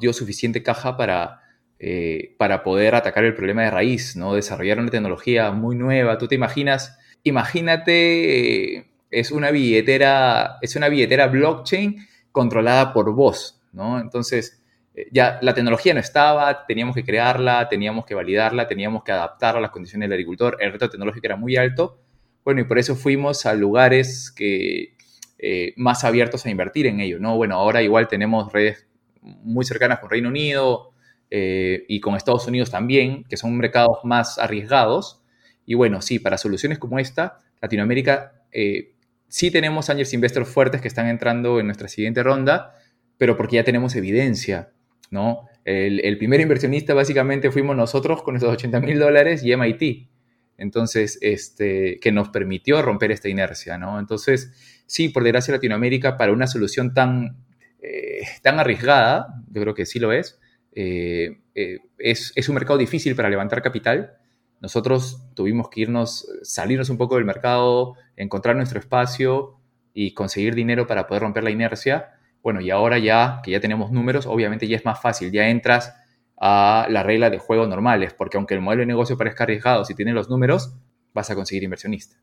dio 0.00 0.12
suficiente 0.12 0.62
caja 0.62 0.96
para, 0.96 1.40
eh, 1.78 2.34
para 2.38 2.62
poder 2.62 2.94
atacar 2.94 3.24
el 3.24 3.34
problema 3.34 3.62
de 3.62 3.70
raíz, 3.70 4.16
¿no? 4.16 4.34
Desarrollar 4.34 4.78
una 4.78 4.90
tecnología 4.90 5.50
muy 5.50 5.76
nueva. 5.76 6.16
Tú 6.18 6.28
te 6.28 6.34
imaginas, 6.34 6.98
imagínate, 7.22 8.76
eh, 8.76 8.90
es 9.10 9.30
una 9.30 9.50
billetera, 9.50 10.56
es 10.62 10.76
una 10.76 10.88
billetera 10.88 11.26
blockchain 11.26 12.06
controlada 12.36 12.92
por 12.92 13.14
voz, 13.14 13.62
¿no? 13.72 13.98
Entonces, 13.98 14.62
ya 15.10 15.38
la 15.40 15.54
tecnología 15.54 15.94
no 15.94 16.00
estaba, 16.00 16.66
teníamos 16.66 16.94
que 16.94 17.02
crearla, 17.02 17.66
teníamos 17.70 18.04
que 18.04 18.14
validarla, 18.14 18.68
teníamos 18.68 19.02
que 19.04 19.12
adaptarla 19.12 19.58
a 19.58 19.62
las 19.62 19.70
condiciones 19.70 20.10
del 20.10 20.18
agricultor, 20.18 20.58
el 20.60 20.72
reto 20.72 20.90
tecnológico 20.90 21.26
era 21.26 21.36
muy 21.36 21.56
alto, 21.56 21.98
bueno, 22.44 22.60
y 22.60 22.64
por 22.64 22.78
eso 22.78 22.94
fuimos 22.94 23.46
a 23.46 23.54
lugares 23.54 24.30
que 24.30 24.94
eh, 25.38 25.72
más 25.76 26.04
abiertos 26.04 26.44
a 26.44 26.50
invertir 26.50 26.86
en 26.86 27.00
ello, 27.00 27.18
¿no? 27.18 27.36
Bueno, 27.36 27.56
ahora 27.56 27.82
igual 27.82 28.06
tenemos 28.06 28.52
redes 28.52 28.86
muy 29.22 29.64
cercanas 29.64 29.98
con 29.98 30.10
Reino 30.10 30.28
Unido 30.28 30.92
eh, 31.30 31.86
y 31.88 32.00
con 32.00 32.16
Estados 32.16 32.46
Unidos 32.46 32.70
también, 32.70 33.24
que 33.24 33.38
son 33.38 33.56
mercados 33.56 33.98
más 34.04 34.38
arriesgados. 34.38 35.22
Y 35.64 35.74
bueno, 35.74 36.02
sí, 36.02 36.18
para 36.18 36.36
soluciones 36.36 36.78
como 36.78 36.98
esta, 36.98 37.38
Latinoamérica 37.60 38.44
eh, 38.52 38.92
sí 39.36 39.50
tenemos 39.50 39.90
angels 39.90 40.14
investors 40.14 40.48
fuertes 40.48 40.80
que 40.80 40.88
están 40.88 41.08
entrando 41.08 41.60
en 41.60 41.66
nuestra 41.66 41.88
siguiente 41.88 42.22
ronda, 42.22 42.74
pero 43.18 43.36
porque 43.36 43.56
ya 43.56 43.64
tenemos 43.64 43.94
evidencia, 43.94 44.72
¿no? 45.10 45.42
El, 45.62 46.16
primer 46.16 46.40
inversionista 46.40 46.94
básicamente 46.94 47.50
fuimos 47.50 47.76
nosotros 47.76 48.22
con 48.22 48.36
esos 48.36 48.48
80 48.48 48.80
mil 48.80 48.98
dólares 48.98 49.44
y 49.44 49.54
MIT. 49.54 50.08
Entonces, 50.56 51.18
este, 51.20 51.98
que 52.00 52.12
nos 52.12 52.30
permitió 52.30 52.80
romper 52.80 53.12
esta 53.12 53.28
inercia, 53.28 53.76
¿no? 53.76 53.98
Entonces, 53.98 54.54
sí, 54.86 55.10
por 55.10 55.22
desgracia 55.22 55.52
Latinoamérica, 55.52 56.16
para 56.16 56.32
una 56.32 56.46
solución 56.46 56.94
tan, 56.94 57.36
eh, 57.82 58.22
tan 58.40 58.58
arriesgada, 58.58 59.42
yo 59.50 59.60
creo 59.60 59.74
que 59.74 59.84
sí 59.84 59.98
lo 59.98 60.12
es, 60.12 60.40
eh, 60.74 61.40
eh, 61.54 61.80
es, 61.98 62.32
es, 62.36 62.48
un 62.48 62.54
mercado 62.54 62.78
difícil 62.78 63.14
para 63.14 63.28
levantar 63.28 63.60
capital. 63.60 64.16
Nosotros 64.60 65.22
tuvimos 65.34 65.68
que 65.68 65.82
irnos, 65.82 66.26
salirnos 66.42 66.90
un 66.90 66.98
poco 66.98 67.16
del 67.16 67.24
mercado, 67.24 67.94
encontrar 68.16 68.56
nuestro 68.56 68.78
espacio 68.78 69.58
y 69.92 70.14
conseguir 70.14 70.54
dinero 70.54 70.86
para 70.86 71.06
poder 71.06 71.22
romper 71.22 71.44
la 71.44 71.50
inercia. 71.50 72.14
Bueno, 72.42 72.60
y 72.60 72.70
ahora 72.70 72.98
ya 72.98 73.40
que 73.42 73.50
ya 73.50 73.60
tenemos 73.60 73.90
números, 73.90 74.26
obviamente 74.26 74.68
ya 74.68 74.76
es 74.76 74.84
más 74.84 75.00
fácil, 75.00 75.32
ya 75.32 75.48
entras 75.48 75.94
a 76.38 76.86
la 76.90 77.02
regla 77.02 77.30
de 77.30 77.38
juego 77.38 77.66
normales, 77.66 78.14
porque 78.14 78.36
aunque 78.36 78.54
el 78.54 78.60
modelo 78.60 78.80
de 78.80 78.86
negocio 78.86 79.16
parezca 79.16 79.44
arriesgado, 79.44 79.84
si 79.84 79.94
tienes 79.94 80.14
los 80.14 80.28
números, 80.28 80.74
vas 81.14 81.30
a 81.30 81.34
conseguir 81.34 81.62
inversionista. 81.62 82.16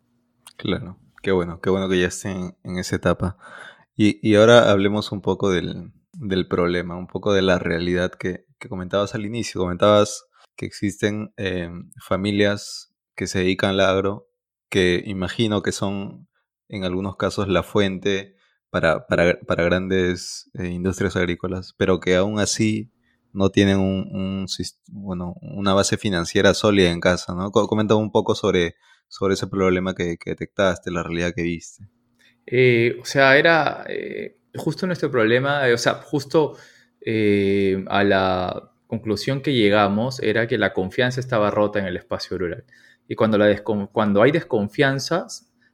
Claro, 0.58 0.98
qué 1.22 1.32
bueno, 1.32 1.60
qué 1.62 1.70
bueno 1.70 1.90
que 1.90 2.00
ya 2.00 2.08
estén 2.08 2.56
en 2.64 2.78
esa 2.78 2.96
etapa. 2.96 3.38
Y, 3.96 4.36
ahora 4.36 4.72
hablemos 4.72 5.12
un 5.12 5.22
poco 5.22 5.52
del, 5.52 5.92
problema, 6.50 6.96
un 6.96 7.08
poco 7.08 7.34
de 7.34 7.42
la 7.42 7.60
realidad 7.60 8.12
que, 8.12 8.46
comentabas 8.70 9.14
al 9.14 9.26
inicio. 9.26 9.60
Comentabas 9.60 10.26
que 10.56 10.66
existen 10.66 11.34
eh, 11.38 11.70
familias 12.02 12.94
que 13.16 13.28
se 13.28 13.40
dedican 13.40 13.72
al 13.72 13.82
agro, 13.82 14.28
que 14.70 15.04
imagino 15.06 15.62
que 15.62 15.72
son 15.72 16.28
en 16.70 16.84
algunos 16.84 17.16
casos 17.16 17.48
la 17.48 17.64
fuente 17.64 18.36
para, 18.70 19.06
grandes 19.48 20.50
eh, 20.56 20.68
industrias 20.68 21.16
agrícolas, 21.16 21.76
pero 21.78 22.00
que 22.00 22.16
aún 22.16 22.40
así 22.40 22.92
no 23.32 23.50
tienen 23.50 23.80
un, 23.80 24.48
bueno, 24.88 25.36
una 25.42 25.74
base 25.74 25.98
financiera 25.98 26.54
sólida 26.54 26.92
en 26.92 27.00
casa, 27.00 27.34
¿no? 27.36 27.52
Comenta 27.52 27.96
un 27.96 28.12
poco 28.12 28.36
sobre, 28.36 28.76
sobre 29.08 29.36
ese 29.36 29.48
problema 29.48 29.94
que, 29.94 30.18
detectaste, 30.24 30.92
la 30.92 31.04
realidad 31.04 31.34
que 31.36 31.44
viste. 31.44 31.88
Eh, 32.46 32.98
o 33.02 33.06
sea, 33.06 33.38
era 33.38 33.86
justo 34.56 34.86
nuestro 34.86 35.10
problema, 35.10 35.64
o 35.74 35.78
sea, 35.78 35.96
justo 35.96 36.58
a 37.88 38.04
la 38.04 38.73
conclusión 38.94 39.42
que 39.42 39.54
llegamos 39.54 40.22
era 40.22 40.46
que 40.46 40.60
la 40.60 40.72
confianza 40.72 41.20
estaba 41.20 41.50
rota 41.50 41.80
en 41.80 41.86
el 41.86 41.98
espacio 41.98 42.38
rural. 42.38 42.64
Y 43.08 43.16
cuando, 43.16 44.22
hay 44.22 44.32
desconfianza, 44.32 45.26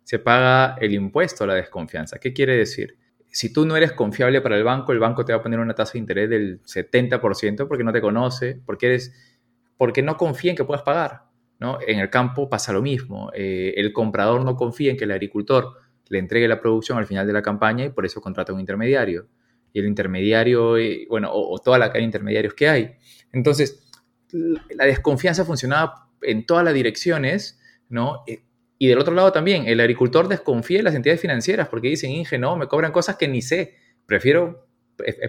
se 0.03 0.19
paga 0.19 0.77
el 0.79 0.93
impuesto 0.93 1.43
a 1.43 1.47
la 1.47 1.55
desconfianza. 1.55 2.17
¿Qué 2.17 2.31
quiere 2.33 2.55
decir? 2.55 2.97
si 3.31 3.53
tú 3.53 3.63
no 3.63 3.75
eres 3.77 3.91
confiable 3.91 4.41
para 4.41 4.57
el 4.57 4.63
banco, 4.63 4.91
el 4.91 4.97
banco 4.97 5.23
te 5.23 5.33
va 5.33 5.37
a 5.37 5.43
poner 5.43 5.59
una 5.59 5.75
tasa 5.75 5.93
de 5.93 5.99
interés 5.99 6.29
del 6.31 6.63
70% 6.63 7.67
porque 7.67 7.83
no 7.83 7.93
te 7.93 8.01
conoce, 8.01 8.59
porque 8.65 10.01
no 10.01 10.17
confía 10.17 10.49
en 10.49 10.57
que 10.57 10.63
puedas 10.63 10.81
pagar. 10.81 11.25
¿no? 11.59 11.77
En 11.85 11.99
el 11.99 12.09
campo 12.09 12.49
pasa 12.49 12.73
lo 12.73 12.81
mismo. 12.81 13.29
Eh, 13.35 13.75
el 13.77 13.93
comprador 13.93 14.43
no 14.43 14.55
confía 14.55 14.89
en 14.89 14.97
que 14.97 15.03
el 15.03 15.11
agricultor 15.11 15.75
le 16.07 16.17
entregue 16.17 16.47
la 16.47 16.59
producción 16.59 16.97
al 16.97 17.05
final 17.05 17.27
de 17.27 17.33
la 17.33 17.43
campaña 17.43 17.85
y 17.85 17.89
por 17.89 18.03
eso 18.03 18.19
contrata 18.19 18.51
un 18.51 18.61
intermediario. 18.61 19.27
Y 19.73 19.79
el 19.79 19.85
intermediario, 19.85 20.77
eh, 20.77 21.05
bueno, 21.09 21.31
o, 21.31 21.53
o, 21.53 21.59
toda 21.59 21.77
la 21.77 21.87
cadena 21.87 22.03
de 22.03 22.05
intermediarios 22.05 22.53
que 22.53 22.69
hay. 22.69 22.95
Entonces, 23.31 23.83
la 24.31 24.85
desconfianza 24.85 25.45
funcionaba 25.45 26.09
en 26.21 26.45
todas 26.45 26.63
las 26.63 26.73
direcciones, 26.73 27.59
¿no? 27.89 28.23
Eh, 28.27 28.41
y 28.77 28.87
del 28.87 28.97
otro 28.97 29.13
lado 29.13 29.31
también, 29.31 29.67
el 29.67 29.79
agricultor 29.81 30.27
desconfía 30.27 30.77
de 30.77 30.83
las 30.83 30.95
entidades 30.95 31.19
financieras 31.19 31.67
porque 31.67 31.89
dicen, 31.89 32.11
Inge, 32.11 32.37
no, 32.37 32.55
me 32.55 32.67
cobran 32.67 32.93
cosas 32.93 33.17
que 33.17 33.27
ni 33.27 33.41
sé. 33.41 33.75
Prefiero 34.05 34.69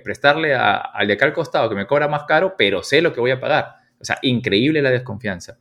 prestarle 0.05 0.55
al 0.55 1.07
de 1.07 1.13
acá 1.15 1.27
al 1.27 1.33
costado 1.33 1.69
que 1.69 1.75
me 1.75 1.87
cobra 1.87 2.09
más 2.09 2.25
caro, 2.25 2.55
pero 2.57 2.83
sé 2.83 3.03
lo 3.03 3.13
que 3.13 3.21
voy 3.21 3.33
a 3.33 3.41
pagar. 3.41 3.75
O 3.99 4.05
sea, 4.05 4.19
increíble 4.23 4.83
la 4.83 4.91
desconfianza. 4.91 5.59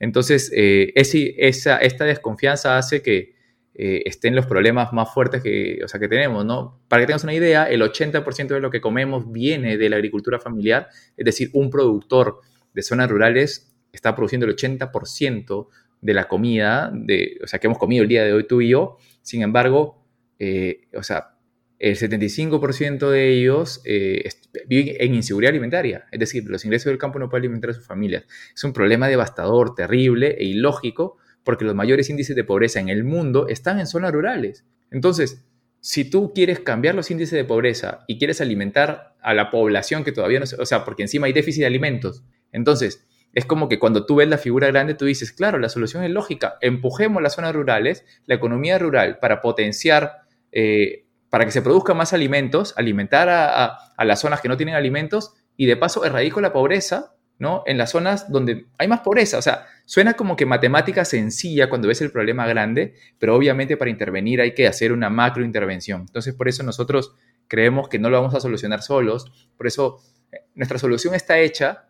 Entonces, 0.00 0.52
eh, 0.54 0.92
esa, 0.96 1.78
esta 1.78 2.04
desconfianza 2.04 2.76
hace 2.76 3.02
que 3.02 3.34
eh, 3.80 4.02
estén 4.06 4.34
los 4.34 4.44
problemas 4.44 4.92
más 4.92 5.14
fuertes 5.14 5.40
que, 5.40 5.78
o 5.84 5.86
sea, 5.86 6.00
que 6.00 6.08
tenemos, 6.08 6.44
¿no? 6.44 6.80
Para 6.88 7.02
que 7.02 7.06
tengas 7.06 7.22
una 7.22 7.32
idea, 7.32 7.70
el 7.70 7.80
80% 7.80 8.48
de 8.48 8.58
lo 8.58 8.70
que 8.72 8.80
comemos 8.80 9.30
viene 9.30 9.78
de 9.78 9.88
la 9.88 9.94
agricultura 9.94 10.40
familiar, 10.40 10.88
es 11.16 11.24
decir, 11.24 11.50
un 11.52 11.70
productor 11.70 12.40
de 12.74 12.82
zonas 12.82 13.08
rurales 13.08 13.72
está 13.92 14.16
produciendo 14.16 14.46
el 14.46 14.56
80% 14.56 15.68
de 16.00 16.12
la 16.12 16.26
comida, 16.26 16.90
de, 16.92 17.38
o 17.40 17.46
sea, 17.46 17.60
que 17.60 17.68
hemos 17.68 17.78
comido 17.78 18.02
el 18.02 18.08
día 18.08 18.24
de 18.24 18.32
hoy 18.32 18.48
tú 18.48 18.60
y 18.60 18.70
yo. 18.70 18.96
Sin 19.22 19.42
embargo, 19.42 20.04
eh, 20.40 20.88
o 20.94 21.04
sea, 21.04 21.36
el 21.78 21.96
75% 21.96 23.10
de 23.10 23.28
ellos 23.28 23.80
eh, 23.84 24.28
viven 24.66 24.96
en 24.98 25.14
inseguridad 25.14 25.50
alimentaria, 25.50 26.06
es 26.10 26.18
decir, 26.18 26.42
los 26.48 26.64
ingresos 26.64 26.86
del 26.86 26.98
campo 26.98 27.20
no 27.20 27.28
pueden 27.28 27.42
alimentar 27.42 27.70
a 27.70 27.74
sus 27.74 27.86
familias. 27.86 28.24
Es 28.52 28.64
un 28.64 28.72
problema 28.72 29.06
devastador, 29.06 29.76
terrible 29.76 30.34
e 30.36 30.46
ilógico, 30.46 31.18
porque 31.48 31.64
los 31.64 31.74
mayores 31.74 32.10
índices 32.10 32.36
de 32.36 32.44
pobreza 32.44 32.78
en 32.78 32.90
el 32.90 33.04
mundo 33.04 33.48
están 33.48 33.80
en 33.80 33.86
zonas 33.86 34.12
rurales. 34.12 34.66
Entonces, 34.90 35.46
si 35.80 36.04
tú 36.04 36.34
quieres 36.34 36.60
cambiar 36.60 36.94
los 36.94 37.10
índices 37.10 37.38
de 37.38 37.44
pobreza 37.46 38.04
y 38.06 38.18
quieres 38.18 38.42
alimentar 38.42 39.16
a 39.22 39.32
la 39.32 39.50
población 39.50 40.04
que 40.04 40.12
todavía 40.12 40.40
no, 40.40 40.44
o 40.58 40.66
sea, 40.66 40.84
porque 40.84 41.04
encima 41.04 41.26
hay 41.26 41.32
déficit 41.32 41.60
de 41.62 41.66
alimentos, 41.66 42.22
entonces 42.52 43.08
es 43.32 43.46
como 43.46 43.70
que 43.70 43.78
cuando 43.78 44.04
tú 44.04 44.16
ves 44.16 44.28
la 44.28 44.36
figura 44.36 44.66
grande, 44.66 44.92
tú 44.92 45.06
dices, 45.06 45.32
claro, 45.32 45.58
la 45.58 45.70
solución 45.70 46.04
es 46.04 46.10
lógica, 46.10 46.58
empujemos 46.60 47.22
las 47.22 47.36
zonas 47.36 47.54
rurales, 47.54 48.04
la 48.26 48.34
economía 48.34 48.78
rural, 48.78 49.18
para 49.18 49.40
potenciar, 49.40 50.18
eh, 50.52 51.06
para 51.30 51.46
que 51.46 51.50
se 51.50 51.62
produzcan 51.62 51.96
más 51.96 52.12
alimentos, 52.12 52.74
alimentar 52.76 53.30
a, 53.30 54.04
las 54.04 54.20
zonas 54.20 54.42
que 54.42 54.48
no 54.48 54.58
tienen 54.58 54.74
alimentos 54.74 55.32
y 55.56 55.64
de 55.64 55.78
paso 55.78 56.04
erradico 56.04 56.42
la 56.42 56.52
pobreza, 56.52 57.14
¿no? 57.38 57.62
En 57.66 57.78
las 57.78 57.90
zonas 57.90 58.30
donde 58.30 58.66
hay 58.78 58.88
más 58.88 59.00
pobreza. 59.00 59.38
O 59.38 59.42
sea, 59.42 59.66
suena 59.84 60.14
como 60.14 60.36
que 60.36 60.46
matemática 60.46 61.04
sencilla 61.04 61.68
cuando 61.68 61.88
ves 61.88 62.00
el 62.00 62.10
problema 62.10 62.46
grande, 62.46 62.94
pero 63.18 63.36
obviamente 63.36 63.76
para 63.76 63.90
intervenir 63.90 64.40
hay 64.40 64.54
que 64.54 64.66
hacer 64.66 64.92
una 64.92 65.10
macro 65.10 65.44
intervención. 65.44 66.02
Entonces, 66.02 66.34
por 66.34 66.48
eso 66.48 66.62
nosotros 66.62 67.14
creemos 67.46 67.88
que 67.88 67.98
no 67.98 68.10
lo 68.10 68.20
vamos 68.20 68.34
a 68.34 68.40
solucionar 68.40 68.82
solos, 68.82 69.48
por 69.56 69.66
eso 69.66 70.02
eh, 70.32 70.44
nuestra 70.54 70.78
solución 70.78 71.14
está 71.14 71.38
hecha 71.38 71.86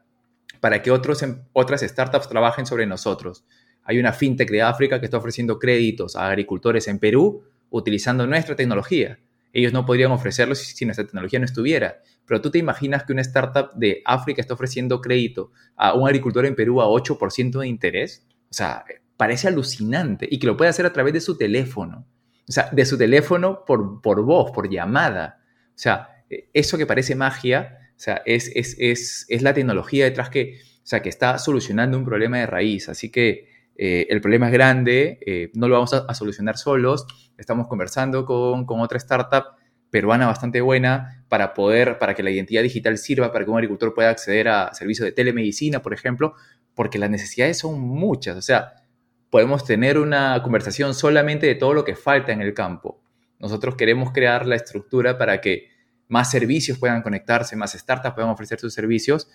para 0.61 0.83
que 0.83 0.91
otros, 0.91 1.23
em, 1.23 1.43
otras 1.53 1.81
startups 1.81 2.29
trabajen 2.29 2.67
sobre 2.67 2.87
nosotros. 2.87 3.45
Hay 3.85 3.99
una 3.99 4.13
fintech 4.13 4.51
de 4.51 4.63
África 4.63 5.01
que 5.01 5.07
está 5.07 5.17
ofreciendo 5.17 5.59
créditos 5.59 6.15
a 6.15 6.29
agricultores 6.29 6.89
en 6.89 6.99
Perú 6.99 7.45
utilizando 7.71 8.27
nuestra 8.27 8.55
tecnología. 8.55 9.19
Ellos 9.53 9.73
no 9.73 9.87
podrían 9.87 10.13
ofrecerlo 10.13 10.55
si, 10.55 10.85
nuestra 10.85 11.05
tecnología 11.05 11.39
no 11.39 11.45
estuviera. 11.45 12.03
Pero 12.27 12.41
tú 12.41 12.51
te 12.51 12.59
imaginas 12.59 13.05
que 13.05 13.13
una 13.13 13.23
startup 13.23 13.73
de 13.75 14.03
África 14.05 14.41
está 14.41 14.55
ofreciendo 14.55 15.01
crédito 15.01 15.51
a 15.77 15.95
un 15.95 16.07
agricultor 16.07 16.47
en 16.47 16.55
Perú 16.55 16.81
a 16.83 16.87
8% 16.87 17.61
de 17.61 17.67
interés. 17.67 18.27
O 18.51 18.55
sea, 18.55 18.85
parece 19.17 19.49
alucinante 19.49 20.29
y 20.31 20.39
que 20.39 20.47
lo 20.47 20.57
puede 20.57 20.71
hacer 20.71 20.87
a 20.87 20.93
través 20.93 21.13
de 21.13 21.21
su 21.21 21.37
teléfono. 21.37 22.07
O 22.49 22.53
sea, 22.53 22.69
de 22.73 22.85
su 22.85 22.97
teléfono 22.97 23.65
por, 23.67 24.01
por 24.03 24.23
voz, 24.25 24.51
por 24.53 24.71
llamada. 24.71 25.41
O 25.69 25.79
sea, 25.79 26.25
eso 26.53 26.77
que 26.77 26.87
parece 26.87 27.15
magia 27.15 27.79
o 27.99 28.01
sea, 28.01 28.23
es, 28.27 28.53
es, 28.55 29.43
la 29.43 29.53
tecnología 29.53 30.05
detrás 30.05 30.31
que, 30.31 30.61
o 30.61 30.87
sea, 30.87 31.03
que 31.03 31.09
está 31.09 31.37
solucionando 31.39 31.99
un 31.99 32.05
problema 32.05 32.39
de 32.39 32.47
raíz. 32.47 32.89
Así 32.89 33.11
que 33.11 33.48
eh, 33.81 34.09
el 34.11 34.21
problema 34.21 34.47
es 34.47 34.53
grande, 34.53 35.21
eh, 35.25 35.53
no 35.55 35.69
lo 35.69 35.77
vamos 35.77 35.95
a, 35.95 36.13
solucionar 36.13 36.59
solos. 36.59 37.07
Estamos 37.39 37.69
conversando 37.69 38.27
con, 38.27 38.67
otra 38.69 38.99
startup 38.99 39.45
peruana 39.89 40.27
bastante 40.27 40.61
buena 40.61 41.25
para 41.29 41.55
poder, 41.55 41.97
para 41.99 42.15
que 42.15 42.25
la 42.25 42.31
identidad 42.31 42.63
digital 42.63 42.99
sirva 42.99 43.33
para 43.33 43.45
que 43.45 43.51
un 43.53 43.57
agricultor 43.57 43.95
pueda 43.95 44.11
acceder 44.11 44.49
a 44.49 44.75
servicios 44.75 45.07
de 45.07 45.13
telemedicina, 45.13 45.81
por 45.81 45.95
ejemplo, 45.95 46.35
porque 46.75 46.99
las 46.99 47.09
necesidades 47.09 47.59
son 47.59 47.81
muchas. 47.81 48.37
O 48.37 48.43
sea, 48.43 48.75
podemos 49.31 49.65
tener 49.65 49.97
una 49.97 50.43
conversación 50.43 50.93
solamente 50.93 51.47
de 51.47 51.55
todo 51.55 51.73
lo 51.73 51.85
que 51.85 51.95
falta 51.95 52.33
en 52.33 52.43
el 52.43 52.55
campo. 52.55 53.01
Nosotros 53.39 53.77
queremos 53.77 54.11
crear 54.11 54.45
la 54.45 54.57
estructura 54.57 55.17
para 55.17 55.41
que 55.41 55.69
más 56.09 56.31
servicios 56.31 56.79
puedan 56.79 57.03
conectarse, 57.03 57.55
más 57.55 57.73
startups 57.75 58.15
puedan 58.15 58.31
ofrecer 58.31 58.59
sus 58.59 58.75
servicios, 58.75 59.29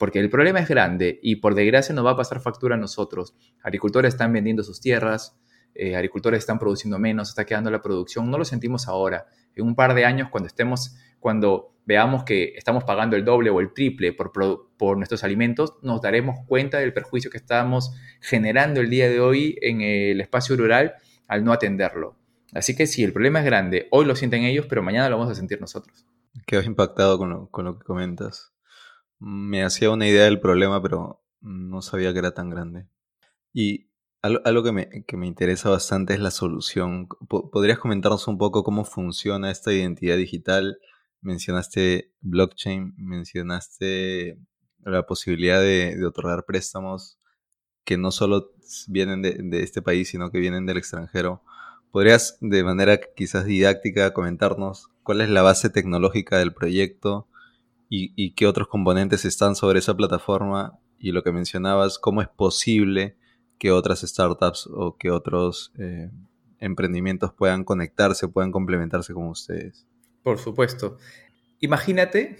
porque 0.00 0.18
el 0.18 0.30
problema 0.30 0.60
es 0.60 0.68
grande 0.68 1.20
y 1.22 1.36
por 1.36 1.54
desgracia 1.54 1.94
nos 1.94 2.06
va 2.06 2.12
a 2.12 2.16
pasar 2.16 2.40
factura 2.40 2.74
a 2.74 2.78
nosotros. 2.78 3.34
Agricultores 3.62 4.14
están 4.14 4.32
vendiendo 4.32 4.62
sus 4.62 4.80
tierras, 4.80 5.38
eh, 5.74 5.94
agricultores 5.94 6.38
están 6.38 6.58
produciendo 6.58 6.98
menos, 6.98 7.28
está 7.28 7.44
quedando 7.44 7.70
la 7.70 7.82
producción, 7.82 8.30
no 8.30 8.38
lo 8.38 8.46
sentimos 8.46 8.88
ahora. 8.88 9.26
En 9.54 9.66
un 9.66 9.74
par 9.74 9.92
de 9.92 10.06
años, 10.06 10.30
cuando 10.30 10.46
estemos, 10.46 10.96
cuando 11.18 11.74
veamos 11.84 12.24
que 12.24 12.54
estamos 12.56 12.84
pagando 12.84 13.14
el 13.14 13.26
doble 13.26 13.50
o 13.50 13.60
el 13.60 13.74
triple 13.74 14.14
por, 14.14 14.96
nuestros 14.96 15.22
alimentos, 15.22 15.74
nos 15.82 16.00
daremos 16.00 16.46
cuenta 16.46 16.78
del 16.78 16.94
perjuicio 16.94 17.30
que 17.30 17.36
estamos 17.36 17.94
generando 18.22 18.80
el 18.80 18.88
día 18.88 19.06
de 19.10 19.20
hoy 19.20 19.58
en 19.60 19.82
el 19.82 20.22
espacio 20.22 20.56
rural 20.56 20.94
al 21.28 21.44
no 21.44 21.52
atenderlo. 21.52 22.16
Así 22.54 22.74
que 22.74 22.86
sí, 22.86 23.04
el 23.04 23.12
problema 23.12 23.40
es 23.40 23.44
grande, 23.44 23.86
hoy 23.90 24.06
lo 24.06 24.16
sienten 24.16 24.44
ellos, 24.44 24.64
pero 24.66 24.82
mañana 24.82 25.10
lo 25.10 25.18
vamos 25.18 25.30
a 25.30 25.34
sentir 25.34 25.60
nosotros. 25.60 26.06
Quedo 26.46 26.62
impactado 26.62 27.18
con 27.18 27.28
lo, 27.64 27.78
que 27.78 27.84
comentas. 27.84 28.50
Me 29.20 29.62
hacía 29.62 29.90
una 29.90 30.08
idea 30.08 30.24
del 30.24 30.40
problema, 30.40 30.82
pero 30.82 31.22
no 31.40 31.82
sabía 31.82 32.12
que 32.12 32.18
era 32.18 32.32
tan 32.32 32.50
grande. 32.50 32.86
Y 33.52 33.90
algo, 34.22 34.62
que, 34.62 34.72
me, 34.72 35.26
interesa 35.26 35.70
bastante 35.70 36.14
es 36.14 36.20
la 36.20 36.30
solución. 36.30 37.08
¿Podrías 37.28 37.78
comentarnos 37.78 38.28
un 38.28 38.38
poco 38.38 38.64
cómo 38.64 38.84
funciona 38.84 39.50
esta 39.50 39.72
identidad 39.72 40.16
digital? 40.16 40.78
Mencionaste 41.22 42.12
blockchain, 42.20 42.94
mencionaste 42.96 44.38
la 44.80 45.06
posibilidad 45.06 45.60
de, 45.60 46.02
otorgar 46.06 46.44
préstamos 46.46 47.18
que 47.84 47.96
no 47.98 48.10
solo 48.12 48.52
vienen 48.88 49.22
de, 49.22 49.38
de, 49.42 49.62
este 49.62 49.82
país, 49.82 50.08
sino 50.08 50.30
que 50.30 50.38
vienen 50.38 50.66
del 50.66 50.78
extranjero. 50.78 51.42
¿Podrías 51.90 52.38
de 52.40 52.62
manera 52.62 53.00
quizás 53.16 53.44
didáctica 53.46 54.12
comentarnos 54.12 54.88
cuál 55.02 55.22
es 55.22 55.30
la 55.30 55.42
base 55.42 55.70
tecnológica 55.70 56.38
del 56.38 56.54
proyecto 56.54 57.26
y, 57.92 58.34
qué 58.34 58.46
otros 58.46 58.68
componentes 58.68 59.24
están 59.24 59.56
sobre 59.56 59.80
esa 59.80 59.96
plataforma 59.96 60.78
y 60.98 61.10
lo 61.10 61.24
que 61.24 61.32
mencionabas, 61.32 61.98
cómo 61.98 62.22
es 62.22 62.28
posible 62.28 63.16
que 63.58 63.72
otras 63.72 64.02
startups 64.02 64.68
o 64.72 64.96
que 64.96 65.10
otros 65.10 65.72
eh, 65.76 66.08
emprendimientos 66.60 67.32
puedan 67.34 67.64
conectarse, 67.64 68.28
puedan 68.28 68.52
complementarse 68.52 69.12
con 69.12 69.26
ustedes. 69.26 69.88
Por 70.22 70.38
supuesto. 70.38 70.98
imagínate, 71.58 72.36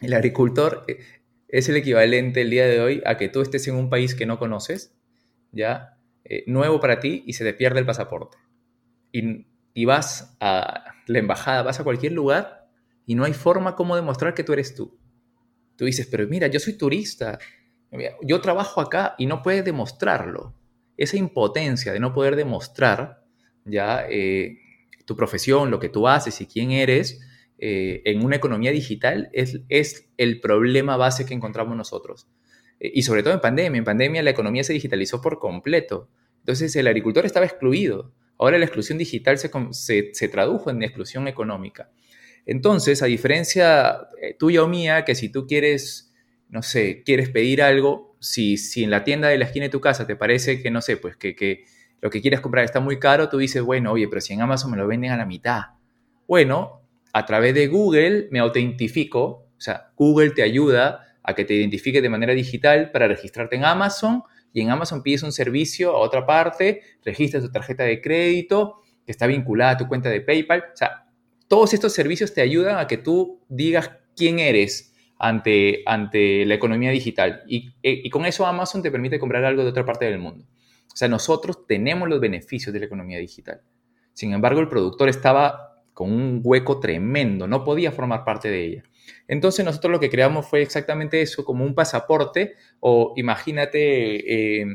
el 0.00 0.14
agricultor 0.14 0.84
eh, 0.86 1.00
es 1.48 1.68
el 1.68 1.76
equivalente 1.76 2.42
el 2.42 2.50
día 2.50 2.66
de 2.66 2.80
hoy 2.80 3.02
a 3.04 3.16
que 3.16 3.28
tú 3.28 3.40
estés 3.40 3.66
en 3.66 3.74
un 3.74 3.90
país 3.90 4.14
que 4.14 4.26
no 4.26 4.38
conoces, 4.38 4.94
¿ya? 5.50 5.98
Eh, 6.24 6.44
nuevo 6.46 6.78
para 6.78 7.00
ti 7.00 7.24
y 7.26 7.32
se 7.32 7.44
te 7.44 7.52
pierde 7.52 7.80
el 7.80 7.86
pasaporte. 7.86 8.38
Y, 9.10 9.48
y 9.74 9.84
vas 9.86 10.36
a 10.38 10.84
la 11.08 11.18
embajada, 11.18 11.64
vas 11.64 11.80
a 11.80 11.84
cualquier 11.84 12.12
lugar 12.12 12.61
y 13.06 13.14
no 13.14 13.24
hay 13.24 13.32
forma 13.32 13.74
como 13.76 13.96
demostrar 13.96 14.34
que 14.34 14.44
tú 14.44 14.52
eres 14.52 14.74
tú. 14.74 14.98
Tú 15.76 15.84
dices, 15.84 16.06
pero 16.10 16.26
mira, 16.28 16.46
yo 16.46 16.60
soy 16.60 16.74
turista, 16.74 17.38
yo 18.22 18.40
trabajo 18.40 18.80
acá 18.80 19.14
y 19.18 19.26
no 19.26 19.42
puedes 19.42 19.64
demostrarlo. 19.64 20.54
Esa 20.96 21.16
impotencia 21.16 21.92
de 21.92 22.00
no 22.00 22.12
poder 22.12 22.36
demostrar 22.36 23.24
ya 23.64 24.06
eh, 24.08 24.58
tu 25.04 25.16
profesión, 25.16 25.70
lo 25.70 25.78
que 25.78 25.88
tú 25.88 26.08
haces 26.08 26.40
y 26.40 26.46
quién 26.46 26.70
eres 26.70 27.20
eh, 27.58 28.02
en 28.04 28.24
una 28.24 28.36
economía 28.36 28.70
digital 28.70 29.30
es, 29.32 29.60
es 29.68 30.10
el 30.16 30.40
problema 30.40 30.96
base 30.96 31.24
que 31.24 31.34
encontramos 31.34 31.76
nosotros. 31.76 32.28
Eh, 32.80 32.90
y 32.94 33.02
sobre 33.02 33.22
todo 33.22 33.34
en 33.34 33.40
pandemia. 33.40 33.78
En 33.78 33.84
pandemia 33.84 34.22
la 34.22 34.30
economía 34.30 34.64
se 34.64 34.72
digitalizó 34.72 35.20
por 35.20 35.38
completo. 35.38 36.08
Entonces 36.40 36.74
el 36.76 36.86
agricultor 36.86 37.24
estaba 37.24 37.46
excluido. 37.46 38.12
Ahora 38.38 38.58
la 38.58 38.64
exclusión 38.64 38.98
digital 38.98 39.38
se, 39.38 39.50
se, 39.70 40.10
se 40.12 40.28
tradujo 40.28 40.70
en 40.70 40.82
exclusión 40.82 41.28
económica. 41.28 41.90
Entonces, 42.46 43.02
a 43.02 43.06
diferencia 43.06 44.08
tuya 44.38 44.62
o 44.62 44.68
mía, 44.68 45.04
que 45.04 45.14
si 45.14 45.28
tú 45.28 45.46
quieres 45.46 46.12
no 46.52 46.62
sé, 46.62 47.02
quieres 47.02 47.30
pedir 47.30 47.62
algo, 47.62 48.14
si, 48.20 48.58
si 48.58 48.84
en 48.84 48.90
la 48.90 49.04
tienda 49.04 49.28
de 49.28 49.38
la 49.38 49.46
esquina 49.46 49.64
de 49.64 49.70
tu 49.70 49.80
casa 49.80 50.06
te 50.06 50.16
parece 50.16 50.62
que, 50.62 50.70
no 50.70 50.82
sé, 50.82 50.98
pues 50.98 51.16
que, 51.16 51.64
lo 52.02 52.10
que 52.10 52.20
quieres 52.20 52.40
comprar 52.40 52.62
está 52.66 52.78
muy 52.78 52.98
caro, 52.98 53.30
tú 53.30 53.38
dices, 53.38 53.62
bueno, 53.62 53.90
oye, 53.90 54.06
pero 54.06 54.20
si 54.20 54.34
en 54.34 54.42
Amazon 54.42 54.70
me 54.70 54.76
lo 54.76 54.86
venden 54.86 55.12
a 55.12 55.16
la 55.16 55.24
mitad. 55.24 55.62
Bueno, 56.28 56.82
a 57.14 57.24
través 57.24 57.54
de 57.54 57.68
Google 57.68 58.28
me 58.30 58.38
autentifico, 58.38 59.48
o 59.56 59.60
sea, 59.60 59.92
Google 59.96 60.32
te 60.32 60.42
ayuda 60.42 61.16
a 61.22 61.34
que 61.34 61.46
te 61.46 61.54
identifique 61.54 62.02
de 62.02 62.10
manera 62.10 62.34
digital 62.34 62.90
para 62.90 63.08
registrarte 63.08 63.56
en 63.56 63.64
Amazon 63.64 64.22
y 64.52 64.60
en 64.60 64.68
Amazon 64.68 65.02
pides 65.02 65.22
un 65.22 65.32
servicio 65.32 65.92
a 65.92 66.00
otra 66.00 66.26
parte, 66.26 66.82
registras 67.02 67.44
tu 67.44 67.50
tarjeta 67.50 67.84
de 67.84 68.02
crédito 68.02 68.82
que 69.06 69.12
está 69.12 69.26
vinculada 69.26 69.70
a 69.70 69.76
tu 69.78 69.88
cuenta 69.88 70.10
de 70.10 70.20
PayPal. 70.20 70.64
O 70.74 70.76
sea, 70.76 71.01
todos 71.52 71.74
estos 71.74 71.92
servicios 71.92 72.32
te 72.32 72.40
ayudan 72.40 72.78
a 72.78 72.86
que 72.86 72.96
tú 72.96 73.42
digas 73.46 73.90
quién 74.16 74.38
eres 74.38 74.94
ante, 75.18 75.82
ante 75.84 76.46
la 76.46 76.54
economía 76.54 76.90
digital. 76.90 77.42
Y, 77.46 77.74
y, 77.82 78.08
con 78.08 78.24
eso 78.24 78.46
Amazon 78.46 78.80
te 78.82 78.90
permite 78.90 79.18
comprar 79.18 79.44
algo 79.44 79.62
de 79.62 79.68
otra 79.68 79.84
parte 79.84 80.06
del 80.06 80.18
mundo. 80.18 80.46
O 80.90 80.96
sea, 80.96 81.08
nosotros 81.08 81.66
tenemos 81.66 82.08
los 82.08 82.20
beneficios 82.20 82.72
de 82.72 82.80
la 82.80 82.86
economía 82.86 83.18
digital. 83.18 83.60
Sin 84.14 84.32
embargo, 84.32 84.60
el 84.60 84.68
productor 84.70 85.10
estaba 85.10 85.82
con 85.92 86.10
un 86.10 86.40
hueco 86.42 86.80
tremendo, 86.80 87.46
no 87.46 87.64
podía 87.64 87.92
formar 87.92 88.24
parte 88.24 88.48
de 88.48 88.64
ella. 88.64 88.82
Entonces 89.28 89.62
nosotros 89.62 89.92
lo 89.92 90.00
que 90.00 90.08
creamos 90.08 90.48
fue 90.48 90.62
exactamente 90.62 91.20
eso, 91.20 91.44
como 91.44 91.66
un 91.66 91.74
pasaporte 91.74 92.54
o 92.80 93.12
imagínate 93.16 94.62
eh, 94.62 94.66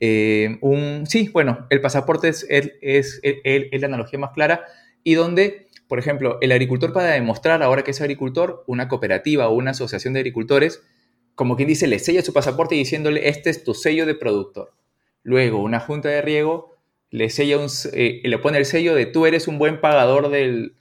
eh, 0.00 0.58
un... 0.60 1.06
Sí, 1.06 1.30
bueno, 1.32 1.66
el 1.70 1.80
pasaporte 1.80 2.28
es, 2.28 2.46
es, 2.50 2.76
es, 2.82 3.22
es 3.42 3.80
la 3.80 3.86
analogía 3.86 4.18
más 4.18 4.32
clara 4.32 4.66
y 5.04 5.14
donde 5.14 5.68
por 5.92 5.98
ejemplo, 5.98 6.38
el 6.40 6.52
agricultor 6.52 6.94
para 6.94 7.10
demostrar 7.10 7.62
ahora 7.62 7.84
que 7.84 7.90
es 7.90 8.00
agricultor, 8.00 8.64
una 8.66 8.88
cooperativa 8.88 9.48
o 9.48 9.54
una 9.54 9.72
asociación 9.72 10.14
de 10.14 10.20
agricultores, 10.20 10.82
como 11.34 11.54
quien 11.54 11.68
dice, 11.68 11.86
le 11.86 11.98
sella 11.98 12.22
su 12.22 12.32
pasaporte 12.32 12.74
diciéndole, 12.74 13.28
este 13.28 13.50
es 13.50 13.62
tu 13.62 13.74
sello 13.74 14.06
de 14.06 14.14
productor. 14.14 14.72
Luego, 15.22 15.62
una 15.62 15.80
junta 15.80 16.08
de 16.08 16.22
riego 16.22 16.78
le, 17.10 17.28
sella 17.28 17.58
un, 17.58 17.66
eh, 17.92 18.22
le 18.24 18.38
pone 18.38 18.56
el 18.56 18.64
sello 18.64 18.94
de 18.94 19.04
tú 19.04 19.26
eres 19.26 19.48
un 19.48 19.58
buen 19.58 19.82
pagador 19.82 20.30
del, 20.30 20.74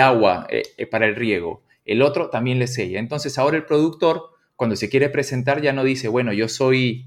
agua 0.00 0.46
eh, 0.48 0.62
eh, 0.78 0.86
para 0.86 1.04
el 1.04 1.14
riego. 1.14 1.62
El 1.84 2.00
otro 2.00 2.30
también 2.30 2.58
le 2.58 2.66
sella. 2.66 3.00
Entonces, 3.00 3.36
ahora 3.36 3.58
el 3.58 3.66
productor, 3.66 4.30
cuando 4.56 4.76
se 4.76 4.88
quiere 4.88 5.10
presentar, 5.10 5.60
ya 5.60 5.74
no 5.74 5.84
dice, 5.84 6.08
bueno, 6.08 6.32
yo 6.32 6.48
soy, 6.48 7.04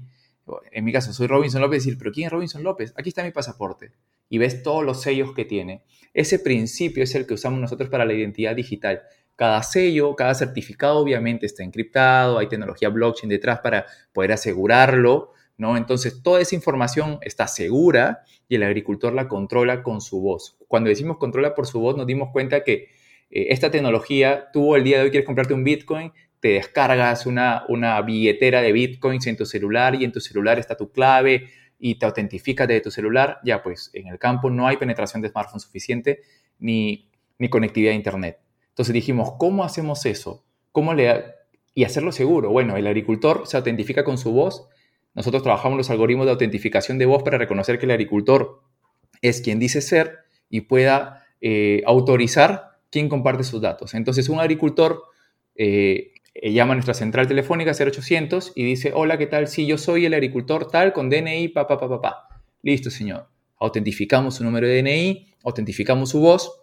en 0.72 0.84
mi 0.84 0.92
caso, 0.92 1.12
soy 1.12 1.26
Robinson 1.26 1.60
López, 1.60 1.84
decir, 1.84 1.98
pero 1.98 2.12
¿quién 2.12 2.26
es 2.26 2.32
Robinson 2.32 2.62
López? 2.62 2.92
Aquí 2.96 3.08
está 3.10 3.22
mi 3.22 3.30
pasaporte. 3.30 3.92
Y 4.28 4.38
ves 4.38 4.62
todos 4.62 4.84
los 4.84 5.02
sellos 5.02 5.32
que 5.34 5.44
tiene. 5.44 5.82
Ese 6.14 6.38
principio 6.38 7.04
es 7.04 7.14
el 7.14 7.26
que 7.26 7.34
usamos 7.34 7.60
nosotros 7.60 7.88
para 7.88 8.04
la 8.04 8.12
identidad 8.12 8.54
digital. 8.54 9.02
Cada 9.36 9.62
sello, 9.62 10.16
cada 10.16 10.34
certificado 10.34 10.98
obviamente 10.98 11.46
está 11.46 11.62
encriptado, 11.62 12.38
hay 12.38 12.48
tecnología 12.48 12.88
blockchain 12.88 13.28
detrás 13.28 13.60
para 13.60 13.86
poder 14.12 14.32
asegurarlo, 14.32 15.32
¿no? 15.56 15.76
Entonces, 15.76 16.22
toda 16.22 16.40
esa 16.40 16.54
información 16.54 17.18
está 17.22 17.46
segura 17.46 18.22
y 18.48 18.56
el 18.56 18.64
agricultor 18.64 19.12
la 19.12 19.28
controla 19.28 19.82
con 19.82 20.00
su 20.00 20.20
voz. 20.20 20.56
Cuando 20.66 20.88
decimos 20.88 21.18
controla 21.18 21.54
por 21.54 21.66
su 21.66 21.80
voz, 21.80 21.96
nos 21.96 22.06
dimos 22.06 22.30
cuenta 22.32 22.64
que 22.64 22.88
eh, 23.30 23.46
esta 23.50 23.70
tecnología, 23.70 24.48
tú 24.52 24.74
el 24.74 24.84
día 24.84 24.98
de 24.98 25.04
hoy 25.04 25.10
quieres 25.10 25.26
comprarte 25.26 25.54
un 25.54 25.64
Bitcoin, 25.64 26.12
te 26.40 26.48
descargas 26.48 27.26
una, 27.26 27.64
una 27.68 28.00
billetera 28.02 28.62
de 28.62 28.72
Bitcoins 28.72 29.26
en 29.26 29.36
tu 29.36 29.46
celular 29.46 29.94
y 29.94 30.04
en 30.04 30.12
tu 30.12 30.20
celular 30.20 30.58
está 30.58 30.76
tu 30.76 30.90
clave, 30.90 31.48
y 31.78 31.94
te 31.98 32.06
autentificas 32.06 32.66
de 32.66 32.80
tu 32.80 32.90
celular, 32.90 33.38
ya 33.44 33.62
pues 33.62 33.90
en 33.94 34.08
el 34.08 34.18
campo 34.18 34.50
no 34.50 34.66
hay 34.66 34.76
penetración 34.76 35.22
de 35.22 35.28
smartphone 35.28 35.60
suficiente 35.60 36.20
ni, 36.58 37.08
ni 37.38 37.48
conectividad 37.48 37.92
a 37.92 37.96
Internet. 37.96 38.40
Entonces 38.70 38.92
dijimos, 38.92 39.34
¿cómo 39.38 39.64
hacemos 39.64 40.04
eso? 40.06 40.44
¿Cómo 40.72 40.92
le 40.94 41.36
y 41.74 41.84
hacerlo 41.84 42.10
seguro? 42.10 42.50
Bueno, 42.50 42.76
el 42.76 42.86
agricultor 42.86 43.46
se 43.46 43.56
autentifica 43.56 44.02
con 44.02 44.18
su 44.18 44.32
voz. 44.32 44.68
Nosotros 45.14 45.42
trabajamos 45.44 45.78
los 45.78 45.90
algoritmos 45.90 46.26
de 46.26 46.32
autentificación 46.32 46.98
de 46.98 47.06
voz 47.06 47.22
para 47.22 47.38
reconocer 47.38 47.78
que 47.78 47.86
el 47.86 47.92
agricultor 47.92 48.62
es 49.22 49.40
quien 49.40 49.60
dice 49.60 49.80
ser 49.80 50.18
y 50.50 50.62
pueda 50.62 51.24
eh, 51.40 51.82
autorizar 51.86 52.78
quién 52.90 53.08
comparte 53.08 53.44
sus 53.44 53.60
datos. 53.60 53.94
Entonces, 53.94 54.28
un 54.28 54.40
agricultor 54.40 55.04
eh, 55.54 56.12
llama 56.34 56.72
a 56.72 56.76
nuestra 56.76 56.94
central 56.94 57.26
telefónica 57.26 57.72
0800 57.72 58.52
y 58.54 58.64
dice, 58.64 58.92
hola, 58.94 59.18
¿qué 59.18 59.26
tal? 59.26 59.48
Sí, 59.48 59.66
yo 59.66 59.78
soy 59.78 60.06
el 60.06 60.14
agricultor 60.14 60.70
tal 60.70 60.92
con 60.92 61.10
DNI, 61.10 61.48
pa, 61.48 61.66
pa, 61.66 61.78
pa, 61.78 61.88
pa, 61.88 62.00
pa. 62.00 62.28
Listo, 62.62 62.90
señor. 62.90 63.28
Autentificamos 63.58 64.36
su 64.36 64.44
número 64.44 64.66
de 64.66 64.82
DNI, 64.82 65.34
autentificamos 65.44 66.10
su 66.10 66.20
voz 66.20 66.62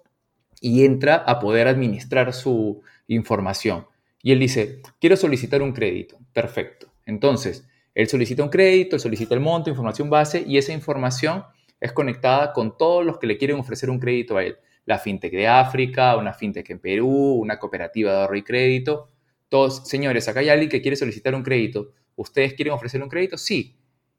y 0.62 0.86
entra 0.86 1.15
a 1.15 1.39
poder 1.39 1.67
administrar 1.67 2.34
su 2.34 2.82
información. 3.08 3.88
Y 4.21 4.32
él 4.32 4.39
dice, 4.39 4.82
quiero 4.99 5.17
solicitar 5.17 5.62
un 5.62 5.73
crédito. 5.73 6.17
Perfecto. 6.34 6.88
Entonces, 7.06 7.67
él 7.93 8.08
solicita 8.08 8.43
un 8.43 8.49
crédito, 8.49 8.95
él 8.95 8.99
solicita 8.99 9.36
el 9.36 9.41
monto, 9.41 9.69
información 9.69 10.10
base 10.10 10.43
y 10.47 10.58
esa 10.58 10.73
información 10.73 11.43
es 11.80 11.91
conectada 11.91 12.54
con 12.54 12.78
todos 12.78 13.06
los 13.06 13.19
que 13.19 13.28
le 13.28 13.38
quieren 13.38 13.60
ofrecer 13.60 13.89
un 13.89 13.99
crédito 13.99 14.38
a 14.38 14.43
él. 14.43 14.58
La 14.86 14.99
fintech 14.99 15.32
de 15.32 15.47
África, 15.47 16.15
una 16.15 16.34
fintech 16.34 16.69
en 16.69 16.80
Perú, 16.80 17.34
una 17.34 17.60
cooperativa 17.60 18.12
de 18.12 18.21
ahorro 18.21 18.38
y 18.38 18.43
crédito 18.43 19.10
todos, 19.49 19.88
señores, 19.88 20.27
acá 20.27 20.39
hay 20.39 20.49
alguien 20.49 20.69
que 20.69 20.81
quiere 20.81 20.97
solicitar 20.97 21.36
un 21.36 21.43
crédito. 21.43 21.93
¿Ustedes 22.15 22.53
quieren 22.53 22.73
ofrecer 22.73 23.01
un 23.03 23.10
crédito? 23.10 23.38
Sí. 23.38 23.77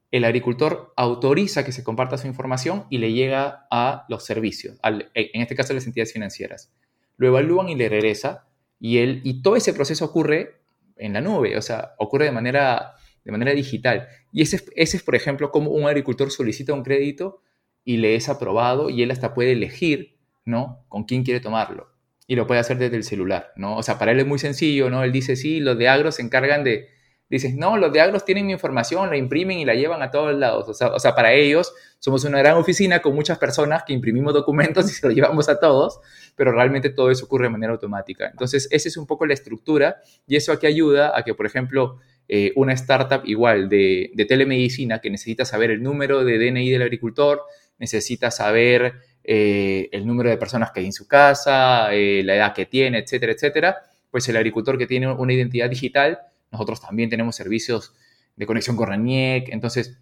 El 0.09 0.23
agricultor 0.23 0.93
autoriza 0.95 1.65
que 1.65 1.73
se 1.73 1.83
comparta 1.83 2.17
su 2.17 2.27
información 2.27 2.85
y 2.89 2.99
le 2.99 3.11
llega 3.11 3.67
a 3.69 4.05
los 4.07 4.25
servicios, 4.25 4.79
en 4.83 5.41
este 5.41 5.55
caso 5.55 5.73
a 5.73 5.75
las 5.75 5.85
entidades 5.85 6.13
financieras. 6.13 6.71
Lo 7.17 7.27
evalúan 7.27 7.67
y 7.67 7.75
le 7.75 7.89
regresa 7.89 8.47
y, 8.79 8.99
él, 8.99 9.21
y 9.25 9.41
todo 9.41 9.57
ese 9.57 9.73
proceso 9.73 10.05
ocurre 10.05 10.61
en 10.95 11.11
la 11.11 11.19
nube, 11.19 11.57
o 11.57 11.61
sea, 11.61 11.93
ocurre 11.97 12.25
de 12.25 12.31
manera, 12.31 12.93
de 13.25 13.31
manera 13.33 13.51
digital. 13.51 14.07
Y 14.31 14.43
ese, 14.43 14.63
ese 14.75 14.97
es, 14.97 15.03
por 15.03 15.15
ejemplo, 15.15 15.51
como 15.51 15.71
un 15.71 15.85
agricultor 15.85 16.31
solicita 16.31 16.73
un 16.73 16.83
crédito 16.83 17.41
y 17.83 17.97
le 17.97 18.15
es 18.15 18.29
aprobado 18.29 18.89
y 18.89 19.03
él 19.03 19.11
hasta 19.11 19.33
puede 19.33 19.51
elegir, 19.51 20.17
¿no? 20.45 20.85
Con 20.87 21.03
quién 21.03 21.23
quiere 21.23 21.41
tomarlo 21.41 21.96
y 22.27 22.35
lo 22.35 22.45
puede 22.45 22.59
hacer 22.59 22.77
desde 22.77 22.97
el 22.97 23.05
celular, 23.05 23.53
¿no? 23.55 23.77
O 23.77 23.83
sea, 23.83 23.97
para 23.97 24.11
él 24.11 24.19
es 24.19 24.27
muy 24.27 24.37
sencillo, 24.37 24.89
¿no? 24.89 25.03
Él 25.03 25.13
dice, 25.13 25.37
sí, 25.37 25.61
los 25.61 25.77
de 25.77 25.87
Agros 25.87 26.15
se 26.15 26.21
encargan 26.21 26.63
de... 26.63 26.89
Dices, 27.29 27.55
no, 27.55 27.75
los 27.77 27.91
de 27.91 27.99
Agros 27.99 28.23
tienen 28.23 28.45
mi 28.45 28.53
información, 28.53 29.09
la 29.09 29.17
imprimen 29.17 29.59
y 29.59 29.65
la 29.65 29.75
llevan 29.75 30.01
a 30.01 30.11
todos 30.11 30.33
lados. 30.35 30.67
O 30.69 30.73
sea, 30.73 30.89
o 30.89 30.99
sea, 30.99 31.15
para 31.15 31.33
ellos 31.33 31.73
somos 31.99 32.23
una 32.25 32.39
gran 32.39 32.55
oficina 32.55 33.01
con 33.01 33.15
muchas 33.15 33.37
personas 33.37 33.83
que 33.85 33.93
imprimimos 33.93 34.33
documentos 34.33 34.89
y 34.89 34.93
se 34.93 35.07
los 35.07 35.15
llevamos 35.15 35.47
a 35.49 35.59
todos, 35.59 35.99
pero 36.35 36.51
realmente 36.51 36.89
todo 36.89 37.11
eso 37.11 37.25
ocurre 37.25 37.45
de 37.45 37.51
manera 37.51 37.73
automática. 37.73 38.27
Entonces, 38.29 38.67
esa 38.71 38.89
es 38.89 38.97
un 38.97 39.07
poco 39.07 39.25
la 39.25 39.33
estructura 39.33 39.97
y 40.25 40.35
eso 40.35 40.51
aquí 40.51 40.67
ayuda 40.67 41.17
a 41.17 41.23
que, 41.23 41.33
por 41.33 41.45
ejemplo, 41.45 41.99
eh, 42.29 42.51
una 42.55 42.73
startup 42.73 43.21
igual 43.25 43.69
de 43.69 44.25
telemedicina 44.27 44.99
que 44.99 45.09
necesita 45.09 45.45
saber 45.45 45.71
el 45.71 45.81
número 45.81 46.25
de 46.25 46.37
DNI 46.37 46.69
del 46.71 46.81
agricultor, 46.81 47.41
necesita 47.77 48.31
saber 48.31 48.95
eh, 49.29 49.89
el 49.91 50.07
número 50.07 50.29
de 50.29 50.37
personas 50.37 50.71
que 50.71 50.79
hay 50.79 50.85
en 50.85 50.93
su 50.93 51.05
casa, 51.05 51.93
eh, 51.93 52.21
la 52.23 52.37
edad 52.37 52.53
que 52.53 52.65
tiene, 52.65 52.99
etcétera, 52.99 53.33
etcétera, 53.33 53.77
pues 54.09 54.29
el 54.29 54.37
agricultor 54.37 54.77
que 54.77 54.87
tiene 54.87 55.11
una 55.11 55.33
identidad 55.33 55.69
digital, 55.69 56.19
nosotros 56.49 56.79
también 56.79 57.09
tenemos 57.09 57.35
servicios 57.35 57.93
de 58.37 58.45
conexión 58.45 58.77
con 58.77 58.87
RANIEC, 58.87 59.49
entonces 59.49 59.99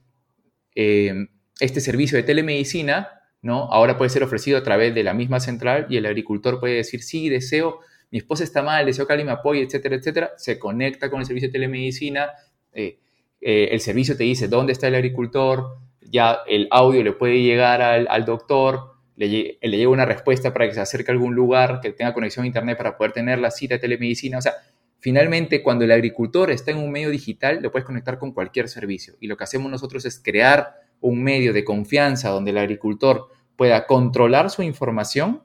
eh, 0.75 1.25
este 1.59 1.81
servicio 1.81 2.17
de 2.17 2.23
telemedicina, 2.23 3.23
¿no? 3.41 3.63
Ahora 3.71 3.97
puede 3.97 4.11
ser 4.11 4.21
ofrecido 4.21 4.59
a 4.59 4.63
través 4.63 4.93
de 4.93 5.01
la 5.01 5.15
misma 5.15 5.39
central 5.39 5.88
y 5.89 5.97
el 5.97 6.05
agricultor 6.05 6.59
puede 6.59 6.75
decir, 6.75 7.01
sí, 7.01 7.27
deseo, 7.27 7.79
mi 8.11 8.19
esposa 8.19 8.43
está 8.43 8.61
mal, 8.61 8.85
deseo 8.85 9.07
que 9.07 9.13
alguien 9.13 9.25
me 9.25 9.33
apoye, 9.33 9.63
etcétera, 9.63 9.95
etcétera, 9.95 10.31
se 10.38 10.59
conecta 10.59 11.09
con 11.09 11.19
el 11.21 11.25
servicio 11.25 11.49
de 11.49 11.53
telemedicina, 11.53 12.29
el 12.71 13.79
servicio 13.79 14.15
te 14.15 14.23
dice 14.23 14.47
dónde 14.47 14.73
está 14.73 14.88
el 14.88 14.93
agricultor, 14.93 15.79
ya 16.01 16.41
el 16.45 16.67
audio 16.69 17.03
le 17.03 17.13
puede 17.13 17.41
llegar 17.41 17.81
al, 17.81 18.07
al 18.07 18.23
doctor, 18.23 18.94
le, 19.15 19.58
le 19.62 19.78
llega 19.78 19.89
una 19.89 20.06
respuesta 20.06 20.54
para 20.54 20.67
que 20.67 20.73
se 20.73 20.82
acerque 20.82 21.12
a 21.12 21.13
algún 21.13 21.36
lugar, 21.36 21.80
que 21.82 21.91
tenga 21.91 22.13
conexión 22.13 22.43
a 22.43 22.47
Internet 22.47 22.78
para 22.78 22.97
poder 22.97 23.13
tener 23.13 23.39
la 23.39 23.51
cita 23.51 23.75
de 23.75 23.80
telemedicina. 23.80 24.38
O 24.38 24.41
sea, 24.41 24.54
finalmente, 24.99 25.63
cuando 25.63 25.86
el 25.86 25.91
agricultor 25.91 26.51
está 26.51 26.71
en 26.71 26.78
un 26.78 26.91
medio 26.91 27.10
digital, 27.10 27.60
lo 27.62 27.71
puedes 27.71 27.86
conectar 27.86 28.17
con 28.17 28.32
cualquier 28.34 28.67
servicio. 28.67 29.15
Y 29.19 29.28
lo 29.28 29.38
que 29.38 29.43
hacemos 29.43 29.71
nosotros 29.71 30.06
es 30.06 30.19
crear 30.19 30.75
un 30.99 31.23
medio 31.23 31.54
de 31.54 31.63
confianza 31.63 32.30
donde 32.30 32.51
el 32.51 32.58
agricultor 32.58 33.30
pueda 33.56 33.86
controlar 33.86 34.49
su 34.49 34.63
información, 34.63 35.43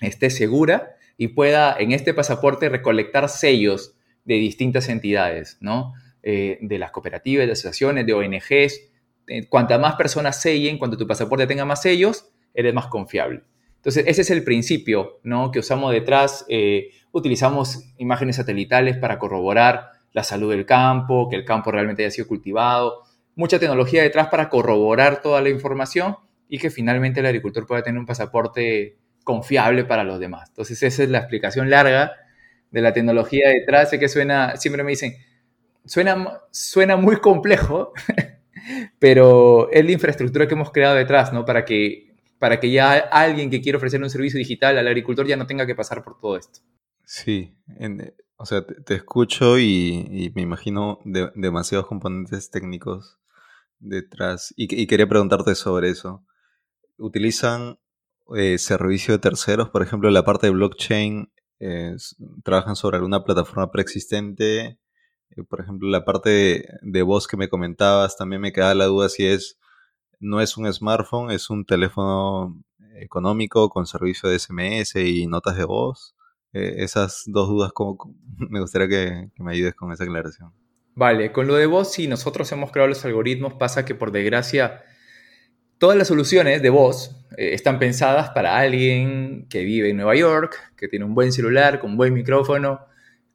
esté 0.00 0.30
segura 0.30 0.96
y 1.16 1.28
pueda 1.28 1.76
en 1.78 1.92
este 1.92 2.14
pasaporte 2.14 2.68
recolectar 2.68 3.28
sellos 3.28 3.94
de 4.24 4.34
distintas 4.34 4.88
entidades, 4.88 5.58
¿no? 5.60 5.94
Eh, 6.22 6.58
de 6.60 6.78
las 6.78 6.90
cooperativas, 6.90 7.46
de 7.46 7.52
asociaciones, 7.52 8.06
de 8.06 8.12
ONGs. 8.12 8.80
Eh, 9.28 9.48
más 9.78 9.94
personas 9.94 10.40
sellen, 10.40 10.78
cuando 10.78 10.96
tu 10.96 11.06
pasaporte 11.06 11.46
tenga 11.46 11.64
más 11.64 11.82
sellos, 11.82 12.30
eres 12.54 12.74
más 12.74 12.86
confiable. 12.86 13.42
Entonces, 13.76 14.04
ese 14.06 14.22
es 14.22 14.30
el 14.30 14.44
principio 14.44 15.20
¿no? 15.22 15.50
que 15.50 15.60
usamos 15.60 15.92
detrás. 15.92 16.44
Eh, 16.48 16.90
utilizamos 17.12 17.92
imágenes 17.98 18.36
satelitales 18.36 18.96
para 18.96 19.18
corroborar 19.18 19.92
la 20.12 20.24
salud 20.24 20.50
del 20.50 20.66
campo, 20.66 21.28
que 21.28 21.36
el 21.36 21.44
campo 21.44 21.70
realmente 21.70 22.02
haya 22.02 22.10
sido 22.10 22.26
cultivado. 22.26 23.04
Mucha 23.36 23.58
tecnología 23.58 24.02
detrás 24.02 24.28
para 24.28 24.48
corroborar 24.48 25.22
toda 25.22 25.40
la 25.40 25.48
información 25.48 26.16
y 26.48 26.58
que 26.58 26.70
finalmente 26.70 27.20
el 27.20 27.26
agricultor 27.26 27.66
pueda 27.66 27.82
tener 27.82 27.98
un 27.98 28.06
pasaporte 28.06 28.98
confiable 29.22 29.84
para 29.84 30.04
los 30.04 30.18
demás. 30.18 30.48
Entonces, 30.48 30.82
esa 30.82 31.02
es 31.04 31.08
la 31.10 31.18
explicación 31.18 31.70
larga 31.70 32.12
de 32.70 32.80
la 32.80 32.92
tecnología 32.92 33.48
detrás. 33.48 33.90
Sé 33.90 33.98
que 33.98 34.08
suena, 34.08 34.56
siempre 34.56 34.82
me 34.82 34.90
dicen, 34.90 35.14
suena, 35.84 36.40
suena 36.50 36.96
muy 36.96 37.16
complejo, 37.16 37.92
pero 38.98 39.70
es 39.70 39.84
la 39.84 39.92
infraestructura 39.92 40.48
que 40.48 40.54
hemos 40.54 40.72
creado 40.72 40.96
detrás, 40.96 41.32
¿no? 41.32 41.44
Para 41.44 41.64
que 41.64 42.07
para 42.38 42.60
que 42.60 42.70
ya 42.70 42.92
alguien 42.92 43.50
que 43.50 43.60
quiera 43.60 43.78
ofrecer 43.78 44.02
un 44.02 44.10
servicio 44.10 44.38
digital 44.38 44.78
al 44.78 44.86
agricultor 44.86 45.26
ya 45.26 45.36
no 45.36 45.46
tenga 45.46 45.66
que 45.66 45.74
pasar 45.74 46.04
por 46.04 46.20
todo 46.20 46.36
esto. 46.36 46.60
Sí, 47.04 47.56
o 48.36 48.46
sea, 48.46 48.64
te, 48.66 48.94
escucho 48.94 49.58
y, 49.58 50.30
me 50.34 50.42
imagino 50.42 51.00
demasiados 51.04 51.86
componentes 51.86 52.50
técnicos 52.50 53.18
detrás. 53.78 54.52
Y, 54.56 54.86
quería 54.86 55.08
preguntarte 55.08 55.54
sobre 55.54 55.90
eso. 55.90 56.24
¿Utilizan 56.98 57.78
eh, 58.36 58.58
servicio 58.58 59.14
de 59.14 59.20
terceros? 59.20 59.70
Por 59.70 59.82
ejemplo, 59.82 60.10
la 60.10 60.24
parte 60.24 60.48
de 60.48 60.52
blockchain, 60.52 61.32
¿trabajan 62.44 62.76
sobre 62.76 62.98
alguna 62.98 63.24
plataforma 63.24 63.70
preexistente? 63.70 64.78
Eh, 65.30 65.44
por 65.48 65.60
ejemplo, 65.60 65.88
la 65.88 66.04
parte 66.04 66.30
de, 66.30 66.68
de 66.82 67.02
voz 67.02 67.26
que 67.26 67.36
me 67.36 67.48
comentabas, 67.48 68.16
también 68.16 68.42
me 68.42 68.52
queda 68.52 68.74
la 68.74 68.84
duda 68.84 69.08
si 69.08 69.26
es 69.26 69.58
no 70.20 70.40
es 70.40 70.56
un 70.56 70.72
smartphone, 70.72 71.30
es 71.30 71.50
un 71.50 71.64
teléfono 71.64 72.60
económico 72.96 73.68
con 73.68 73.86
servicio 73.86 74.28
de 74.28 74.38
SMS 74.38 74.96
y 74.96 75.26
notas 75.26 75.56
de 75.56 75.64
voz. 75.64 76.14
Eh, 76.52 76.76
esas 76.78 77.24
dos 77.26 77.48
dudas, 77.48 77.72
como, 77.72 77.96
me 78.36 78.60
gustaría 78.60 78.88
que, 78.88 79.30
me 79.42 79.52
ayudes 79.52 79.74
con 79.74 79.92
esa 79.92 80.04
aclaración. 80.04 80.52
Vale, 80.94 81.30
con 81.30 81.46
lo 81.46 81.54
de 81.54 81.66
voz, 81.66 81.92
si 81.92 82.08
nosotros 82.08 82.50
hemos 82.50 82.72
creado 82.72 82.88
los 82.88 83.04
algoritmos, 83.04 83.54
pasa 83.54 83.84
que 83.84 83.94
por 83.94 84.10
desgracia 84.10 84.82
todas 85.78 85.96
las 85.96 86.08
soluciones 86.08 86.60
de 86.60 86.70
voz 86.70 87.24
eh, 87.36 87.54
están 87.54 87.78
pensadas 87.78 88.30
para 88.30 88.58
alguien 88.58 89.46
que 89.48 89.62
vive 89.62 89.90
en 89.90 89.96
Nueva 89.96 90.16
York, 90.16 90.56
que 90.76 90.88
tiene 90.88 91.04
un 91.04 91.14
buen 91.14 91.32
celular, 91.32 91.78
con 91.78 91.92
un 91.92 91.96
buen 91.96 92.14
micrófono, 92.14 92.80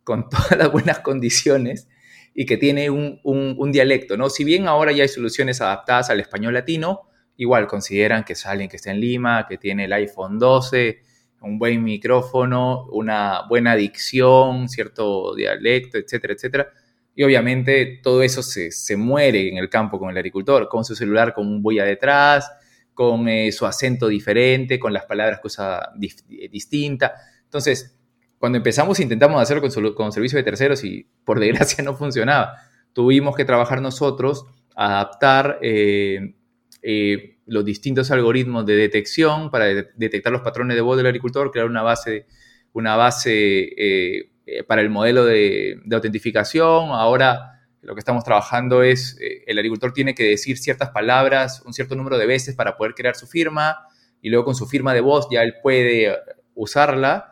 con 0.04 0.28
todas 0.30 0.58
las 0.58 0.72
buenas 0.72 1.00
condiciones 1.00 1.88
y 2.36 2.46
que 2.46 2.58
tiene 2.58 2.90
un, 2.90 3.72
dialecto, 3.72 4.18
¿no? 4.18 4.30
Si 4.30 4.44
bien 4.44 4.68
ahora 4.68 4.92
ya 4.92 5.04
hay 5.04 5.10
soluciones 5.10 5.62
adaptadas 5.62 6.10
al 6.10 6.20
español 6.20 6.54
latino, 6.54 7.02
igual 7.38 7.68
consideran 7.68 8.24
que 8.24 8.34
es 8.34 8.46
alguien 8.46 8.70
que 8.70 8.78
está 8.78 8.92
en 8.92 9.00
Lima, 9.00 9.46
que 9.48 9.58
tiene 9.58 9.86
el 9.86 9.94
iPhone 9.94 10.40
12, 10.40 11.00
un 11.42 11.60
buen 11.60 11.84
micrófono, 11.84 12.88
una 12.92 13.42
buena 13.48 13.76
dicción, 13.76 14.68
cierto 14.70 15.36
dialecto, 15.36 15.98
etcétera, 15.98 16.34
etcétera. 16.34 16.68
Y 17.16 17.24
obviamente 17.24 18.00
todo 18.02 18.24
eso 18.24 18.42
se, 18.42 18.98
muere 18.98 19.50
en 19.50 19.58
el 19.58 19.70
campo 19.70 20.00
con 20.00 20.10
el 20.10 20.18
agricultor, 20.18 20.68
con 20.68 20.84
su 20.84 20.96
celular 20.96 21.34
con 21.34 21.48
un 21.48 21.62
boya 21.62 21.84
detrás, 21.84 22.50
con 22.94 23.28
eh, 23.28 23.52
su 23.52 23.66
acento 23.68 24.08
diferente, 24.08 24.80
con 24.80 24.94
las 24.94 25.06
palabras 25.06 25.40
cosa 25.40 25.92
distinta. 25.96 27.14
Entonces, 27.44 28.00
cuando 28.44 28.58
empezamos 28.58 29.00
intentamos 29.00 29.42
hacerlo 29.42 29.62
con, 29.62 29.94
con 29.94 30.12
servicio 30.12 30.38
de 30.38 30.44
terceros 30.44 30.84
y 30.84 31.08
por 31.24 31.40
desgracia 31.40 31.82
no 31.82 31.96
funcionaba. 31.96 32.58
Tuvimos 32.92 33.38
que 33.38 33.46
trabajar 33.46 33.82
nosotros, 33.82 34.46
adaptar 34.76 35.60
eh, 35.62 36.36
eh, 36.82 37.38
los 37.46 37.64
distintos 37.64 38.12
algoritmos 38.12 38.66
de 38.66 38.76
detección 38.76 39.50
para 39.50 39.68
detectar 39.96 40.34
los 40.34 40.42
patrones 40.42 40.76
de 40.76 40.82
voz 40.82 40.98
del 40.98 41.06
agricultor, 41.06 41.52
crear 41.52 41.68
una 41.68 41.84
base, 41.84 42.26
una 42.74 42.98
base 42.98 43.70
eh, 43.78 44.30
para 44.68 44.82
el 44.82 44.90
modelo 44.90 45.24
de, 45.24 45.80
autentificación. 45.90 46.90
Ahora 46.90 47.62
lo 47.82 47.96
que 47.96 48.00
estamos 48.00 48.26
trabajando 48.26 48.84
es, 48.84 49.18
el 49.48 49.58
agricultor 49.58 49.94
tiene 49.94 50.14
que 50.14 50.28
decir 50.28 50.58
ciertas 50.58 50.90
palabras 50.90 51.64
un 51.66 51.72
cierto 51.72 51.96
número 51.96 52.18
de 52.18 52.26
veces 52.26 52.56
para 52.56 52.76
poder 52.76 52.94
crear 52.94 53.16
su 53.16 53.26
firma 53.26 53.78
y 54.22 54.30
luego 54.30 54.44
con 54.44 54.56
su 54.56 54.68
firma 54.68 54.94
de 54.94 55.00
voz 55.00 55.30
ya 55.32 55.44
él 55.44 55.54
puede 55.64 56.14
usarla 56.56 57.30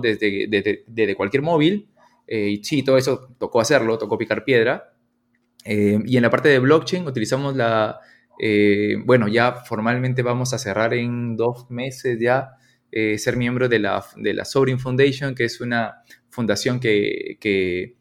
desde, 0.00 1.14
cualquier 1.16 1.42
móvil. 1.42 1.88
Eh, 2.26 2.50
y 2.50 2.64
sí, 2.64 2.82
todo 2.82 2.98
eso 2.98 3.34
tocó 3.38 3.60
hacerlo, 3.60 3.98
tocó 3.98 4.18
picar 4.18 4.44
piedra. 4.44 4.92
Eh, 5.64 5.98
y 6.04 6.16
en 6.16 6.22
la 6.22 6.30
parte 6.30 6.48
de 6.48 6.58
blockchain 6.58 7.06
utilizamos 7.06 7.56
la, 7.56 8.00
eh, 8.38 8.96
bueno, 9.04 9.28
ya 9.28 9.52
formalmente 9.52 10.22
vamos 10.22 10.52
a 10.54 10.58
cerrar 10.58 10.94
en 10.94 11.36
dos 11.36 11.70
meses 11.70 12.18
ya 12.20 12.50
ser 12.90 13.36
miembro 13.36 13.68
de 13.68 13.78
la, 13.80 14.02
de 14.16 14.32
la 14.32 14.46
Sovereign 14.46 14.78
Foundation, 14.78 15.34
que 15.34 15.44
es 15.44 15.60
una 15.60 16.02
fundación 16.30 16.80
que, 16.80 17.36
que 17.38 17.96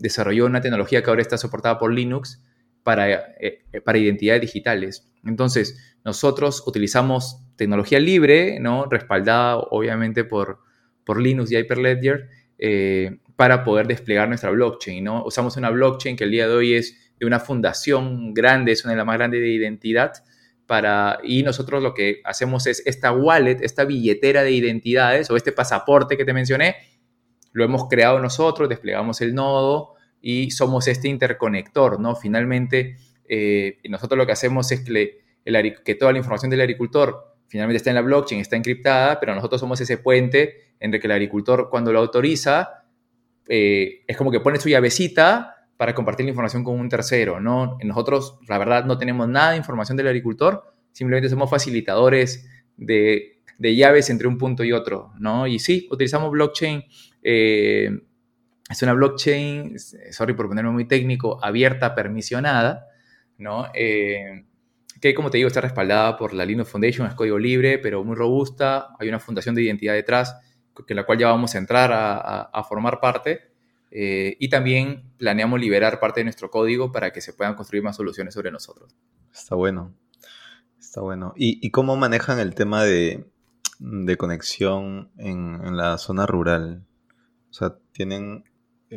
desarrolló 0.00 0.46
una 0.46 0.62
tecnología 0.62 1.02
que 1.02 1.10
ahora 1.10 1.20
está 1.20 1.36
soportada 1.36 1.78
por 1.78 1.92
Linux 1.92 2.42
para, 2.82 3.34
para 3.84 3.98
identidades 3.98 4.40
digitales. 4.40 5.12
Entonces, 5.26 5.98
nosotros 6.06 6.64
utilizamos 6.66 7.42
tecnología 7.56 8.00
libre, 8.00 8.58
¿no? 8.60 8.86
respaldada 8.86 9.58
obviamente 9.58 10.24
por, 10.24 10.60
por 11.08 11.22
Linux 11.22 11.50
y 11.50 11.56
Hyperledger 11.56 12.28
eh, 12.58 13.16
para 13.34 13.64
poder 13.64 13.86
desplegar 13.86 14.28
nuestra 14.28 14.50
blockchain. 14.50 15.02
¿no? 15.02 15.24
Usamos 15.24 15.56
una 15.56 15.70
blockchain 15.70 16.18
que 16.18 16.24
el 16.24 16.30
día 16.30 16.46
de 16.46 16.54
hoy 16.54 16.74
es 16.74 17.14
de 17.18 17.24
una 17.24 17.40
fundación 17.40 18.34
grande, 18.34 18.72
es 18.72 18.84
una 18.84 18.92
de 18.92 18.98
las 18.98 19.06
más 19.06 19.16
grandes 19.16 19.40
de 19.40 19.48
identidad. 19.48 20.12
Para, 20.66 21.18
y 21.24 21.42
nosotros 21.44 21.82
lo 21.82 21.94
que 21.94 22.20
hacemos 22.24 22.66
es 22.66 22.82
esta 22.84 23.10
wallet, 23.10 23.56
esta 23.62 23.86
billetera 23.86 24.42
de 24.42 24.50
identidades 24.50 25.30
o 25.30 25.36
este 25.36 25.50
pasaporte 25.50 26.18
que 26.18 26.26
te 26.26 26.34
mencioné, 26.34 26.76
lo 27.52 27.64
hemos 27.64 27.88
creado 27.88 28.20
nosotros, 28.20 28.68
desplegamos 28.68 29.22
el 29.22 29.34
nodo 29.34 29.94
y 30.20 30.50
somos 30.50 30.88
este 30.88 31.08
interconector, 31.08 31.98
¿no? 32.00 32.16
Finalmente, 32.16 32.98
eh, 33.26 33.78
nosotros 33.88 34.18
lo 34.18 34.26
que 34.26 34.32
hacemos 34.32 34.70
es 34.72 34.80
que, 34.84 35.22
que 35.86 35.94
toda 35.94 36.12
la 36.12 36.18
información 36.18 36.50
del 36.50 36.60
agricultor 36.60 37.27
finalmente 37.48 37.78
está 37.78 37.90
en 37.90 37.96
la 37.96 38.02
blockchain, 38.02 38.40
está 38.40 38.56
encriptada, 38.56 39.18
pero 39.18 39.34
nosotros 39.34 39.60
somos 39.60 39.80
ese 39.80 39.98
puente 39.98 40.74
entre 40.78 41.00
que 41.00 41.06
el 41.06 41.12
agricultor 41.12 41.68
cuando 41.70 41.92
lo 41.92 41.98
autoriza, 41.98 42.84
eh, 43.48 44.04
es 44.06 44.16
como 44.16 44.30
que 44.30 44.40
pone 44.40 44.60
su 44.60 44.68
llavecita 44.68 45.56
para 45.76 45.94
compartir 45.94 46.24
la 46.24 46.30
información 46.30 46.64
con 46.64 46.78
un 46.78 46.88
tercero, 46.88 47.40
¿no? 47.40 47.78
Nosotros, 47.82 48.38
la 48.48 48.58
verdad, 48.58 48.84
no 48.84 48.98
tenemos 48.98 49.28
nada 49.28 49.52
de 49.52 49.56
información 49.56 49.96
del 49.96 50.08
agricultor, 50.08 50.64
simplemente 50.92 51.28
somos 51.28 51.48
facilitadores 51.48 52.48
de, 52.76 53.40
llaves 53.58 54.10
entre 54.10 54.28
un 54.28 54.38
punto 54.38 54.64
y 54.64 54.72
otro, 54.72 55.12
¿no? 55.18 55.46
Y 55.46 55.58
sí, 55.58 55.88
utilizamos 55.90 56.30
blockchain, 56.30 56.84
eh, 57.22 57.90
es 58.68 58.82
una 58.82 58.92
blockchain, 58.92 59.76
sorry 60.10 60.34
por 60.34 60.48
ponerme 60.48 60.70
muy 60.70 60.86
técnico, 60.86 61.42
abierta, 61.42 61.94
permisionada, 61.94 62.86
¿no? 63.38 63.68
Eh, 63.72 64.44
que 65.00 65.14
como 65.14 65.30
te 65.30 65.38
digo 65.38 65.48
está 65.48 65.60
respaldada 65.60 66.16
por 66.16 66.32
la 66.32 66.44
Linux 66.44 66.70
Foundation, 66.70 67.06
es 67.06 67.14
código 67.14 67.38
libre, 67.38 67.78
pero 67.78 68.04
muy 68.04 68.16
robusta, 68.16 68.88
hay 68.98 69.08
una 69.08 69.20
fundación 69.20 69.54
de 69.54 69.62
identidad 69.62 69.94
detrás, 69.94 70.36
que 70.86 70.94
la 70.94 71.04
cual 71.04 71.18
ya 71.18 71.28
vamos 71.28 71.54
a 71.54 71.58
entrar 71.58 71.90
a, 71.92 72.64
formar 72.64 73.00
parte, 73.00 73.52
eh, 73.90 74.36
y 74.38 74.48
también 74.48 75.12
planeamos 75.16 75.60
liberar 75.60 75.98
parte 75.98 76.20
de 76.20 76.24
nuestro 76.24 76.50
código 76.50 76.92
para 76.92 77.10
que 77.12 77.20
se 77.20 77.32
puedan 77.32 77.54
construir 77.54 77.82
más 77.82 77.96
soluciones 77.96 78.34
sobre 78.34 78.50
nosotros. 78.50 78.94
Está 79.32 79.54
bueno, 79.54 79.94
está 80.78 81.00
bueno. 81.00 81.32
¿Y, 81.36 81.70
cómo 81.70 81.96
manejan 81.96 82.38
el 82.38 82.54
tema 82.54 82.84
de, 82.84 83.26
conexión 84.18 85.10
en, 85.16 85.60
en 85.64 85.76
la 85.76 85.98
zona 85.98 86.26
rural? 86.26 86.84
O 87.50 87.52
sea, 87.52 87.76
tienen 87.92 88.44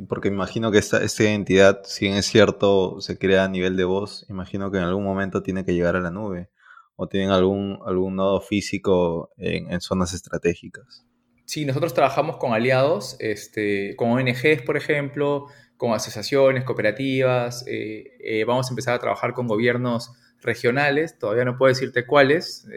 porque 0.08 0.30
imagino 0.30 0.72
que 0.72 0.78
esta, 0.78 1.04
esta 1.04 1.24
identidad, 1.24 1.82
si 1.84 2.06
bien 2.06 2.18
es 2.18 2.26
cierto, 2.26 3.02
se 3.02 3.18
crea 3.18 3.44
a 3.44 3.50
nivel 3.50 3.76
de 3.76 3.84
voz, 3.84 4.26
imagino 4.30 4.72
que 4.72 4.78
en 4.78 4.84
algún 4.84 5.04
momento 5.04 5.44
tiene 5.44 5.66
que 5.66 5.74
llegar 5.74 5.96
a 5.96 6.00
la 6.00 6.12
nube 6.12 6.50
o 6.96 7.08
tienen 7.08 7.32
algún, 7.32 7.80
algún 7.86 8.16
nodo 8.16 8.42
físico 8.42 9.32
en, 9.38 9.82
zonas 9.82 10.14
estratégicas. 10.14 11.06
Sí, 11.46 11.66
nosotros 11.66 11.94
trabajamos 11.94 12.38
con 12.38 12.54
aliados, 12.54 13.18
este, 13.20 13.96
con 13.98 14.12
ONGs, 14.12 14.62
por 14.66 14.78
ejemplo, 14.78 15.48
con 15.76 15.94
asociaciones, 15.94 16.64
cooperativas. 16.64 17.66
Eh, 17.68 18.12
eh, 18.24 18.46
vamos 18.46 18.68
a 18.68 18.70
empezar 18.70 18.94
a 18.94 19.00
trabajar 19.00 19.34
con 19.34 19.48
gobiernos 19.48 20.14
regionales, 20.42 21.18
todavía 21.20 21.44
no 21.44 21.58
puedo 21.58 21.70
decirte 21.70 22.06
cuáles, 22.06 22.68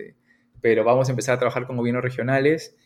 pero 0.60 0.84
vamos 0.84 1.08
a 1.08 1.12
empezar 1.12 1.36
a 1.36 1.38
trabajar 1.38 1.66
con 1.66 1.76
gobiernos 1.76 2.02
regionales 2.02 2.76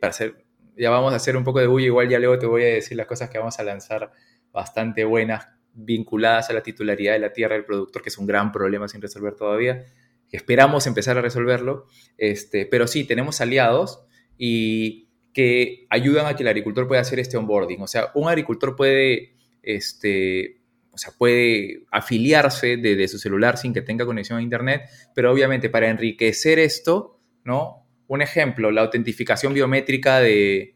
para 0.00 0.10
hacer, 0.10 0.47
ya 0.78 0.90
vamos 0.90 1.12
a 1.12 1.16
hacer 1.16 1.36
un 1.36 1.44
poco 1.44 1.60
de 1.60 1.66
bulla, 1.66 1.86
igual 1.86 2.08
ya 2.08 2.18
luego 2.18 2.38
te 2.38 2.46
voy 2.46 2.62
a 2.62 2.66
decir 2.66 2.96
las 2.96 3.06
cosas 3.06 3.30
que 3.30 3.38
vamos 3.38 3.58
a 3.58 3.64
lanzar 3.64 4.12
bastante 4.52 5.04
buenas 5.04 5.48
vinculadas 5.74 6.50
a 6.50 6.52
la 6.52 6.62
titularidad 6.62 7.12
de 7.12 7.18
la 7.20 7.32
tierra 7.32 7.54
del 7.54 7.64
productor, 7.64 8.02
que 8.02 8.08
es 8.08 8.18
un 8.18 8.26
gran 8.26 8.52
problema 8.52 8.88
sin 8.88 9.00
resolver 9.00 9.34
todavía. 9.34 9.84
Esperamos 10.30 10.86
empezar 10.86 11.16
a 11.18 11.22
resolverlo, 11.22 11.86
este, 12.16 12.66
pero 12.66 12.86
sí, 12.86 13.04
tenemos 13.04 13.40
aliados 13.40 14.04
y 14.36 15.08
que 15.32 15.86
ayudan 15.90 16.26
a 16.26 16.34
que 16.34 16.42
el 16.42 16.48
agricultor 16.48 16.88
pueda 16.88 17.00
hacer 17.00 17.18
este 17.18 17.36
onboarding. 17.36 17.80
O 17.80 17.86
sea, 17.86 18.10
un 18.14 18.28
agricultor 18.28 18.76
puede, 18.76 19.36
este, 19.62 20.60
o 20.90 20.98
sea, 20.98 21.12
puede 21.16 21.84
afiliarse 21.90 22.76
desde 22.76 23.08
su 23.08 23.18
celular 23.18 23.56
sin 23.56 23.72
que 23.72 23.82
tenga 23.82 24.04
conexión 24.04 24.38
a 24.38 24.42
Internet, 24.42 24.82
pero 25.14 25.32
obviamente 25.32 25.70
para 25.70 25.88
enriquecer 25.88 26.58
esto, 26.58 27.20
¿no? 27.44 27.87
Un 28.08 28.22
ejemplo, 28.22 28.72
la 28.72 28.80
autentificación 28.80 29.54
biométrica 29.54 30.18
de, 30.18 30.74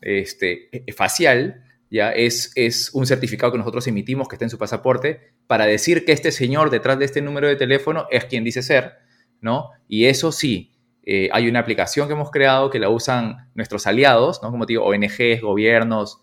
este, 0.00 0.70
facial, 0.96 1.62
ya 1.90 2.10
es, 2.10 2.52
es 2.54 2.90
un 2.92 3.06
certificado 3.06 3.52
que 3.52 3.58
nosotros 3.58 3.86
emitimos 3.86 4.28
que 4.28 4.36
está 4.36 4.44
en 4.44 4.50
su 4.50 4.58
pasaporte 4.58 5.34
para 5.46 5.66
decir 5.66 6.04
que 6.04 6.12
este 6.12 6.32
señor 6.32 6.70
detrás 6.70 6.98
de 6.98 7.04
este 7.04 7.20
número 7.20 7.48
de 7.48 7.56
teléfono 7.56 8.06
es 8.10 8.24
quien 8.24 8.44
dice 8.44 8.62
ser, 8.62 8.94
¿no? 9.40 9.70
Y 9.88 10.06
eso 10.06 10.32
sí, 10.32 10.72
eh, 11.02 11.28
hay 11.32 11.48
una 11.48 11.60
aplicación 11.60 12.06
que 12.06 12.14
hemos 12.14 12.30
creado 12.30 12.70
que 12.70 12.78
la 12.78 12.88
usan 12.88 13.50
nuestros 13.54 13.86
aliados, 13.86 14.42
¿no? 14.42 14.50
Como 14.50 14.66
digo, 14.66 14.84
ONGs, 14.84 15.40
gobiernos, 15.42 16.22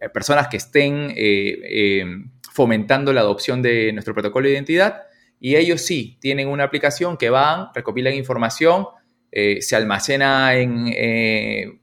eh, 0.00 0.08
personas 0.08 0.48
que 0.48 0.56
estén 0.56 1.12
eh, 1.16 2.04
fomentando 2.52 3.12
la 3.12 3.20
adopción 3.20 3.62
de 3.62 3.92
nuestro 3.92 4.14
protocolo 4.14 4.46
de 4.48 4.54
identidad. 4.54 5.02
Y 5.38 5.56
ellos 5.56 5.82
sí, 5.82 6.18
tienen 6.20 6.48
una 6.48 6.64
aplicación 6.64 7.16
que 7.16 7.30
van, 7.30 7.68
recopilan 7.74 8.14
información, 8.14 8.86
se 9.60 9.76
almacena 9.76 10.54
en 10.54 11.80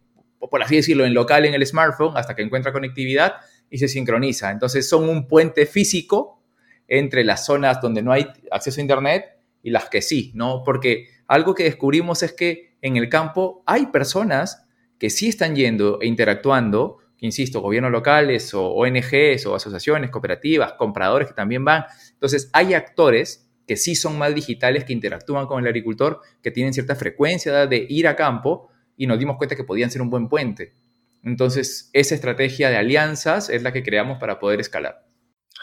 por 0.49 0.61
así 0.61 0.75
decirlo, 0.75 1.05
en 1.05 1.13
local 1.13 1.45
en 1.45 1.53
el 1.53 1.65
smartphone 1.65 2.17
hasta 2.17 2.35
que 2.35 2.41
encuentra 2.41 2.71
conectividad 2.71 3.35
y 3.69 3.77
se 3.77 3.87
sincroniza. 3.87 4.51
Entonces 4.51 4.87
son 4.87 5.09
un 5.09 5.27
puente 5.27 5.65
físico 5.65 6.43
entre 6.87 7.23
las 7.23 7.45
zonas 7.45 7.81
donde 7.81 8.01
no 8.01 8.11
hay 8.11 8.27
acceso 8.51 8.79
a 8.79 8.81
Internet 8.81 9.25
y 9.61 9.71
las 9.71 9.89
que 9.89 10.01
sí, 10.01 10.31
¿no? 10.35 10.63
Porque 10.63 11.07
algo 11.27 11.55
que 11.55 11.63
descubrimos 11.63 12.21
es 12.23 12.33
que 12.33 12.75
en 12.81 12.97
el 12.97 13.09
campo 13.09 13.63
hay 13.65 13.87
personas 13.87 14.67
que 14.99 15.09
sí 15.09 15.29
están 15.29 15.55
yendo 15.55 15.99
e 16.01 16.07
interactuando, 16.07 16.97
que 17.17 17.25
insisto, 17.25 17.61
gobiernos 17.61 17.91
locales 17.91 18.53
o 18.53 18.67
ONGs 18.73 19.45
o 19.45 19.55
asociaciones, 19.55 20.11
cooperativas, 20.11 20.73
compradores 20.73 21.29
que 21.29 21.33
también 21.33 21.63
van. 21.63 21.85
Entonces 22.11 22.49
hay 22.53 22.73
actores 22.73 23.49
que 23.67 23.77
sí 23.77 23.95
son 23.95 24.17
más 24.17 24.33
digitales, 24.35 24.83
que 24.83 24.93
interactúan 24.93 25.47
con 25.47 25.61
el 25.61 25.67
agricultor, 25.67 26.19
que 26.41 26.51
tienen 26.51 26.73
cierta 26.73 26.95
frecuencia 26.95 27.67
de 27.67 27.85
ir 27.89 28.07
a 28.07 28.15
campo, 28.15 28.69
y 28.95 29.07
nos 29.07 29.19
dimos 29.19 29.37
cuenta 29.37 29.55
que 29.55 29.63
podían 29.63 29.89
ser 29.89 30.01
un 30.01 30.09
buen 30.09 30.29
puente. 30.29 30.75
Entonces, 31.23 31.89
esa 31.93 32.15
estrategia 32.15 32.69
de 32.69 32.77
alianzas 32.77 33.49
es 33.49 33.63
la 33.63 33.71
que 33.71 33.83
creamos 33.83 34.19
para 34.19 34.39
poder 34.39 34.59
escalar. 34.59 35.05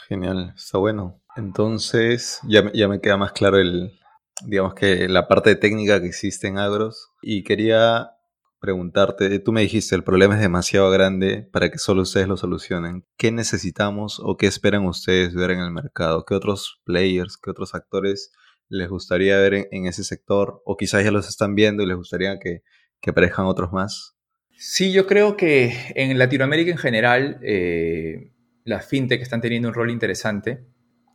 Genial, 0.09 0.55
está 0.57 0.79
bueno. 0.79 1.21
Entonces, 1.37 2.41
ya, 2.49 2.71
ya 2.73 2.89
me 2.89 3.01
queda 3.01 3.17
más 3.17 3.33
claro 3.33 3.59
el, 3.59 3.93
digamos 4.45 4.75
que 4.75 5.09
la 5.09 5.29
parte 5.29 5.55
técnica 5.55 6.01
que 6.01 6.07
existe 6.07 6.49
en 6.49 6.59
Agros. 6.59 7.11
Y 7.23 7.45
quería 7.45 8.13
preguntarte, 8.61 9.39
tú 9.39 9.53
me 9.53 9.63
dijiste, 9.63 9.95
el 9.95 10.05
problema 10.05 10.35
es 10.35 10.41
demasiado 10.41 10.91
grande 10.91 11.49
para 11.51 11.71
que 11.71 11.79
solo 11.79 12.03
ustedes 12.03 12.29
lo 12.29 12.37
solucionen. 12.37 13.07
¿Qué 13.17 13.33
necesitamos 13.33 14.21
o 14.23 14.37
qué 14.37 14.47
esperan 14.47 14.85
ustedes 14.87 15.35
ver 15.35 15.51
en 15.51 15.61
el 15.61 15.73
mercado? 15.73 16.25
¿Qué 16.25 16.35
otros 16.35 16.81
players, 16.85 17.37
qué 17.37 17.51
otros 17.51 17.75
actores 17.75 18.33
les 18.69 18.89
gustaría 18.89 19.39
ver 19.39 19.69
en 19.71 19.87
ese 19.87 20.05
sector? 20.05 20.63
O 20.65 20.77
quizás 20.77 21.03
ya 21.03 21.11
los 21.11 21.29
están 21.29 21.55
viendo 21.55 21.83
y 21.83 21.87
les 21.87 21.97
gustaría 21.97 22.39
que, 22.39 22.63
que 23.01 23.11
aparezcan 23.11 23.47
otros 23.47 23.73
más? 23.73 24.15
Sí, 24.51 24.93
yo 24.93 25.07
creo 25.07 25.39
que 25.39 25.75
en 25.95 26.19
Latinoamérica 26.19 26.71
en 26.71 26.77
general 26.77 27.41
eh, 27.43 28.33
las 28.65 28.87
fintech 28.87 29.23
están 29.23 29.41
teniendo 29.41 29.69
un 29.69 29.75
rol 29.75 29.91
interesante. 29.91 30.67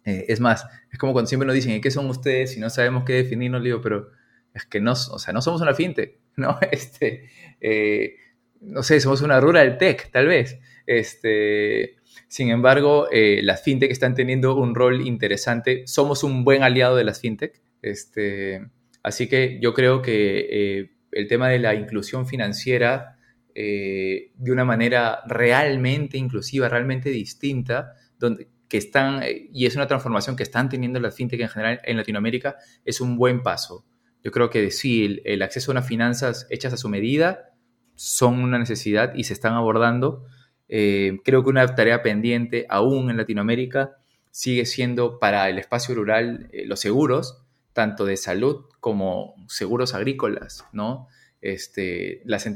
Eh, 0.04 0.26
es 0.30 0.40
más, 0.40 0.66
es 0.92 0.98
como 0.98 1.14
cuando 1.14 1.30
siempre 1.30 1.46
nos 1.46 1.54
dicen, 1.54 1.74
¿y 1.74 1.82
qué 1.82 1.92
son 1.92 2.10
ustedes? 2.10 2.58
Y 2.58 2.60
no 2.60 2.72
sabemos 2.72 3.04
qué 3.06 3.14
definirnos, 3.14 3.64
digo, 3.64 3.82
pero 3.82 4.10
es 4.54 4.66
que 4.66 4.82
no, 4.82 4.94
o 4.94 5.20
sea, 5.20 5.32
no 5.32 5.42
somos 5.42 5.62
una 5.62 5.76
fintech, 5.76 6.20
¿no? 6.38 6.58
Este, 6.72 7.30
eh, 7.62 8.16
no 8.62 8.84
sé, 8.84 9.00
somos 9.00 9.22
una 9.22 9.40
rural 9.40 9.78
tech, 9.78 10.12
tal 10.12 10.28
vez. 10.28 10.60
Este, 10.86 11.96
sin 12.28 12.50
embargo, 12.50 13.08
las 13.12 13.64
fintech 13.64 13.92
están 13.92 14.16
teniendo 14.16 14.56
un 14.56 14.76
rol 14.76 15.06
interesante. 15.06 15.84
Somos 15.88 16.24
un 16.24 16.44
buen 16.44 16.64
aliado 16.64 16.96
de 16.96 17.04
las 17.04 17.20
fintech. 17.20 17.62
Este, 17.82 18.66
así 19.04 19.28
que 19.28 19.60
yo 19.62 19.74
creo 19.74 20.02
que 20.02 20.90
el 21.12 21.28
tema 21.28 21.50
de 21.50 21.60
la 21.60 21.76
inclusión 21.76 22.28
financiera 22.28 23.16
eh, 23.58 24.34
de 24.36 24.52
una 24.52 24.66
manera 24.66 25.22
realmente 25.26 26.18
inclusiva, 26.18 26.68
realmente 26.68 27.10
distinta, 27.10 27.94
donde, 28.20 28.50
que 28.68 28.78
están, 28.78 29.24
y 29.54 29.66
es 29.66 29.78
una 29.78 29.88
transformación 29.88 30.36
que 30.36 30.44
están 30.44 30.68
teniendo 30.68 31.00
las 31.00 31.16
fintech 31.16 31.40
en 31.40 31.48
general 31.48 31.82
en 31.86 31.96
Latinoamérica, 31.96 32.58
es 32.84 33.00
un 33.00 33.16
buen 33.16 33.44
paso. 33.44 33.86
Yo 34.26 34.32
creo 34.32 34.50
que 34.50 34.72
sí, 34.72 35.22
el, 35.24 35.42
acceso 35.44 35.70
a 35.70 35.74
unas 35.74 35.88
finanzas 35.88 36.48
hechas 36.50 36.74
a 36.74 36.78
su 36.78 36.90
medida 36.90 37.54
son 37.94 38.40
una 38.40 38.58
necesidad 38.58 39.14
y 39.14 39.26
se 39.26 39.34
están 39.34 39.54
abordando. 39.54 40.26
Eh, 40.68 41.20
creo 41.24 41.44
que 41.44 41.52
una 41.52 41.76
tarea 41.76 42.02
pendiente 42.02 42.66
aún 42.68 43.12
en 43.12 43.18
Latinoamérica 43.18 43.98
sigue 44.32 44.66
siendo 44.66 45.20
para 45.20 45.48
el 45.48 45.60
espacio 45.60 45.94
rural 45.94 46.50
eh, 46.52 46.66
los 46.66 46.80
seguros, 46.80 47.44
tanto 47.72 48.04
de 48.04 48.18
salud 48.18 48.66
como 48.80 49.36
seguros 49.48 49.94
agrícolas, 49.94 50.66
¿no? 50.74 51.08
Este, 51.40 52.24
las, 52.26 52.50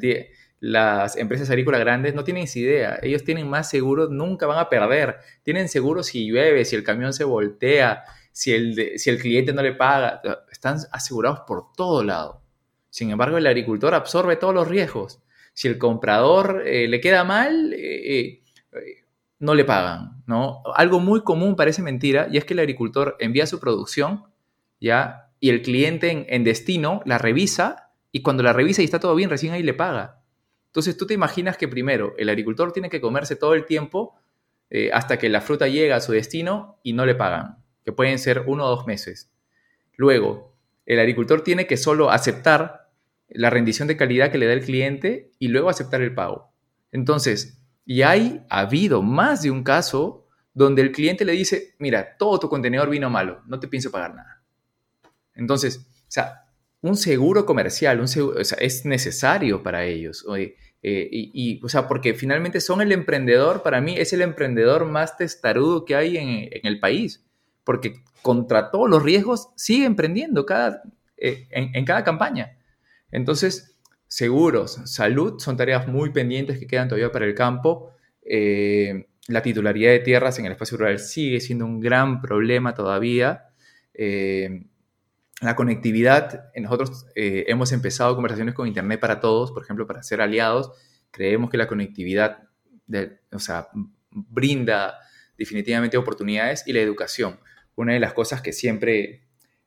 las 0.59 1.17
empresas 1.17 1.51
agrícolas 1.51 1.81
grandes 1.81 2.15
no 2.15 2.23
tienen 2.23 2.47
idea, 2.55 2.97
ellos 3.03 3.23
tienen 3.23 3.47
más 3.47 3.69
seguros, 3.69 4.09
nunca 4.09 4.47
van 4.47 4.57
a 4.57 4.69
perder, 4.69 5.17
tienen 5.43 5.69
seguros 5.69 6.07
si 6.07 6.25
llueve, 6.25 6.65
si 6.65 6.75
el 6.75 6.83
camión 6.83 7.13
se 7.13 7.25
voltea, 7.25 8.05
si 8.39 8.53
el, 8.53 9.19
cliente 9.19 9.51
no 9.51 9.61
le 9.61 9.73
paga, 9.73 10.21
están 10.49 10.77
asegurados 10.93 11.41
por 11.41 11.73
todo 11.73 12.05
lado. 12.05 12.41
Sin 12.89 13.11
embargo, 13.11 13.37
el 13.37 13.45
agricultor 13.45 13.93
absorbe 13.93 14.37
todos 14.37 14.53
los 14.53 14.65
riesgos. 14.65 15.21
Si 15.51 15.67
el 15.67 15.77
comprador 15.77 16.63
eh, 16.65 16.87
le 16.87 17.01
queda 17.01 17.25
mal, 17.25 17.73
eh, 17.73 18.41
eh, 18.71 19.03
no 19.39 19.55
le 19.55 19.65
pagan, 19.65 20.23
¿no? 20.25 20.63
Algo 20.73 21.01
muy 21.01 21.21
común 21.23 21.57
parece 21.57 21.81
mentira, 21.81 22.29
y 22.31 22.37
es 22.37 22.45
que 22.45 22.53
el 22.53 22.59
agricultor 22.59 23.17
envía 23.19 23.45
su 23.45 23.59
producción 23.59 24.23
¿ya? 24.79 25.33
Y 25.41 25.49
el 25.49 25.61
cliente 25.61 26.33
en, 26.33 26.43
destino 26.45 27.01
la 27.05 27.17
revisa 27.17 27.91
y 28.13 28.21
cuando 28.21 28.41
la 28.41 28.53
revisa 28.53 28.81
y 28.81 28.85
está 28.85 29.01
todo 29.01 29.15
bien, 29.15 29.29
recién 29.29 29.51
ahí 29.51 29.63
le 29.63 29.73
paga. 29.73 30.21
Entonces 30.67 30.95
tú 30.95 31.05
te 31.05 31.13
imaginas 31.13 31.57
que 31.57 31.67
primero 31.67 32.13
el 32.17 32.29
agricultor 32.29 32.71
tiene 32.71 32.89
que 32.89 33.01
comerse 33.01 33.35
todo 33.35 33.53
el 33.53 33.65
tiempo 33.65 34.15
hasta 34.93 35.17
que 35.17 35.27
la 35.27 35.41
fruta 35.41 35.67
llega 35.67 35.97
a 35.97 35.99
su 35.99 36.11
destino 36.11 36.79
y 36.83 36.93
no 36.93 37.05
le 37.05 37.15
pagan, 37.15 37.57
pueden 37.91 38.19
ser 38.19 38.43
uno 38.47 38.65
o 38.65 38.69
dos 38.69 38.87
meses. 38.87 39.31
Luego, 39.95 40.55
el 40.85 40.99
agricultor 40.99 41.41
tiene 41.41 41.67
que 41.67 41.77
solo 41.77 42.11
aceptar 42.11 42.89
la 43.29 43.49
rendición 43.49 43.87
de 43.87 43.97
calidad 43.97 44.31
que 44.31 44.37
le 44.37 44.47
da 44.47 44.53
el 44.53 44.63
cliente 44.63 45.31
y 45.39 45.49
luego 45.49 45.69
aceptar 45.69 46.01
el 46.01 46.15
pago. 46.15 46.51
Entonces, 46.91 47.61
y 47.85 48.01
hay 48.01 48.45
ha 48.49 48.61
habido 48.61 49.01
más 49.01 49.41
de 49.41 49.51
un 49.51 49.63
caso 49.63 50.27
donde 50.53 50.81
el 50.81 50.91
cliente 50.91 51.25
le 51.25 51.33
dice, 51.33 51.75
mira, 51.79 52.17
todo 52.17 52.39
tu 52.39 52.49
contenedor 52.49 52.89
vino 52.89 53.09
malo, 53.09 53.43
no 53.47 53.59
te 53.59 53.67
pienso 53.67 53.91
pagar 53.91 54.15
nada. 54.15 54.43
Entonces, 55.35 55.77
o 55.77 56.11
sea, 56.11 56.43
un 56.81 56.97
seguro 56.97 57.45
comercial 57.45 57.99
un 57.99 58.07
es 58.59 58.85
necesario 58.85 59.63
para 59.63 59.85
ellos. 59.85 60.25
Eh, 60.81 61.09
y, 61.11 61.63
o 61.63 61.69
sea, 61.69 61.87
porque 61.87 62.13
finalmente 62.13 62.61
son 62.61 62.81
el 62.81 62.91
emprendedor, 62.91 63.63
para 63.63 63.81
mí 63.81 63.95
es 63.97 64.13
el 64.13 64.21
emprendedor 64.21 64.85
más 64.85 65.17
testarudo 65.17 65.85
que 65.85 65.95
hay 65.95 66.17
en, 66.17 66.49
el 66.63 66.79
país, 66.79 67.25
porque 67.69 68.01
contra 68.23 68.71
todos 68.71 68.89
los 68.89 69.03
riesgos 69.03 69.49
sigue 69.55 69.85
emprendiendo 69.85 70.43
cada, 70.43 70.81
eh, 71.17 71.47
en, 71.51 71.85
cada 71.85 72.03
campaña. 72.03 72.57
Entonces, 73.11 73.77
seguros, 74.07 74.81
salud 74.85 75.37
son 75.37 75.55
tareas 75.55 75.87
muy 75.87 76.09
pendientes 76.09 76.57
que 76.57 76.65
quedan 76.65 76.87
todavía 76.87 77.11
para 77.11 77.25
el 77.25 77.35
campo. 77.35 77.91
Eh, 78.23 79.05
la 79.27 79.43
titularidad 79.43 79.91
de 79.91 79.99
tierras 79.99 80.39
en 80.39 80.47
el 80.47 80.53
espacio 80.53 80.79
rural 80.79 80.97
sigue 80.97 81.39
siendo 81.41 81.65
un 81.65 81.79
gran 81.79 82.21
problema 82.21 82.73
todavía 82.73 83.45
la 85.41 85.55
conectividad, 85.55 86.49
nosotros 86.55 87.05
eh, 87.13 87.45
hemos 87.49 87.71
empezado 87.71 88.15
conversaciones 88.15 88.55
con 88.55 88.67
Internet 88.67 88.99
para 88.99 89.19
todos, 89.19 89.51
por 89.51 89.61
ejemplo, 89.61 89.85
para 89.85 90.01
ser 90.01 90.21
aliados. 90.21 90.71
Creemos 91.11 91.51
que 91.51 91.57
la 91.57 91.67
conectividad 91.67 92.47
o 93.31 93.39
sea, 93.39 93.67
brinda 94.09 94.97
definitivamente 95.37 95.97
oportunidades 95.97 96.63
y 96.65 96.73
la 96.73 96.79
educación. 96.79 97.39
Una 97.79 97.93
de 97.93 97.99
las 97.99 98.13
cosas 98.13 98.41
que 98.41 98.53
siempre 98.53 99.21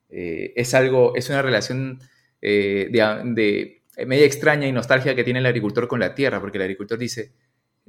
eh, 0.08 0.52
es 0.56 0.74
algo, 0.74 1.14
es 1.16 1.28
una 1.28 1.42
relación 1.42 2.00
eh, 2.40 2.88
de, 2.90 3.82
media 4.06 4.26
extraña 4.26 4.66
y 4.66 4.72
nostalgia 4.72 5.14
que 5.14 5.24
tiene 5.24 5.40
el 5.40 5.46
agricultor 5.46 5.88
con 5.88 6.00
la 6.00 6.14
tierra, 6.14 6.40
porque 6.40 6.58
el 6.58 6.62
agricultor 6.62 6.98
dice, 6.98 7.32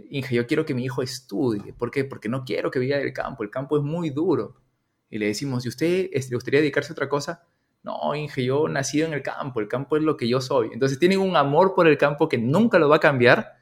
Inge, 0.10 0.36
yo 0.36 0.48
quiero 0.48 0.66
que 0.66 0.74
mi 0.74 0.86
hijo 0.86 1.02
estudie. 1.02 1.74
¿Por 1.74 1.92
qué? 1.92 2.06
Porque 2.06 2.30
no 2.30 2.44
quiero 2.46 2.72
que 2.72 2.80
viva 2.80 2.98
del 2.98 3.14
campo. 3.14 3.44
El 3.44 3.50
campo 3.50 3.78
es 3.78 3.84
muy 3.84 4.10
duro. 4.10 4.56
Y 5.10 5.20
le 5.20 5.28
decimos, 5.28 5.66
¿y 5.66 5.70
usted 5.70 6.10
le 6.12 6.36
gustaría 6.36 6.60
dedicarse 6.60 6.92
a 6.92 6.94
otra 6.94 7.10
cosa? 7.10 7.44
no, 7.84 8.16
Inge, 8.16 8.46
yo 8.46 8.68
nacido 8.70 9.08
en 9.08 9.14
el 9.14 9.22
campo, 9.22 9.60
el 9.60 9.68
campo 9.68 9.98
es 9.98 10.04
lo 10.04 10.16
que 10.16 10.28
yo 10.28 10.40
soy. 10.40 10.70
Entonces 10.72 11.00
tienen 11.00 11.20
un 11.20 11.36
amor 11.36 11.76
por 11.76 11.88
el 11.88 11.98
campo 11.98 12.30
que 12.30 12.38
nunca 12.38 12.80
lo 12.80 12.88
va 12.88 12.96
a 12.96 13.00
cambiar, 13.00 13.58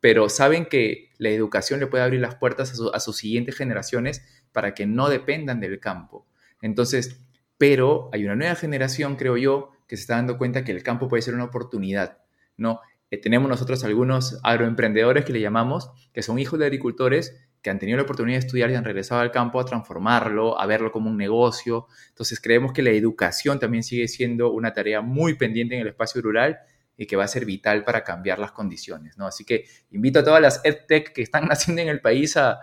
pero 0.00 0.28
saben 0.30 0.66
que 0.66 1.10
la 1.18 1.28
educación 1.28 1.78
le 1.78 1.86
puede 1.86 2.02
abrir 2.02 2.20
las 2.20 2.36
puertas 2.36 2.80
a, 2.92 3.00
sus 3.00 3.16
siguientes 3.16 3.56
generaciones 3.56 4.24
para 4.52 4.74
que 4.74 4.86
no 4.86 5.08
dependan 5.08 5.60
del 5.60 5.80
campo. 5.80 6.26
Entonces, 6.62 7.20
pero 7.56 8.08
hay 8.12 8.24
una 8.24 8.36
nueva 8.36 8.54
generación, 8.54 9.16
creo 9.16 9.36
yo, 9.36 9.72
que 9.86 9.96
se 9.96 10.02
está 10.02 10.16
dando 10.16 10.38
cuenta 10.38 10.64
que 10.64 10.72
el 10.72 10.82
campo 10.82 11.08
puede 11.08 11.22
ser 11.22 11.34
una 11.34 11.44
oportunidad, 11.44 12.18
¿no? 12.56 12.80
Eh, 13.10 13.18
tenemos 13.18 13.48
nosotros 13.48 13.84
algunos 13.84 14.38
agroemprendedores 14.42 15.24
que 15.24 15.32
le 15.32 15.40
llamamos, 15.40 15.90
que 16.12 16.22
son 16.22 16.38
hijos 16.38 16.58
de 16.58 16.66
agricultores 16.66 17.48
que 17.62 17.70
han 17.70 17.78
tenido 17.78 17.96
la 17.96 18.04
oportunidad 18.04 18.36
de 18.38 18.46
estudiar 18.46 18.70
y 18.70 18.74
han 18.74 18.84
regresado 18.84 19.20
al 19.20 19.32
campo 19.32 19.58
a 19.58 19.64
transformarlo, 19.64 20.60
a 20.60 20.66
verlo 20.66 20.92
como 20.92 21.10
un 21.10 21.16
negocio. 21.16 21.86
Entonces 22.08 22.40
creemos 22.40 22.72
que 22.72 22.82
la 22.82 22.90
educación 22.90 23.58
también 23.58 23.82
sigue 23.82 24.06
siendo 24.08 24.52
una 24.52 24.72
tarea 24.72 25.00
muy 25.00 25.34
pendiente 25.34 25.74
en 25.74 25.80
el 25.80 25.88
espacio 25.88 26.22
rural 26.22 26.58
y 27.00 27.06
que 27.06 27.16
va 27.16 27.24
a 27.24 27.28
ser 27.28 27.46
vital 27.46 27.84
para 27.84 28.02
cambiar 28.02 28.40
las 28.40 28.50
condiciones. 28.50 29.16
¿no? 29.16 29.26
Así 29.26 29.44
que 29.44 29.64
invito 29.92 30.18
a 30.18 30.24
todas 30.24 30.42
las 30.42 30.60
EdTech 30.64 31.12
que 31.12 31.22
están 31.22 31.46
naciendo 31.48 31.80
en 31.80 31.88
el 31.88 32.00
país 32.00 32.36
a, 32.36 32.58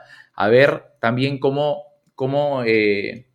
ver 0.49 0.83
también 0.99 1.39
cómo, 1.39 1.83
cómo 2.13 2.61
eh, 2.65 3.29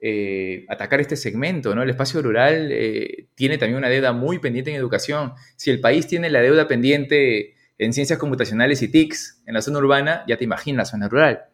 eh, 0.00 0.64
atacar 0.70 1.00
este 1.00 1.14
segmento. 1.14 1.74
¿no? 1.74 1.82
El 1.82 1.90
espacio 1.90 2.22
rural 2.22 2.70
eh, 2.72 3.28
tiene 3.34 3.58
también 3.58 3.76
una 3.76 3.90
deuda 3.90 4.14
muy 4.14 4.38
pendiente 4.38 4.70
en 4.70 4.76
educación. 4.78 5.34
Si 5.56 5.70
el 5.70 5.80
país 5.80 6.06
tiene 6.06 6.30
la 6.30 6.40
deuda 6.40 6.66
pendiente 6.66 7.54
en 7.76 7.92
ciencias 7.92 8.18
computacionales 8.18 8.80
y 8.80 8.88
TICs 8.88 9.42
en 9.44 9.52
la 9.52 9.60
zona 9.60 9.78
urbana, 9.78 10.24
ya 10.26 10.38
te 10.38 10.44
imaginas 10.44 10.86
la 10.86 10.90
zona 10.90 11.08
rural. 11.08 11.44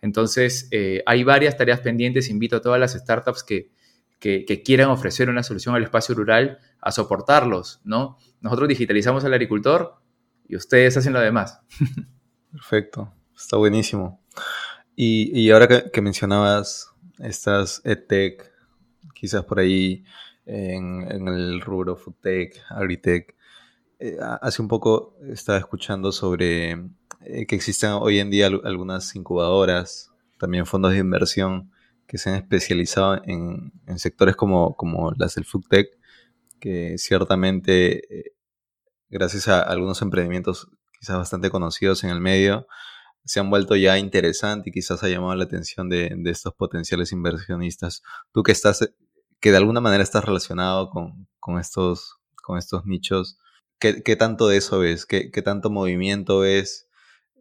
Entonces, 0.00 0.70
hay 1.04 1.24
varias 1.24 1.56
tareas 1.56 1.80
pendientes. 1.80 2.30
Invito 2.30 2.56
a 2.56 2.60
todas 2.62 2.80
las 2.80 2.92
startups 2.92 3.42
que, 3.42 3.70
que, 4.18 4.62
quieran 4.64 4.90
ofrecer 4.90 5.28
una 5.28 5.42
solución 5.42 5.74
al 5.74 5.82
espacio 5.82 6.14
rural 6.14 6.58
a 6.80 6.92
soportarlos, 6.92 7.80
¿no? 7.84 8.16
Nosotros 8.40 8.68
digitalizamos 8.68 9.24
al 9.24 9.34
agricultor 9.34 9.96
y 10.48 10.56
ustedes 10.56 10.96
hacen 10.96 11.12
lo 11.12 11.20
demás. 11.20 11.60
Perfecto, 12.50 13.12
está 13.36 13.56
buenísimo. 13.56 14.20
Y, 14.94 15.50
ahora 15.50 15.90
que, 15.92 16.00
mencionabas 16.00 16.90
estas 17.18 17.82
EdTech, 17.84 18.50
quizás 19.14 19.44
por 19.44 19.58
ahí 19.58 20.04
en, 20.46 21.28
el 21.28 21.60
rubro 21.60 21.96
FoodTech, 21.96 22.62
AgriTech, 22.70 23.34
eh, 23.98 24.16
hace 24.40 24.62
un 24.62 24.68
poco 24.68 25.16
estaba 25.30 25.58
escuchando 25.58 26.12
sobre 26.12 26.72
eh, 27.22 27.46
que 27.46 27.56
existen 27.56 27.90
hoy 27.92 28.20
en 28.20 28.30
día 28.30 28.46
algunas 28.46 29.14
incubadoras, 29.16 30.12
también 30.38 30.66
fondos 30.66 30.92
de 30.92 30.98
inversión 30.98 31.70
que 32.06 32.18
se 32.18 32.30
han 32.30 32.36
especializado 32.36 33.20
en, 33.24 33.72
sectores 33.98 34.36
como, 34.36 34.76
como, 34.76 35.12
las 35.12 35.34
del 35.34 35.44
FoodTech, 35.44 35.88
que 36.60 36.98
ciertamente, 36.98 38.18
eh, 38.18 38.32
gracias 39.08 39.48
a 39.48 39.60
algunos 39.60 40.00
emprendimientos 40.02 40.68
quizás 40.98 41.16
bastante 41.16 41.50
conocidos 41.50 42.04
en 42.04 42.10
el 42.10 42.20
medio, 42.20 42.66
se 43.24 43.40
han 43.40 43.50
vuelto 43.50 43.74
ya 43.76 43.98
interesantes 43.98 44.68
y 44.68 44.72
quizás 44.72 45.02
ha 45.02 45.08
llamado 45.08 45.34
la 45.34 45.44
atención 45.44 45.88
de, 45.88 46.16
estos 46.26 46.54
potenciales 46.54 47.12
inversionistas. 47.12 48.02
Tú 48.32 48.42
que 48.42 48.52
estás, 48.52 48.88
que 49.40 49.50
de 49.50 49.56
alguna 49.56 49.80
manera 49.80 50.02
estás 50.02 50.24
relacionado 50.24 50.90
con, 50.90 51.58
estos, 51.60 52.18
con 52.42 52.56
estos 52.56 52.86
nichos, 52.86 53.38
¿qué, 53.80 54.16
tanto 54.16 54.46
de 54.48 54.58
eso 54.58 54.78
ves? 54.78 55.06
¿Qué, 55.06 55.30
¿Qué, 55.32 55.42
tanto 55.42 55.70
movimiento 55.70 56.38
ves? 56.40 56.88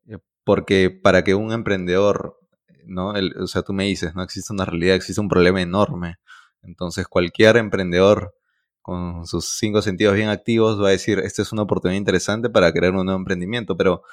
Eh, 0.07 0.18
porque 0.43 0.89
para 0.89 1.24
que 1.24 1.36
un 1.36 1.53
emprendedor 1.53 2.39
¿no? 2.88 3.14
o 3.40 3.48
sea, 3.48 3.64
tú 3.64 3.74
me 3.74 3.86
dices, 3.86 4.16
no 4.16 4.24
existe 4.24 4.54
una 4.54 4.66
realidad, 4.66 4.96
existe 4.96 5.22
un 5.22 5.30
problema 5.30 5.62
enorme. 5.62 6.18
Entonces, 6.62 7.08
cualquier 7.08 7.58
emprendedor 7.58 8.36
con 8.82 9.26
sus 9.26 9.58
cinco 9.58 9.82
sentidos 9.82 10.16
bien 10.16 10.30
activos 10.30 10.82
va 10.82 10.90
a 10.90 10.92
decir, 10.92 11.20
esta 11.20 11.42
es 11.42 11.52
una 11.52 11.64
oportunidad 11.64 11.98
interesante 11.98 12.50
para 12.50 12.72
crear 12.72 12.94
un 12.94 13.06
nuevo 13.06 13.20
emprendimiento, 13.20 13.76
pero 13.76 14.04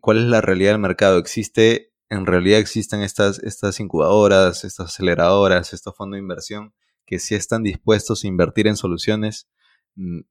¿cuál 0.00 0.18
es 0.18 0.24
la 0.24 0.40
realidad 0.40 0.72
del 0.72 0.80
mercado? 0.80 1.18
¿Existe, 1.18 1.92
en 2.08 2.26
realidad 2.26 2.58
existen 2.58 3.02
estas, 3.02 3.38
estas 3.40 3.78
incubadoras, 3.80 4.64
estas 4.64 4.86
aceleradoras, 4.86 5.72
estos 5.72 5.94
fondos 5.94 6.16
de 6.16 6.22
inversión 6.22 6.74
que 7.06 7.18
sí 7.18 7.34
están 7.34 7.62
dispuestos 7.62 8.24
a 8.24 8.26
invertir 8.26 8.66
en 8.66 8.76
soluciones 8.76 9.48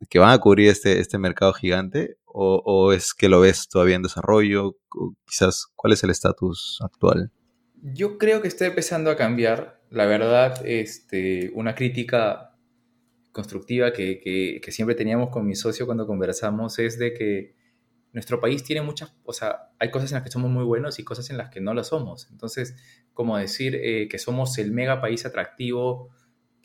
que 0.10 0.20
van 0.20 0.32
a 0.32 0.40
cubrir 0.40 0.70
este, 0.70 1.00
este 1.00 1.18
mercado 1.18 1.54
gigante? 1.54 2.18
O, 2.26 2.62
¿O, 2.66 2.92
es 2.92 3.14
que 3.14 3.30
lo 3.30 3.40
ves 3.40 3.68
todavía 3.68 3.96
en 3.96 4.04
desarrollo? 4.04 4.78
quizás, 5.26 5.68
¿cuál 5.76 5.94
es 5.94 6.04
el 6.04 6.10
estatus 6.10 6.80
actual? 6.84 7.32
Yo 7.82 8.18
creo 8.18 8.42
que 8.42 8.48
está 8.48 8.66
empezando 8.66 9.10
a 9.12 9.16
cambiar. 9.16 9.82
La 9.90 10.06
verdad, 10.06 10.66
este, 10.66 11.52
una 11.54 11.76
crítica 11.76 12.56
constructiva 13.36 13.92
que, 13.92 14.62
siempre 14.70 14.96
teníamos 14.96 15.30
con 15.30 15.46
mi 15.46 15.56
socio 15.56 15.86
cuando 15.86 16.08
conversamos 16.08 16.80
es 16.80 16.98
de 16.98 17.14
que 17.14 17.56
nuestro 18.14 18.40
país 18.40 18.64
tiene 18.64 18.82
muchas, 18.82 19.14
o 19.26 19.34
sea, 19.34 19.74
hay 19.78 19.92
cosas 19.92 20.10
en 20.12 20.16
las 20.16 20.24
que 20.24 20.32
somos 20.32 20.50
muy 20.50 20.64
buenos 20.64 21.00
y 21.00 21.04
cosas 21.04 21.30
en 21.30 21.38
las 21.38 21.50
que 21.50 21.60
no 21.60 21.74
lo 21.74 21.84
somos. 21.84 22.30
Entonces, 22.32 22.76
como 23.14 23.38
decir 23.38 23.76
eh, 23.76 24.08
que 24.08 24.18
somos 24.20 24.58
el 24.58 24.72
mega 24.72 25.02
país 25.02 25.26
atractivo 25.26 26.10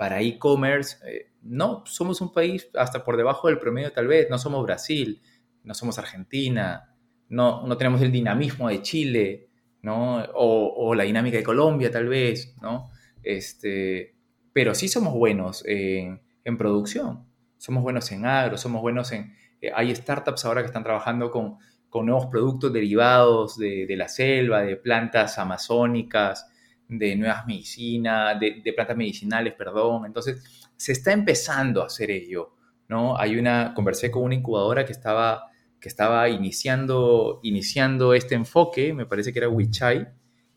para 0.00 0.22
e-commerce, 0.22 0.96
eh, 1.06 1.26
no, 1.42 1.84
somos 1.84 2.22
un 2.22 2.32
país 2.32 2.70
hasta 2.72 3.04
por 3.04 3.18
debajo 3.18 3.48
del 3.48 3.58
promedio 3.58 3.92
tal 3.92 4.06
vez, 4.06 4.30
no 4.30 4.38
somos 4.38 4.62
Brasil, 4.64 5.20
no 5.62 5.74
somos 5.74 5.98
Argentina, 5.98 6.94
no, 7.28 7.66
no 7.66 7.76
tenemos 7.76 8.00
el 8.00 8.10
dinamismo 8.10 8.70
de 8.70 8.80
Chile, 8.80 9.50
¿no? 9.82 10.24
O, 10.36 10.94
la 10.94 11.04
dinámica 11.04 11.36
de 11.36 11.42
Colombia, 11.42 11.90
tal 11.90 12.08
vez, 12.08 12.56
¿no? 12.62 12.88
Este, 13.22 14.14
pero 14.54 14.74
sí 14.74 14.88
somos 14.88 15.12
buenos 15.12 15.62
en, 15.66 16.18
producción, 16.56 17.26
somos 17.58 17.82
buenos 17.82 18.10
en 18.10 18.24
agro, 18.24 18.56
somos 18.56 18.80
buenos 18.80 19.12
en... 19.12 19.36
Eh, 19.60 19.70
hay 19.74 19.94
startups 19.94 20.46
ahora 20.46 20.62
que 20.62 20.68
están 20.68 20.82
trabajando 20.82 21.30
con, 21.30 21.58
nuevos 22.06 22.24
productos 22.24 22.72
derivados 22.72 23.58
de, 23.58 23.94
la 23.98 24.08
selva, 24.08 24.62
de 24.62 24.76
plantas 24.76 25.38
amazónicas, 25.38 26.49
de 26.90 27.16
nuevas 27.16 27.46
medicinas, 27.46 28.38
de, 28.38 28.72
plantas 28.74 28.96
medicinales, 28.96 29.54
perdón. 29.54 30.06
Entonces, 30.06 30.68
se 30.76 30.92
está 30.92 31.12
empezando 31.12 31.82
a 31.82 31.86
hacer 31.86 32.10
ello, 32.10 32.54
¿no? 32.88 33.16
Hay 33.16 33.38
una, 33.38 33.72
conversé 33.74 34.10
con 34.10 34.24
una 34.24 34.34
incubadora 34.34 34.84
que 34.84 34.92
estaba 34.92 35.46
que 35.80 35.88
estaba 35.88 36.28
iniciando, 36.28 37.40
iniciando 37.42 38.12
este 38.12 38.34
enfoque, 38.34 38.92
me 38.92 39.06
parece 39.06 39.32
que 39.32 39.38
era 39.38 39.48
Wichai, 39.48 40.08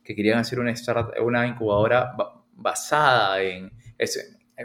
que 0.03 0.15
querían 0.15 0.37
hacer 0.37 0.59
una, 0.59 0.73
una 1.23 1.47
incubadora 1.47 2.13
basada 2.51 3.41
en, 3.41 3.71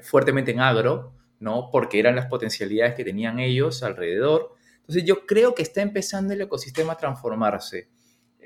fuertemente 0.03 0.51
en 0.51 0.61
agro, 0.61 1.14
¿no? 1.39 1.71
Porque 1.71 2.01
eran 2.01 2.16
las 2.16 2.27
potencialidades 2.27 2.97
que 2.97 3.05
tenían 3.05 3.39
ellos 3.39 3.85
alrededor. 3.85 4.57
Entonces 4.81 5.05
yo 5.05 5.27
creo 5.27 5.55
que 5.55 5.62
está 5.62 5.81
empezando 5.81 6.35
el 6.35 6.41
ecosistema 6.41 6.95
a 6.95 6.97
transformarse. 6.97 7.89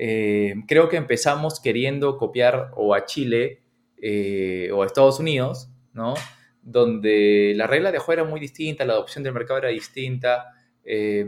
Eh, 0.05 0.57
creo 0.67 0.89
que 0.89 0.97
empezamos 0.97 1.61
queriendo 1.61 2.19
copiar 2.19 2.73
o 2.75 2.93
a 2.93 3.05
Chile 3.05 3.63
eh, 3.99 4.69
o 4.75 4.83
a 4.83 4.87
Estados 4.87 5.21
Unidos, 5.21 5.71
¿no? 5.93 6.15
Donde 6.61 7.53
la 7.55 7.69
regla 7.69 7.93
de 7.93 7.99
juego 7.99 8.23
era 8.23 8.29
muy 8.29 8.41
distinta, 8.41 8.85
la 8.85 8.95
adopción 8.95 9.23
del 9.23 9.33
mercado 9.33 9.61
era 9.61 9.69
distinta. 9.69 10.47
Eh, 10.85 11.27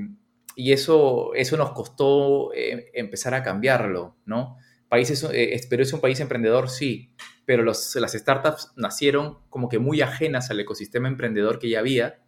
y 0.56 0.72
eso, 0.72 1.34
eso 1.34 1.56
nos 1.56 1.70
costó 1.70 2.50
empezar 2.52 3.34
a 3.34 3.44
cambiarlo, 3.44 4.16
¿no? 4.26 4.56
Países, 4.88 5.24
Perú 5.70 5.82
es 5.84 5.92
un 5.92 6.00
país 6.00 6.18
emprendedor, 6.18 6.68
sí, 6.68 7.12
pero 7.44 7.62
las 7.62 7.94
startups 7.94 8.72
nacieron 8.74 9.38
como 9.50 9.68
que 9.68 9.78
muy 9.78 10.00
ajenas 10.00 10.50
al 10.50 10.58
ecosistema 10.58 11.06
emprendedor 11.06 11.60
que 11.60 11.68
ya 11.68 11.78
había 11.78 12.18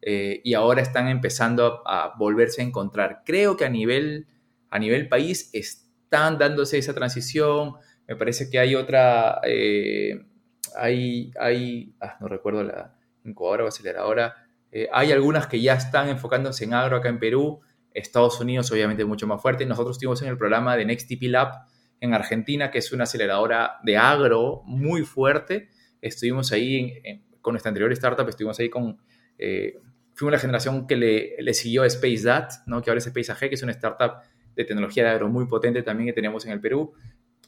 y 0.00 0.54
ahora 0.54 0.82
están 0.82 1.06
empezando 1.06 1.82
a, 1.86 2.14
volverse 2.18 2.60
a 2.60 2.64
encontrar. 2.64 3.22
Creo 3.24 3.56
que 3.56 3.64
a 3.64 3.68
nivel, 3.68 4.26
a 4.70 4.80
nivel 4.80 5.08
país 5.08 5.50
están 6.12 6.36
dándose 6.36 6.76
esa 6.76 6.92
transición. 6.92 7.74
Me 8.06 8.16
parece 8.16 8.50
que 8.50 8.58
hay 8.58 8.74
otra, 8.74 9.40
hay, 10.76 11.32
hay 11.40 11.94
ah, 12.00 12.18
no 12.20 12.28
recuerdo 12.28 12.62
la 12.62 12.94
incubadora 13.24 13.64
o 13.64 13.68
aceleradora, 13.68 14.34
hay 14.92 15.12
algunas 15.12 15.46
que 15.46 15.60
ya 15.60 15.74
están 15.74 16.08
enfocándose 16.08 16.64
en 16.64 16.74
agro 16.74 16.96
acá 16.96 17.08
en 17.08 17.18
Perú 17.18 17.60
Estados 17.94 18.40
Unidos 18.40 18.70
obviamente 18.70 19.04
mucho 19.04 19.26
más 19.26 19.40
fuerte. 19.40 19.66
Nosotros 19.66 19.96
estuvimos 19.96 20.22
en 20.22 20.28
el 20.28 20.38
programa 20.38 20.76
de 20.76 20.84
NextTP 20.84 21.22
Lab 21.24 21.52
en 22.00 22.14
Argentina, 22.14 22.70
que 22.70 22.78
es 22.78 22.92
una 22.92 23.04
aceleradora 23.04 23.78
de 23.82 23.96
agro 23.96 24.62
muy 24.64 25.02
fuerte. 25.02 25.68
Estuvimos 26.00 26.52
ahí 26.52 26.94
con 27.40 27.52
nuestra 27.52 27.70
anterior 27.70 27.92
startup, 27.92 28.28
estuvimos 28.28 28.58
ahí 28.58 28.68
con... 28.68 28.98
Eh, 29.38 29.78
fuimos 30.14 30.32
la 30.32 30.38
generación 30.38 30.86
que 30.86 30.96
le, 30.96 31.36
le 31.38 31.54
siguió 31.54 31.82
a 31.82 31.90
SpaceDat, 31.90 32.66
¿no? 32.66 32.82
que 32.82 32.90
ahora 32.90 32.98
es 32.98 33.04
SpaceAG, 33.04 33.38
que 33.48 33.54
es 33.54 33.62
una 33.62 33.72
startup 33.72 34.16
de 34.54 34.64
tecnología 34.64 35.04
de 35.04 35.10
agro 35.10 35.28
muy 35.28 35.46
potente 35.46 35.82
también 35.82 36.08
que 36.08 36.12
tenemos 36.12 36.44
en 36.44 36.52
el 36.52 36.60
Perú, 36.60 36.92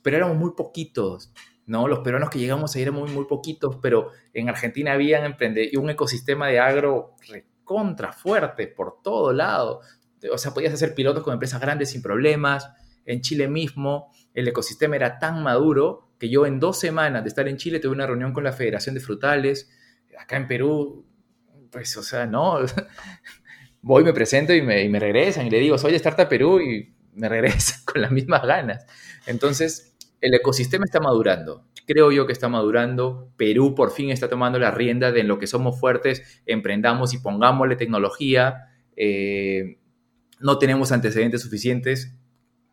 pero 0.02 0.16
éramos 0.16 0.36
muy 0.36 0.52
poquitos, 0.56 1.32
¿no? 1.66 1.88
Los 1.88 2.00
peruanos 2.00 2.30
que 2.30 2.38
llegamos 2.38 2.74
ahí 2.74 2.82
éramos 2.82 3.08
muy, 3.08 3.12
muy 3.12 3.24
poquitos, 3.24 3.76
pero 3.82 4.10
en 4.32 4.48
Argentina 4.48 4.92
habían 4.92 5.36
y 5.56 5.76
un 5.76 5.90
ecosistema 5.90 6.48
de 6.48 6.60
agro 6.60 7.14
contra 7.64 8.12
fuerte 8.12 8.66
por 8.66 9.02
todo 9.02 9.32
lado 9.32 9.80
o 10.32 10.38
sea, 10.38 10.52
podías 10.54 10.72
hacer 10.72 10.94
pilotos 10.94 11.22
con 11.22 11.32
empresas 11.32 11.60
grandes 11.60 11.90
sin 11.90 12.02
problemas. 12.02 12.70
En 13.04 13.20
Chile 13.20 13.48
mismo, 13.48 14.12
el 14.32 14.48
ecosistema 14.48 14.96
era 14.96 15.18
tan 15.18 15.42
maduro 15.42 16.08
que 16.18 16.28
yo 16.28 16.46
en 16.46 16.60
dos 16.60 16.78
semanas 16.78 17.22
de 17.22 17.28
estar 17.28 17.46
en 17.48 17.56
Chile 17.56 17.80
tuve 17.80 17.92
una 17.92 18.06
reunión 18.06 18.32
con 18.32 18.44
la 18.44 18.52
Federación 18.52 18.94
de 18.94 19.00
Frutales. 19.00 19.70
acá 20.18 20.36
en 20.36 20.46
Perú, 20.46 21.06
pues, 21.70 21.96
o 21.96 22.02
sea, 22.02 22.26
no. 22.26 22.58
Voy, 23.82 24.04
me 24.04 24.14
presento 24.14 24.54
y 24.54 24.62
me, 24.62 24.82
y 24.82 24.88
me 24.88 24.98
regresan 24.98 25.46
y 25.46 25.50
le 25.50 25.58
digo, 25.58 25.76
soy 25.76 25.90
de 25.90 25.98
Startup 25.98 26.28
Perú 26.28 26.60
y 26.60 26.93
me 27.14 27.28
regresan 27.30 27.80
con 27.84 28.02
las 28.02 28.10
mismas 28.10 28.42
ganas. 28.42 28.86
Entonces, 29.26 29.94
el 30.20 30.34
ecosistema 30.34 30.84
está 30.84 31.00
madurando. 31.00 31.64
Creo 31.86 32.10
yo 32.12 32.26
que 32.26 32.32
está 32.32 32.48
madurando. 32.48 33.30
Perú 33.36 33.74
por 33.74 33.90
fin 33.90 34.10
está 34.10 34.28
tomando 34.28 34.58
la 34.58 34.70
rienda 34.70 35.12
de 35.12 35.20
en 35.20 35.28
lo 35.28 35.38
que 35.38 35.46
somos 35.46 35.78
fuertes, 35.78 36.42
emprendamos 36.46 37.12
y 37.14 37.18
pongámosle 37.18 37.76
tecnología. 37.76 38.68
Eh, 38.96 39.78
no 40.40 40.58
tenemos 40.58 40.92
antecedentes 40.92 41.42
suficientes. 41.42 42.16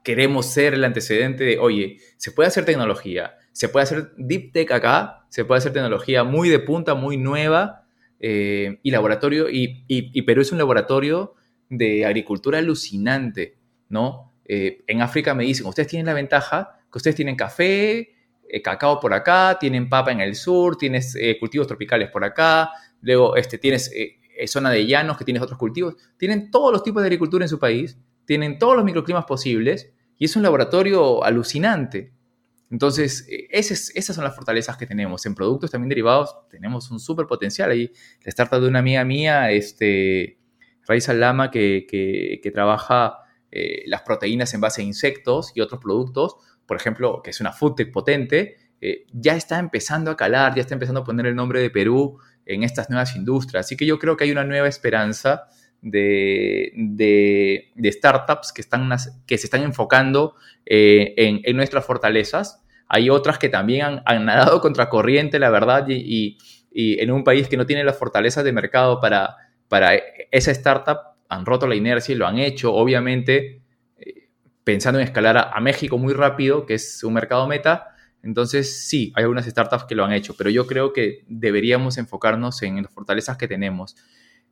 Queremos 0.04 0.48
ser 0.48 0.74
el 0.74 0.84
antecedente 0.84 1.44
de, 1.44 1.60
oye, 1.60 1.98
se 2.18 2.32
puede 2.32 2.48
hacer 2.48 2.66
tecnología, 2.66 3.36
se 3.52 3.70
puede 3.70 3.84
hacer 3.84 4.12
deep 4.18 4.52
tech 4.52 4.72
acá, 4.72 5.28
se 5.30 5.46
puede 5.46 5.60
hacer 5.60 5.74
tecnología 5.74 6.24
muy 6.24 6.50
de 6.50 6.58
punta, 6.58 6.96
muy 6.96 7.18
nueva, 7.18 7.82
eh, 8.24 8.80
y 8.84 8.92
laboratorio, 8.92 9.50
y, 9.50 9.84
y, 9.88 10.22
Perú 10.22 10.42
es 10.42 10.52
un 10.52 10.60
laboratorio 10.60 11.34
de 11.70 12.06
agricultura 12.06 12.60
alucinante, 12.60 13.58
¿no? 13.90 14.31
Eh, 14.46 14.84
en 14.88 15.02
África 15.02 15.34
me 15.34 15.44
dicen, 15.44 15.66
ustedes 15.66 15.88
tienen 15.88 16.06
la 16.06 16.14
ventaja 16.14 16.80
que 16.92 16.98
ustedes 16.98 17.16
tienen 17.16 17.36
café, 17.36 18.16
eh, 18.50 18.62
cacao 18.62 19.00
por 19.00 19.14
acá, 19.14 19.58
tienen 19.60 19.88
papa 19.90 20.12
en 20.12 20.20
el 20.20 20.36
sur, 20.36 20.78
tienes 20.78 21.18
cultivos 21.40 21.68
tropicales 21.68 22.10
por 22.10 22.24
acá, 22.24 22.72
luego 23.02 23.36
este, 23.36 23.58
tienes 23.58 23.92
zona 24.48 24.72
de 24.72 24.86
llanos 24.86 25.18
que 25.18 25.24
tienes 25.24 25.42
otros 25.42 25.58
cultivos, 25.58 25.96
tienen 26.18 26.52
todos 26.52 26.74
los 26.74 26.84
tipos 26.84 27.02
de 27.02 27.08
agricultura 27.08 27.46
en 27.46 27.50
su 27.50 27.60
país, 27.60 27.98
tienen 28.26 28.60
todos 28.60 28.76
los 28.76 28.84
microclimas 28.84 29.26
posibles, 29.26 29.94
y 30.22 30.26
es 30.26 30.36
un 30.36 30.44
laboratorio 30.44 31.24
alucinante. 31.24 32.14
Entonces, 32.70 33.28
esas, 33.50 34.16
son 34.16 34.24
las 34.24 34.36
fortalezas 34.36 34.78
que 34.78 34.86
tenemos. 34.86 35.26
En 35.26 35.34
productos 35.34 35.72
también 35.72 35.90
derivados 35.90 36.48
tenemos 36.48 36.92
un 36.92 37.00
súper 37.00 37.26
potencial. 37.26 37.72
Ahí 37.72 37.92
la 38.24 38.30
startup 38.30 38.62
de 38.62 38.68
una 38.68 38.78
amiga 38.78 39.04
mía, 39.04 39.50
este, 39.50 40.38
Raiza 40.88 41.16
Lama, 41.16 41.50
que, 41.50 41.88
que, 41.90 42.52
trabaja 42.52 43.18
eh, 43.52 43.84
las 43.86 44.02
proteínas 44.02 44.54
en 44.54 44.62
base 44.62 44.82
a 44.82 44.86
insectos 44.86 45.52
y 45.56 45.62
otros 45.62 45.82
productos, 45.82 46.36
por 46.66 46.78
ejemplo, 46.78 47.22
que 47.24 47.32
es 47.32 47.42
una 47.42 47.52
food 47.52 47.76
tech 47.76 47.92
potente, 47.92 48.58
eh, 48.80 49.06
ya 49.12 49.36
está 49.36 49.60
empezando 49.60 50.12
a 50.12 50.18
calar, 50.18 50.56
ya 50.56 50.62
está 50.62 50.74
empezando 50.74 51.02
a 51.02 51.04
poner 51.04 51.26
el 51.26 51.36
nombre 51.36 51.62
de 51.62 51.70
Perú 51.70 52.18
en 52.46 52.64
estas 52.64 52.90
nuevas 52.90 53.16
industrias. 53.16 53.66
Así 53.66 53.78
que 53.78 53.86
yo 53.86 54.00
creo 54.00 54.18
que 54.18 54.24
hay 54.24 54.32
una 54.32 54.44
nueva 54.44 54.68
esperanza 54.68 55.44
de, 55.82 56.72
de, 56.76 57.92
startups 57.92 58.54
que, 58.54 58.62
están, 58.62 58.90
que 59.26 59.38
se 59.38 59.48
están 59.48 59.64
enfocando 59.64 60.36
eh, 60.66 61.14
en, 61.18 61.42
en, 61.44 61.56
nuestras 61.56 61.86
fortalezas 61.86 62.62
hay 62.94 63.10
otras 63.10 63.40
que 63.40 63.48
también 63.48 63.86
han, 63.86 64.02
han 64.06 64.26
nadado 64.26 64.60
contracorriente, 64.60 65.40
la 65.40 65.50
verdad, 65.50 65.86
y, 65.88 66.38
en 66.74 67.12
un 67.12 67.24
país 67.24 67.48
que 67.48 67.56
no 67.56 67.66
tiene 67.66 67.86
las 67.86 67.98
fortalezas 67.98 68.44
de 68.44 68.52
mercado 68.52 69.00
para, 69.00 69.38
para 69.70 69.94
esa 70.30 70.52
startup, 70.52 70.98
han 71.32 71.46
roto 71.46 71.66
la 71.66 71.76
inercia 71.76 72.14
y 72.14 72.18
lo 72.18 72.28
han 72.28 72.38
hecho, 72.38 72.74
obviamente, 72.74 73.62
eh, 73.96 74.30
pensando 74.66 75.00
en 75.00 75.06
escalar 75.06 75.38
a, 75.38 75.60
México 75.62 75.98
muy 75.98 76.14
rápido, 76.14 76.66
que 76.66 76.74
es 76.74 77.04
un 77.06 77.14
mercado 77.14 77.48
meta. 77.48 77.88
Entonces, 78.22 78.86
sí, 78.88 79.14
hay 79.16 79.24
algunas 79.24 79.46
startups 79.46 79.86
que 79.86 79.96
lo 79.96 80.04
han 80.04 80.12
hecho, 80.12 80.36
pero 80.38 80.50
yo 80.50 80.68
creo 80.68 80.92
que 80.92 81.24
deberíamos 81.30 81.98
enfocarnos 81.98 82.62
en 82.64 82.84
las 82.84 82.92
fortalezas 82.92 83.38
que 83.38 83.48
tenemos. 83.48 83.96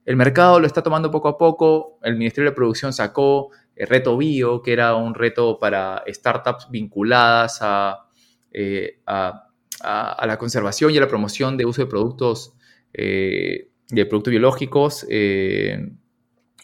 El 0.05 0.15
mercado 0.15 0.61
lo 0.61 0.65
está 0.65 0.81
tomando 0.81 1.11
poco 1.11 1.27
a 1.27 1.37
poco. 1.37 1.99
El 2.01 2.15
Ministerio 2.15 2.49
de 2.49 2.55
Producción 2.55 2.93
sacó 2.93 3.49
el 3.75 3.87
reto 3.87 4.15
Bio, 4.15 4.61
que 4.61 4.71
era 4.71 4.95
un 4.95 5.13
reto 5.13 5.59
para 5.59 6.01
startups 6.07 6.69
vinculadas 6.71 7.59
a, 7.61 8.07
eh, 8.53 9.01
a, 9.05 9.45
la 10.25 10.37
conservación 10.37 10.91
y 10.91 10.97
a 10.97 11.01
la 11.01 11.09
promoción 11.09 11.57
de 11.57 11.65
uso 11.65 11.81
de 11.81 11.87
productos, 11.87 12.53
eh, 12.93 13.69
de 13.89 14.05
productos 14.05 14.31
biológicos 14.31 15.05
eh, 15.09 15.91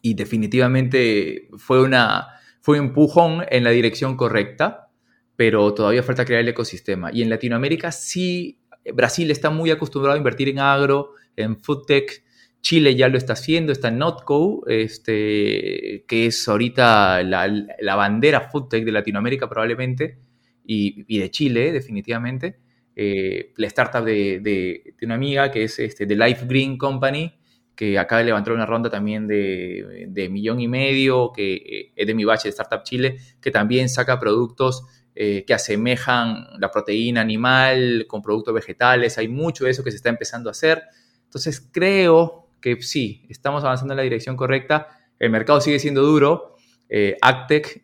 y 0.06 0.14
definitivamente 0.14 1.48
fue, 1.58 1.82
una, 1.82 2.28
fue 2.62 2.80
un 2.80 2.90
empujón 2.90 3.44
en 3.50 3.64
la 3.64 3.72
dirección 3.72 4.16
correcta, 4.16 4.92
pero 5.36 5.74
todavía 5.74 6.04
falta 6.04 6.26
crear 6.26 6.42
el 6.42 6.48
ecosistema. 6.48 7.10
Y 7.12 7.24
en 7.24 7.30
Latinoamérica 7.32 7.92
sí, 7.92 8.60
Brasil 8.94 9.32
está 9.32 9.50
muy 9.50 9.72
acostumbrado 9.72 10.14
a 10.14 10.20
invertir 10.20 10.48
en 10.50 10.60
agro, 10.60 11.14
en 11.36 11.60
food 11.60 11.88
tech, 11.88 12.24
Chile 12.62 12.94
ya 12.94 13.10
lo 13.10 13.18
está 13.18 13.34
haciendo, 13.34 13.72
está 13.72 13.90
Notco, 13.90 14.64
este, 14.68 16.06
que 16.08 16.28
es 16.28 16.48
ahorita 16.48 17.24
la, 17.24 17.48
la 17.80 17.96
bandera 17.96 18.42
foodtech 18.42 18.86
de 18.86 18.92
Latinoamérica 18.92 19.50
probablemente, 19.50 20.20
y, 20.64 21.18
de 21.18 21.32
Chile, 21.32 21.72
definitivamente. 21.72 22.58
Eh, 22.96 23.54
la 23.58 23.66
startup 23.66 24.04
de, 24.04 24.40
de, 24.40 24.94
una 25.02 25.16
amiga 25.16 25.50
que 25.50 25.64
es 25.64 25.80
este, 25.80 26.06
The 26.06 26.16
Life 26.16 26.46
Green 26.46 26.78
Company, 26.78 27.34
que 27.76 28.00
acaba 28.00 28.20
de 28.20 28.26
levantar 28.26 28.54
una 28.54 28.66
ronda 28.66 28.90
también 28.90 29.28
de, 29.28 30.06
de 30.08 30.30
millón 30.30 30.60
y 30.60 30.68
medio, 30.68 31.32
que 31.34 31.56
eh, 31.56 31.92
es 31.96 32.08
de 32.08 32.14
mi 32.14 32.24
bache 32.24 32.48
de 32.48 32.52
Startup 32.52 32.84
Chile, 32.84 33.18
que 33.42 33.52
también 33.52 33.90
saca 33.90 34.20
productos 34.20 34.84
eh, 35.18 35.46
que 35.46 35.54
asemejan 35.54 36.46
la 36.60 36.70
proteína 36.72 37.22
animal 37.22 38.06
con 38.08 38.22
productos 38.22 38.54
vegetales. 38.54 39.18
Hay 39.18 39.30
mucho 39.30 39.64
de 39.64 39.72
eso 39.72 39.82
que 39.82 39.92
se 39.92 39.98
está 39.98 40.10
empezando 40.10 40.50
a 40.50 40.52
hacer. 40.52 40.84
Entonces 41.24 41.70
creo 41.72 42.50
que 42.60 42.82
sí, 42.82 43.26
estamos 43.30 43.64
avanzando 43.64 43.94
en 43.94 43.98
la 43.98 44.04
dirección 44.04 44.36
correcta. 44.36 44.88
El 45.18 45.30
mercado 45.30 45.62
sigue 45.62 45.80
siendo 45.80 46.02
duro, 46.02 46.56
eh, 46.90 47.18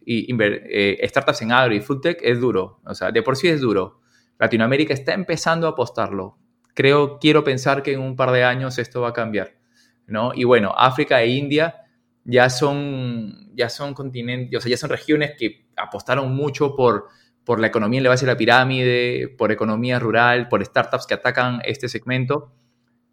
y 0.05 0.35
eh, 0.39 1.07
startups 1.07 1.41
en 1.41 1.51
agro 1.51 1.73
y 1.73 1.79
foodtech 1.79 2.19
es 2.21 2.39
duro. 2.39 2.81
O 2.85 2.93
sea, 2.93 3.11
de 3.11 3.23
por 3.23 3.37
sí 3.37 3.47
es 3.47 3.61
duro. 3.61 4.01
Latinoamérica 4.37 4.93
está 4.93 5.13
empezando 5.13 5.67
a 5.67 5.71
apostarlo. 5.71 6.37
Creo, 6.73 7.17
quiero 7.19 7.43
pensar 7.43 7.83
que 7.83 7.93
en 7.93 8.01
un 8.01 8.15
par 8.15 8.31
de 8.31 8.43
años 8.43 8.77
esto 8.77 9.01
va 9.01 9.09
a 9.09 9.13
cambiar. 9.13 9.53
¿No? 10.11 10.31
Y 10.33 10.43
bueno, 10.43 10.73
África 10.75 11.21
e 11.21 11.29
India 11.29 11.75
ya 12.23 12.49
son, 12.49 13.51
ya 13.55 13.69
son 13.69 13.93
continentes, 13.93 14.57
o 14.57 14.61
sea, 14.61 14.69
ya 14.69 14.77
son 14.77 14.89
regiones 14.89 15.33
que 15.37 15.67
apostaron 15.75 16.35
mucho 16.35 16.75
por, 16.75 17.07
por 17.43 17.59
la 17.59 17.67
economía 17.67 17.99
en 17.99 18.03
la 18.03 18.09
base 18.09 18.25
de 18.25 18.31
la 18.31 18.37
pirámide, 18.37 19.27
por 19.37 19.51
economía 19.51 19.99
rural, 19.99 20.47
por 20.47 20.63
startups 20.63 21.07
que 21.07 21.15
atacan 21.15 21.61
este 21.65 21.89
segmento. 21.89 22.53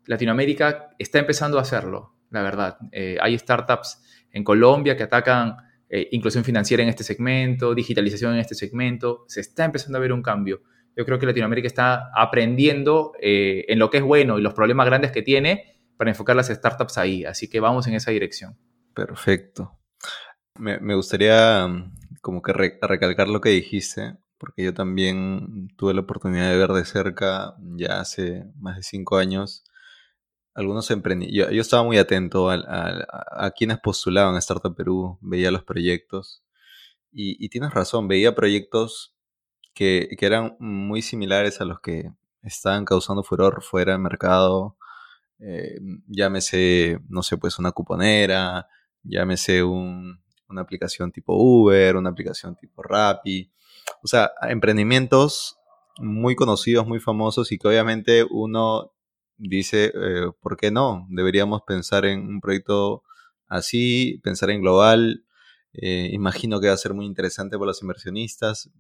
Latinoamérica 0.07 0.91
está 0.99 1.19
empezando 1.19 1.59
a 1.59 1.63
hacerlo, 1.63 2.15
la 2.31 2.43
verdad. 2.43 2.79
Eh, 2.93 3.17
hay 3.21 3.39
startups 3.39 4.03
en 4.33 4.45
Colombia 4.45 4.97
que 4.97 5.05
atacan 5.05 5.57
eh, 5.89 6.09
inclusión 6.13 6.45
financiera 6.45 6.83
en 6.83 6.89
este 6.91 7.05
segmento, 7.05 7.75
digitalización 7.75 8.35
en 8.35 8.41
este 8.41 8.55
segmento, 8.55 9.25
se 9.27 9.41
está 9.41 9.65
empezando 9.65 9.99
a 9.99 10.01
ver 10.01 10.13
un 10.13 10.23
cambio. 10.23 10.63
Yo 10.95 11.05
creo 11.05 11.19
que 11.19 11.27
Latinoamérica 11.27 11.69
está 11.69 12.11
aprendiendo 12.15 13.13
eh, 13.23 13.65
en 13.69 13.79
lo 13.79 13.89
que 13.89 13.99
es 13.99 14.03
bueno 14.03 14.39
y 14.39 14.43
los 14.43 14.53
problemas 14.53 14.87
grandes 14.87 15.13
que 15.13 15.23
tiene 15.23 15.78
para 15.99 16.11
enfocar 16.11 16.37
las 16.37 16.49
startups 16.49 16.97
ahí. 16.97 17.25
Así 17.27 17.51
que 17.51 17.61
vamos 17.61 17.87
en 17.87 17.95
esa 17.95 18.11
dirección. 18.11 18.57
Perfecto. 18.95 19.79
Me, 20.57 20.95
gustaría 20.95 21.69
mm, 21.69 21.93
como 22.23 22.41
que 22.41 22.55
recalcar 22.55 23.29
lo 23.29 23.43
que 23.43 23.51
dijiste, 23.51 24.17
porque 24.39 24.65
yo 24.65 24.73
también 24.73 25.69
tuve 25.77 25.93
la 25.93 26.01
oportunidad 26.01 26.51
de 26.51 26.57
ver 26.57 26.71
de 26.73 26.87
cerca 26.87 27.55
ya 27.77 28.01
hace 28.01 28.47
más 28.57 28.77
de 28.77 28.83
cinco 28.83 29.19
años 29.19 29.65
algunos 30.59 30.91
emprendimientos. 30.91 31.55
Yo, 31.55 31.61
estaba 31.61 31.85
muy 31.85 31.99
atento 31.99 32.51
a, 32.51 33.53
quienes 33.57 33.79
postulaban 33.79 34.35
a 34.35 34.41
Startup 34.41 34.75
Perú, 34.75 35.17
veía 35.21 35.53
los 35.53 35.63
proyectos. 35.63 36.43
Y, 37.13 37.49
tienes 37.49 37.73
razón, 37.73 38.09
veía 38.09 38.35
proyectos 38.35 39.15
que, 39.73 40.09
eran 40.21 40.57
muy 40.59 41.01
similares 41.01 41.61
a 41.61 41.65
los 41.65 41.81
que 41.81 42.13
estaban 42.43 42.85
causando 42.85 43.23
furor 43.23 43.63
fuera 43.63 43.93
del 43.93 44.03
mercado. 44.03 44.77
Eh, 45.41 45.79
llámese, 46.09 46.99
no 47.09 47.23
sé, 47.23 47.37
pues 47.37 47.59
una 47.59 47.73
cuponera, 47.73 48.69
llámese 49.03 49.63
una 49.63 50.61
aplicación 50.61 51.13
tipo 51.13 51.35
Uber, 51.37 51.97
una 51.97 52.11
aplicación 52.11 52.57
tipo 52.57 52.83
Rappi. 52.83 53.51
O 54.03 54.09
sea, 54.09 54.33
emprendimientos 54.43 55.59
muy 55.99 56.35
conocidos, 56.37 56.87
muy 56.87 57.01
famosos 57.01 57.53
y 57.53 57.59
que 57.59 57.69
obviamente 57.69 58.25
uno 58.29 58.93
dice, 59.37 59.93
eh, 59.95 60.31
¿por 60.41 60.57
qué 60.57 60.71
no? 60.71 61.07
Deberíamos 61.11 61.63
pensar 61.63 62.05
en 62.05 62.21
un 62.27 62.41
proyecto 62.41 63.03
así, 63.47 64.21
pensar 64.23 64.51
en 64.51 64.61
global. 64.61 65.25
Eh, 65.73 66.11
imagino 66.13 66.61
que 66.61 66.69
va 66.69 66.75
a 66.75 66.79
ser 66.79 66.95
muy 66.95 67.07
interesante 67.07 67.57
para 67.57 67.69
los 67.69 67.83
inversionistas, 67.83 68.71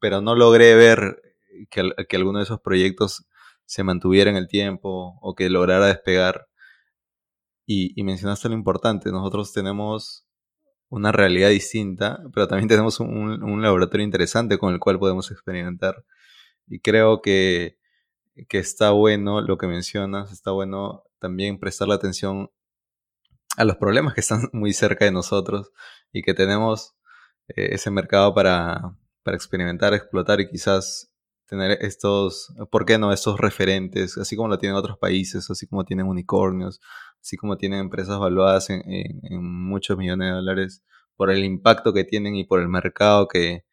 pero 0.00 0.20
no 0.20 0.34
logré 0.34 0.74
ver 0.74 1.22
que, 1.70 1.90
que 2.08 2.16
alguno 2.16 2.38
de 2.38 2.44
esos 2.44 2.60
proyectos 2.60 3.26
se 3.72 3.84
mantuviera 3.84 4.30
en 4.30 4.36
el 4.36 4.48
tiempo 4.48 5.18
o 5.22 5.34
que 5.34 5.48
lograra 5.48 5.86
despegar. 5.86 6.46
Y, 7.66 8.02
mencionaste 8.02 8.50
lo 8.50 8.54
importante, 8.54 9.10
nosotros 9.10 9.50
tenemos 9.54 10.26
una 10.90 11.10
realidad 11.10 11.48
distinta, 11.48 12.20
pero 12.34 12.46
también 12.48 12.68
tenemos 12.68 13.00
un, 13.00 13.62
laboratorio 13.62 14.04
interesante 14.04 14.58
con 14.58 14.74
el 14.74 14.78
cual 14.78 14.98
podemos 14.98 15.30
experimentar. 15.30 16.04
Y 16.66 16.80
creo 16.80 17.22
que 17.22 17.78
que 18.48 18.58
está 18.58 18.90
bueno 18.90 19.40
lo 19.40 19.56
que 19.58 19.66
mencionas, 19.66 20.32
está 20.32 20.50
bueno 20.50 21.04
también 21.18 21.58
prestarle 21.58 21.94
atención 21.94 22.50
a 23.56 23.64
los 23.64 23.76
problemas 23.76 24.14
que 24.14 24.20
están 24.20 24.48
muy 24.52 24.72
cerca 24.74 25.06
de 25.06 25.12
nosotros 25.12 25.70
y 26.12 26.22
que 26.22 26.34
tenemos 26.34 26.94
eh, 27.48 27.70
ese 27.72 27.90
mercado 27.90 28.34
para, 28.34 28.96
experimentar, 29.26 29.94
explotar 29.94 30.40
y 30.40 30.48
quizás 30.48 31.11
tener 31.52 31.76
estos, 31.82 32.50
¿por 32.70 32.86
qué 32.86 32.96
no? 32.96 33.12
Estos 33.12 33.38
referentes, 33.38 34.16
así 34.16 34.36
como 34.36 34.48
lo 34.48 34.58
tienen 34.58 34.74
otros 34.74 34.96
países, 34.96 35.50
así 35.50 35.66
como 35.66 35.84
tienen 35.84 36.06
unicornios, 36.06 36.80
así 37.20 37.36
como 37.36 37.58
tienen 37.58 37.80
empresas 37.80 38.18
valuadas 38.18 38.70
en, 38.70 38.82
muchos 39.30 39.98
millones 39.98 40.28
de 40.28 40.32
dólares 40.32 40.82
por 41.14 41.30
el 41.30 41.44
impacto 41.44 41.92
que 41.92 42.04
tienen 42.04 42.36
y 42.36 42.44
por 42.44 42.58
el 42.58 42.68
mercado 42.68 43.28
que, 43.28 43.64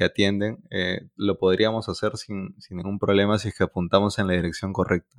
atienden, 0.00 0.62
eh, 0.70 1.08
lo 1.16 1.36
podríamos 1.36 1.88
hacer 1.88 2.16
sin, 2.16 2.54
ningún 2.70 3.00
problema 3.00 3.36
si 3.38 3.48
es 3.48 3.58
que 3.58 3.64
apuntamos 3.64 4.18
en 4.20 4.28
la 4.28 4.34
dirección 4.34 4.72
correcta. 4.72 5.16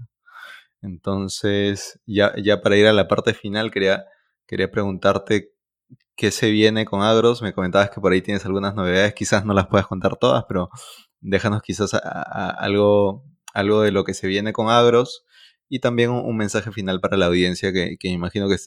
Entonces, 0.82 2.00
ya, 2.06 2.34
ya 2.42 2.62
para 2.62 2.78
ir 2.78 2.88
a 2.88 2.94
la 2.94 3.10
parte 3.10 3.34
final, 3.34 3.72
quería, 3.72 4.06
quería 4.48 4.72
preguntarte 4.72 5.54
qué 6.16 6.32
se 6.32 6.50
viene 6.50 6.86
con 6.86 7.02
Agros. 7.02 7.42
Me 7.42 7.54
comentabas 7.54 7.90
que 7.90 8.02
por 8.02 8.14
ahí 8.14 8.22
tienes 8.22 8.46
algunas 8.46 8.74
novedades, 8.74 9.14
quizás 9.14 9.46
no 9.46 9.54
las 9.54 9.68
puedas 9.68 9.88
contar 9.88 10.16
todas, 10.18 10.46
pero 10.48 10.70
déjanos 11.26 11.62
quizás 11.62 11.92
algo, 11.94 13.24
algo 13.54 13.82
de 13.82 13.92
lo 13.92 14.04
que 14.04 14.14
se 14.14 14.28
viene 14.28 14.54
con 14.54 14.70
Agros 14.70 15.26
y 15.68 15.80
también 15.80 16.12
un, 16.12 16.38
mensaje 16.38 16.72
final 16.72 17.02
para 17.02 17.18
la 17.18 17.26
audiencia 17.26 17.74
que, 17.74 17.98
imagino 18.04 18.48
que, 18.48 18.58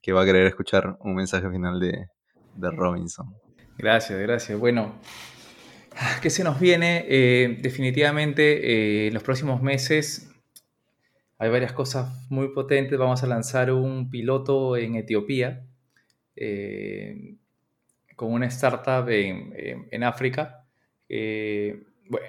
que, 0.00 0.12
va 0.12 0.22
a 0.22 0.24
querer 0.24 0.46
escuchar 0.46 0.96
un 1.00 1.16
mensaje 1.16 1.50
final 1.50 1.80
de, 1.80 2.06
Robinson. 2.56 3.34
Gracias, 3.76 4.18
gracias. 4.20 4.58
Bueno, 4.58 4.94
¿qué 6.22 6.30
se 6.30 6.44
nos 6.44 6.58
viene? 6.58 7.04
Eh, 7.08 7.58
definitivamente 7.60 9.04
eh, 9.04 9.08
en 9.08 9.14
los 9.14 9.22
próximos 9.22 9.62
meses 9.62 10.30
hay 11.38 11.50
varias 11.50 11.72
cosas 11.72 12.08
muy 12.30 12.48
potentes. 12.48 12.98
Vamos 12.98 13.22
a 13.22 13.26
lanzar 13.26 13.72
un 13.72 14.10
piloto 14.10 14.76
en 14.76 14.96
Etiopía 14.96 15.64
eh, 16.34 17.36
con 18.16 18.32
una 18.32 18.46
startup 18.46 19.08
en 19.08 20.02
África 20.04 20.64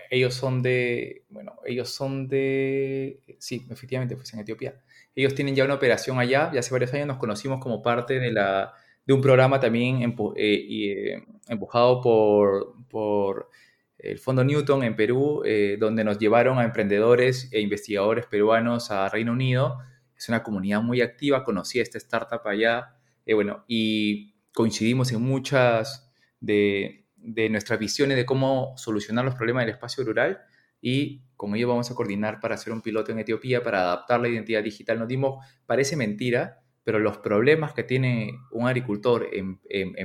ellos 0.09 0.33
son 0.33 0.61
de, 0.61 1.25
bueno, 1.29 1.55
ellos 1.65 1.89
son 1.89 2.27
de, 2.27 3.21
sí, 3.37 3.65
efectivamente, 3.69 4.15
pues 4.15 4.33
en 4.33 4.39
Etiopía. 4.39 4.81
Ellos 5.15 5.35
tienen 5.35 5.55
ya 5.55 5.65
una 5.65 5.75
operación 5.75 6.19
allá, 6.19 6.51
ya 6.53 6.59
hace 6.59 6.73
varios 6.73 6.93
años 6.93 7.07
nos 7.07 7.17
conocimos 7.17 7.59
como 7.59 7.81
parte 7.81 8.19
de, 8.19 8.31
la, 8.31 8.73
de 9.05 9.13
un 9.13 9.21
programa 9.21 9.59
también 9.59 10.01
eh, 10.01 10.15
eh, 10.37 11.23
empujado 11.47 12.01
por, 12.01 12.75
por 12.89 13.49
el 13.97 14.19
Fondo 14.19 14.43
Newton 14.43 14.83
en 14.83 14.95
Perú, 14.95 15.41
eh, 15.45 15.77
donde 15.79 16.03
nos 16.03 16.17
llevaron 16.17 16.57
a 16.59 16.63
emprendedores 16.63 17.49
e 17.51 17.59
investigadores 17.59 18.25
peruanos 18.25 18.91
a 18.91 19.09
Reino 19.09 19.31
Unido. 19.31 19.79
Es 20.17 20.29
una 20.29 20.43
comunidad 20.43 20.81
muy 20.81 21.01
activa, 21.01 21.43
conocí 21.43 21.79
a 21.79 21.83
esta 21.83 21.97
startup 21.97 22.45
allá, 22.45 22.95
bueno, 23.25 23.63
y 23.67 24.33
coincidimos 24.53 25.11
en 25.11 25.21
muchas 25.21 26.11
de, 26.39 27.05
de 27.21 27.49
nuestras 27.49 27.79
visiones 27.79 28.17
de 28.17 28.25
cómo 28.25 28.73
solucionar 28.77 29.25
los 29.25 29.35
problemas 29.35 29.65
del 29.65 29.75
espacio 29.75 30.03
rural 30.03 30.39
y 30.81 31.23
con 31.35 31.55
ello 31.55 31.67
vamos 31.67 31.91
a 31.91 31.95
coordinar 31.95 32.39
para 32.39 32.55
hacer 32.55 32.73
un 32.73 32.81
piloto 32.81 33.11
en 33.11 33.19
Etiopía 33.19 33.63
para 33.63 33.81
adaptar 33.81 34.19
la 34.19 34.29
identidad 34.29 34.63
digital. 34.63 34.99
Nos 34.99 35.07
dimos, 35.07 35.45
parece 35.65 35.95
mentira, 35.95 36.61
pero 36.83 36.99
los 36.99 37.17
problemas 37.17 37.73
que 37.73 37.83
tiene 37.83 38.39
un 38.51 38.67
agricultor 38.67 39.29
en, 39.31 39.59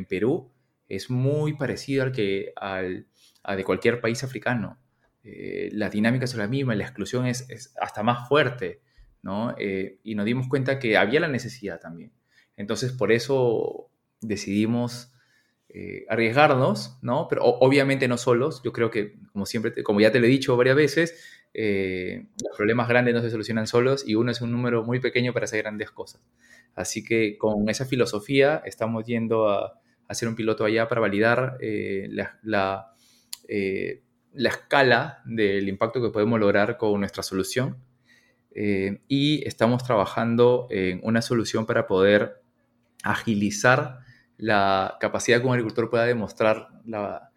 Perú 0.06 0.52
es 0.88 1.10
muy 1.10 1.54
parecido 1.54 2.02
al 2.02 2.12
que 2.12 2.52
al, 2.56 3.06
a 3.42 3.56
de 3.56 3.64
cualquier 3.64 4.00
país 4.00 4.22
africano. 4.24 4.78
Eh, 5.22 5.70
la 5.72 5.88
dinámica 5.88 6.24
es 6.24 6.34
la 6.34 6.48
misma, 6.48 6.74
la 6.74 6.84
exclusión 6.84 7.26
es, 7.26 7.74
hasta 7.80 8.02
más 8.02 8.28
fuerte, 8.28 8.82
¿no? 9.22 9.54
Eh, 9.58 9.98
y 10.02 10.14
nos 10.14 10.26
dimos 10.26 10.48
cuenta 10.48 10.78
que 10.78 10.96
había 10.96 11.20
la 11.20 11.28
necesidad 11.28 11.80
también. 11.80 12.12
Entonces, 12.56 12.92
por 12.92 13.12
eso 13.12 13.90
decidimos 14.20 15.13
eh, 15.76 16.06
arriesgarnos, 16.08 16.98
¿no? 17.02 17.26
Pero 17.28 17.42
obviamente 17.42 18.06
no 18.06 18.16
solos. 18.16 18.62
Yo 18.62 18.72
creo 18.72 18.92
que, 18.92 19.16
como 19.32 19.44
siempre, 19.44 19.82
como 19.82 20.00
ya 20.00 20.12
te 20.12 20.20
lo 20.20 20.26
he 20.26 20.28
dicho 20.28 20.56
varias 20.56 20.76
veces, 20.76 21.20
eh, 21.52 22.28
los 22.40 22.56
problemas 22.56 22.86
grandes 22.88 23.12
no 23.12 23.20
se 23.20 23.28
solucionan 23.28 23.66
solos 23.66 24.06
y 24.06 24.14
uno 24.14 24.30
es 24.30 24.40
un 24.40 24.52
número 24.52 24.84
muy 24.84 25.00
pequeño 25.00 25.32
para 25.32 25.46
hacer 25.46 25.62
grandes 25.62 25.90
cosas. 25.90 26.22
Así 26.76 27.02
que 27.02 27.36
con 27.38 27.68
esa 27.68 27.86
filosofía 27.86 28.62
estamos 28.64 29.04
yendo 29.04 29.48
a, 29.48 29.80
hacer 30.06 30.28
un 30.28 30.36
piloto 30.36 30.64
allá 30.64 30.86
para 30.86 31.00
validar 31.00 31.58
eh, 31.60 32.06
la, 32.08 32.38
la, 32.44 32.94
la, 34.32 34.48
escala 34.48 35.22
del 35.24 35.68
impacto 35.68 36.00
que 36.00 36.10
podemos 36.10 36.38
lograr 36.38 36.76
con 36.76 37.00
nuestra 37.00 37.24
solución. 37.24 37.78
y 38.54 39.42
estamos 39.44 39.82
trabajando 39.82 40.68
en 40.70 41.00
una 41.02 41.20
solución 41.20 41.66
para 41.66 41.88
poder 41.88 42.42
agilizar 43.02 44.03
la 44.36 44.96
capacidad 45.00 45.40
que 45.40 45.46
un 45.46 45.52
agricultor 45.52 45.90
pueda 45.90 46.04
demostrar 46.04 46.68
la, 46.84 47.30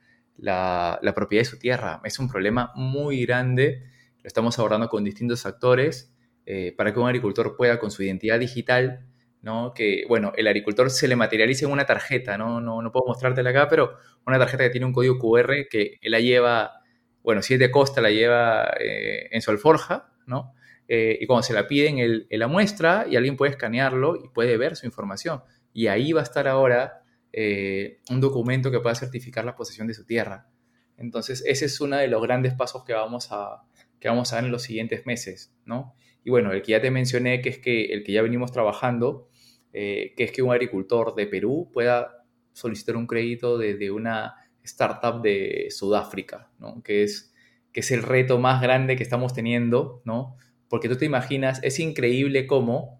propiedad 1.15 1.41
de 1.41 1.49
su 1.49 1.59
tierra. 1.59 2.01
Es 2.03 2.19
un 2.19 2.29
problema 2.29 2.71
muy 2.75 3.25
grande, 3.25 3.83
lo 4.23 4.27
estamos 4.27 4.57
abordando 4.59 4.89
con 4.89 5.03
distintos 5.03 5.45
actores 5.45 6.13
eh, 6.45 6.73
para 6.75 6.93
que 6.93 6.99
un 6.99 7.07
agricultor 7.07 7.55
pueda 7.55 7.79
con 7.79 7.91
su 7.91 8.03
identidad 8.03 8.39
digital, 8.39 9.05
¿no? 9.41 9.73
que, 9.73 10.05
bueno, 10.07 10.33
el 10.35 10.47
agricultor 10.47 10.89
se 10.89 11.07
le 11.07 11.15
materialice 11.15 11.65
en 11.65 11.71
una 11.71 11.85
tarjeta, 11.85 12.37
¿no? 12.37 12.59
No, 12.59 12.81
no 12.81 12.91
puedo 12.91 13.05
mostrártela 13.07 13.51
acá, 13.51 13.67
pero 13.69 13.97
una 14.25 14.39
tarjeta 14.39 14.63
que 14.63 14.69
tiene 14.71 14.85
un 14.85 14.93
código 14.93 15.19
QR 15.19 15.67
que 15.69 15.99
él 16.01 16.11
la 16.11 16.19
lleva, 16.19 16.81
bueno, 17.21 17.41
si 17.41 17.53
es 17.53 17.59
de 17.59 17.71
costa, 17.71 18.01
la 18.01 18.09
lleva 18.09 18.73
eh, 18.79 19.29
en 19.31 19.41
su 19.41 19.51
alforja, 19.51 20.09
¿no? 20.25 20.53
Eh, 20.87 21.17
y 21.21 21.27
cuando 21.27 21.43
se 21.43 21.53
la 21.53 21.67
piden, 21.67 21.99
él 21.99 22.27
la 22.29 22.47
muestra 22.47 23.05
y 23.09 23.17
alguien 23.17 23.35
puede 23.35 23.51
escanearlo 23.51 24.15
y 24.15 24.29
puede 24.29 24.57
ver 24.57 24.75
su 24.77 24.85
información 24.85 25.41
y 25.73 25.87
ahí 25.87 26.11
va 26.11 26.21
a 26.21 26.23
estar 26.23 26.47
ahora 26.47 27.03
eh, 27.33 27.99
un 28.09 28.21
documento 28.21 28.71
que 28.71 28.79
pueda 28.79 28.95
certificar 28.95 29.45
la 29.45 29.55
posesión 29.55 29.87
de 29.87 29.93
su 29.93 30.05
tierra. 30.05 30.49
Entonces, 30.97 31.43
ese 31.45 31.65
es 31.65 31.79
uno 31.79 31.97
de 31.97 32.07
los 32.07 32.21
grandes 32.21 32.53
pasos 32.53 32.83
que 32.83 32.93
vamos 32.93 33.27
a, 33.31 33.63
que 33.99 34.09
vamos 34.09 34.31
a 34.31 34.37
dar 34.37 34.45
en 34.45 34.51
los 34.51 34.63
siguientes 34.63 35.05
meses, 35.05 35.53
¿no? 35.65 35.95
Y 36.23 36.29
bueno, 36.29 36.51
el 36.51 36.61
que 36.61 36.71
ya 36.71 36.81
te 36.81 36.91
mencioné, 36.91 37.41
que 37.41 37.49
es 37.49 37.59
que 37.59 37.85
el 37.93 38.03
que 38.03 38.13
ya 38.13 38.21
venimos 38.21 38.51
trabajando, 38.51 39.29
eh, 39.73 40.13
que 40.17 40.23
es 40.23 40.31
que 40.31 40.41
un 40.41 40.51
agricultor 40.51 41.15
de 41.15 41.27
Perú 41.27 41.69
pueda 41.71 42.25
solicitar 42.53 42.97
un 42.97 43.07
crédito 43.07 43.57
desde 43.57 43.91
una 43.91 44.35
startup 44.63 45.21
de 45.21 45.67
Sudáfrica, 45.69 46.51
¿no? 46.59 46.81
Que 46.83 47.03
es, 47.03 47.33
que 47.71 47.81
es 47.81 47.91
el 47.91 48.03
reto 48.03 48.39
más 48.39 48.61
grande 48.61 48.95
que 48.95 49.03
estamos 49.03 49.33
teniendo, 49.33 50.01
¿no? 50.05 50.35
Porque 50.67 50.89
tú 50.89 50.97
te 50.97 51.05
imaginas, 51.05 51.59
es 51.63 51.79
increíble 51.79 52.47
cómo 52.47 52.96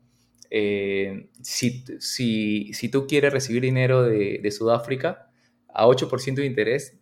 eh, 0.50 1.30
si, 1.42 1.84
si, 2.00 2.90
tú 2.90 3.08
quieres 3.08 3.34
recibir 3.34 3.62
dinero 3.64 4.04
de, 4.04 4.52
Sudáfrica 4.52 5.30
a 5.68 5.86
8% 5.86 6.36
de 6.36 6.46
interés, 6.46 6.98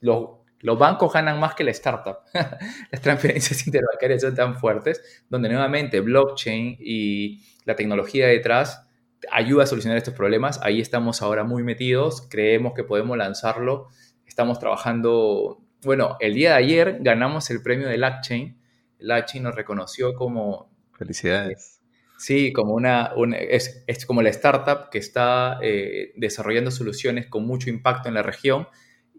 los, 0.00 0.30
los, 0.60 0.78
bancos 0.78 1.12
ganan 1.12 1.38
más 1.38 1.54
que 1.54 1.64
la 1.64 1.70
startup. 1.70 2.18
Las 2.90 3.00
transferencias 3.00 3.66
interbancarias 3.66 4.22
son 4.22 4.34
tan 4.34 4.56
fuertes, 4.56 5.24
donde 5.28 5.48
nuevamente 5.48 6.00
blockchain 6.00 6.76
y 6.80 7.42
la 7.64 7.76
tecnología 7.76 8.26
detrás 8.26 8.86
ayuda 9.30 9.64
a 9.64 9.66
solucionar 9.66 9.96
estos 9.96 10.14
problemas. 10.14 10.60
Ahí 10.62 10.80
estamos 10.80 11.22
ahora 11.22 11.44
muy 11.44 11.62
metidos, 11.62 12.26
creemos 12.28 12.74
que 12.74 12.84
podemos 12.84 13.16
lanzarlo. 13.16 13.88
Estamos 14.26 14.58
trabajando, 14.58 15.62
bueno, 15.82 16.16
el 16.20 16.34
día 16.34 16.50
de 16.50 16.56
ayer 16.56 16.98
ganamos 17.00 17.50
el 17.50 17.62
premio 17.62 17.88
de 17.88 17.96
LACchain. 17.96 18.60
LACchain 18.98 19.44
nos 19.44 19.54
reconoció 19.54 20.14
como... 20.14 20.70
Felicidades 20.92 21.75
Sí, 22.18 22.52
como 22.52 22.74
una, 22.74 23.12
es, 23.38 24.06
como 24.06 24.22
la 24.22 24.30
startup 24.30 24.88
que 24.90 24.98
está 24.98 25.58
eh, 25.62 26.12
desarrollando 26.16 26.70
soluciones 26.70 27.26
con 27.26 27.46
mucho 27.46 27.68
impacto 27.68 28.08
en 28.08 28.14
la 28.14 28.22
región 28.22 28.68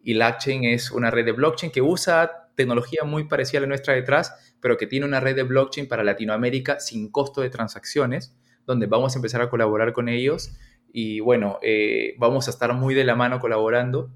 y 0.03 0.15
LACchain 0.15 0.63
es 0.63 0.91
una 0.91 1.11
red 1.11 1.25
de 1.25 1.31
blockchain 1.33 1.71
que 1.71 1.81
usa 1.81 2.49
tecnología 2.55 3.03
muy 3.03 3.25
parecida 3.25 3.59
a 3.59 3.61
la 3.61 3.67
nuestra 3.67 3.93
detrás, 3.93 4.55
pero 4.59 4.77
que 4.77 4.87
tiene 4.87 5.05
una 5.05 5.19
red 5.19 5.35
de 5.35 5.43
blockchain 5.43 5.87
para 5.87 6.03
Latinoamérica 6.03 6.79
sin 6.79 7.11
costo 7.11 7.41
de 7.41 7.49
transacciones, 7.49 8.35
donde 8.65 8.87
vamos 8.87 9.15
a 9.15 9.19
empezar 9.19 9.41
a 9.41 9.49
colaborar 9.49 9.93
con 9.93 10.09
ellos 10.09 10.57
y 10.91 11.19
bueno, 11.19 11.59
eh, 11.61 12.15
vamos 12.17 12.47
a 12.47 12.51
estar 12.51 12.73
muy 12.73 12.95
de 12.95 13.03
la 13.03 13.15
mano 13.15 13.39
colaborando. 13.39 14.09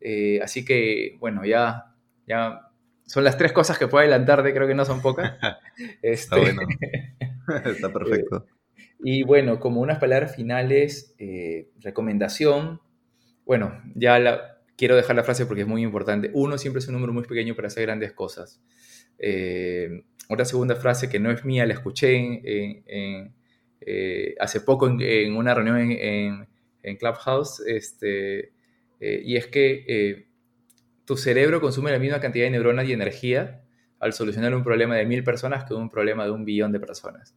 Eh, 0.00 0.40
así 0.42 0.64
que 0.64 1.16
bueno, 1.18 1.44
ya, 1.44 1.96
ya 2.26 2.70
son 3.06 3.24
las 3.24 3.36
tres 3.36 3.52
cosas 3.52 3.78
que 3.78 3.88
puedo 3.88 4.00
adelantarte, 4.00 4.54
creo 4.54 4.68
que 4.68 4.74
no 4.74 4.84
son 4.84 5.02
pocas. 5.02 5.32
Está 6.02 6.36
bueno. 6.36 6.62
Está 7.64 7.92
perfecto. 7.92 8.46
Eh, 8.46 8.84
y 9.02 9.22
bueno, 9.22 9.60
como 9.60 9.80
unas 9.80 9.98
palabras 9.98 10.34
finales, 10.34 11.14
eh, 11.18 11.68
recomendación. 11.80 12.80
Bueno, 13.44 13.80
ya 13.94 14.18
la, 14.18 14.58
quiero 14.76 14.96
dejar 14.96 15.16
la 15.16 15.24
frase 15.24 15.46
porque 15.46 15.62
es 15.62 15.68
muy 15.68 15.82
importante. 15.82 16.30
Uno 16.34 16.58
siempre 16.58 16.80
es 16.80 16.88
un 16.88 16.94
número 16.94 17.12
muy 17.12 17.24
pequeño 17.24 17.54
para 17.54 17.68
hacer 17.68 17.84
grandes 17.84 18.12
cosas. 18.12 18.60
Eh, 19.18 20.04
otra 20.28 20.44
segunda 20.44 20.76
frase 20.76 21.08
que 21.08 21.18
no 21.18 21.30
es 21.30 21.44
mía, 21.44 21.64
la 21.66 21.74
escuché 21.74 22.42
hace 24.38 24.60
poco 24.60 24.86
en, 24.88 25.34
una 25.34 25.54
reunión 25.54 25.78
en, 25.78 26.48
en 26.82 26.96
Clubhouse, 26.96 27.62
este, 27.66 28.52
y 29.00 29.36
es 29.36 29.46
que 29.46 30.26
tu 31.06 31.16
cerebro 31.16 31.62
consume 31.62 31.90
la 31.90 31.98
misma 31.98 32.20
cantidad 32.20 32.44
de 32.44 32.50
neuronas 32.50 32.86
y 32.86 32.92
energía 32.92 33.62
al 34.00 34.12
solucionar 34.12 34.54
un 34.54 34.62
problema 34.62 34.96
de 34.96 35.06
mil 35.06 35.24
personas 35.24 35.64
que 35.64 35.74
un 35.74 35.88
problema 35.88 36.24
de 36.24 36.30
un 36.30 36.44
billón 36.44 36.72
de 36.72 36.80
personas. 36.80 37.34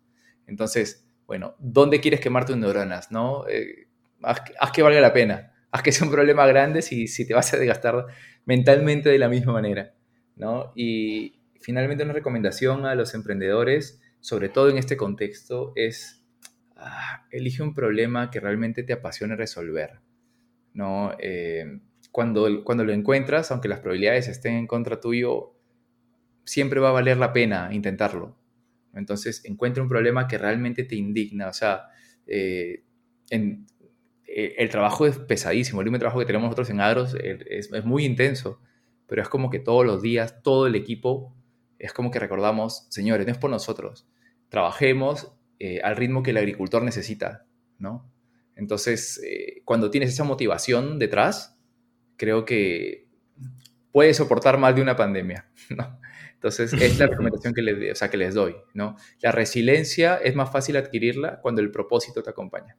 Entonces, 0.47 1.07
bueno, 1.26 1.55
¿dónde 1.59 1.99
quieres 1.99 2.20
quemar 2.20 2.45
tus 2.45 2.57
neuronas? 2.57 3.12
¿no? 3.12 3.47
Eh, 3.47 3.88
haz, 4.22 4.72
que 4.72 4.82
valga 4.82 5.01
la 5.01 5.14
pena. 5.14 5.53
Haz 5.72 5.84
que 5.84 5.91
sea 5.91 6.05
un 6.05 6.14
problema 6.14 6.45
grande 6.45 6.82
si, 6.82 7.07
si 7.07 7.26
te 7.26 7.34
vas 7.34 7.53
a 7.53 7.57
desgastar 7.57 8.05
mentalmente 8.45 9.09
de 9.09 9.18
la 9.18 9.30
misma 9.30 9.53
manera. 9.53 9.93
¿no? 10.36 10.72
Y 10.76 11.41
finalmente 11.62 12.03
una 12.03 12.14
recomendación 12.14 12.86
a 12.86 12.95
los 12.95 13.14
emprendedores, 13.14 14.01
sobre 14.20 14.49
todo 14.49 14.70
en 14.70 14.78
este 14.78 14.97
contexto, 14.97 15.74
es 15.76 16.26
ah, 16.76 17.26
elige 17.32 17.64
un 17.64 17.74
problema 17.74 18.30
que 18.30 18.39
realmente 18.39 18.84
te 18.84 18.93
apasione 18.93 19.36
resolver, 19.36 19.99
¿no? 20.74 21.14
Eh, 21.20 21.80
cuando, 22.12 22.64
cuando 22.64 22.84
lo 22.84 22.91
encuentras, 22.91 23.51
aunque 23.51 23.68
las 23.70 23.80
probabilidades 23.80 24.28
estén 24.28 24.55
en 24.55 24.68
contra 24.68 24.99
tuyo, 24.99 25.55
siempre 26.52 26.82
va 26.82 26.89
a 26.89 26.91
valer 26.91 27.16
la 27.16 27.32
pena 27.32 27.70
intentarlo. 27.72 28.36
Entonces, 28.93 29.45
encuentra 29.45 29.82
un 29.82 29.88
problema 29.88 30.28
que 30.28 30.38
realmente 30.38 30.84
te 30.84 30.97
indigna. 30.97 31.47
O 31.47 31.54
sea, 31.54 31.86
eh, 32.28 32.84
eh, 33.32 34.56
el 34.58 34.70
trabajo 34.70 35.08
es 35.08 35.18
pesadísimo. 35.18 35.80
El 35.80 35.89
de 35.89 35.97
trabajo 35.97 36.20
que 36.20 36.26
tenemos 36.26 36.47
nosotros 36.47 36.70
en 36.70 36.82
Agros 36.82 37.16
es, 37.24 37.86
muy 37.86 38.04
intenso, 38.04 38.60
pero 39.08 39.22
es 39.22 39.30
como 39.30 39.49
que 39.49 39.60
todos 39.60 39.86
los 39.86 40.02
días, 40.02 40.43
todo 40.43 40.68
el 40.68 40.76
equipo, 40.76 41.34
es 41.80 41.93
como 41.93 42.12
que 42.12 42.20
recordamos, 42.20 42.86
señores, 42.89 43.26
no 43.26 43.32
es 43.32 43.38
por 43.38 43.49
nosotros. 43.49 44.10
Trabajemos 44.49 45.32
eh, 45.58 45.80
al 45.86 45.95
ritmo 45.95 46.22
que 46.22 46.32
el 46.32 46.38
agricultor 46.38 46.84
necesita, 46.84 47.45
¿no? 47.80 48.12
Entonces, 48.58 49.22
cuando 49.64 49.89
tienes 49.89 50.10
esa 50.10 50.26
motivación 50.26 50.99
detrás, 50.99 51.58
creo 52.18 52.43
que 52.43 53.08
puede 53.93 54.14
soportar 54.14 54.58
más 54.58 54.76
de 54.76 54.82
una 54.82 54.97
pandemia, 54.97 55.49
¿no? 55.70 56.02
Entonces, 56.42 56.74
es 56.74 56.98
la 56.98 57.06
recomendación 57.06 57.54
que 57.54 57.62
les, 57.62 57.92
o 57.92 57.96
sea, 57.96 58.10
que 58.10 58.18
les 58.18 58.34
doy, 58.34 58.56
¿no? 58.74 58.96
La 59.22 59.32
resiliencia 59.32 60.18
es 60.18 60.34
más 60.34 60.52
fácil 60.52 60.76
adquirirla 60.76 61.39
cuando 61.39 61.62
el 61.62 61.70
propósito 61.70 62.24
te 62.24 62.32
acompaña. 62.32 62.78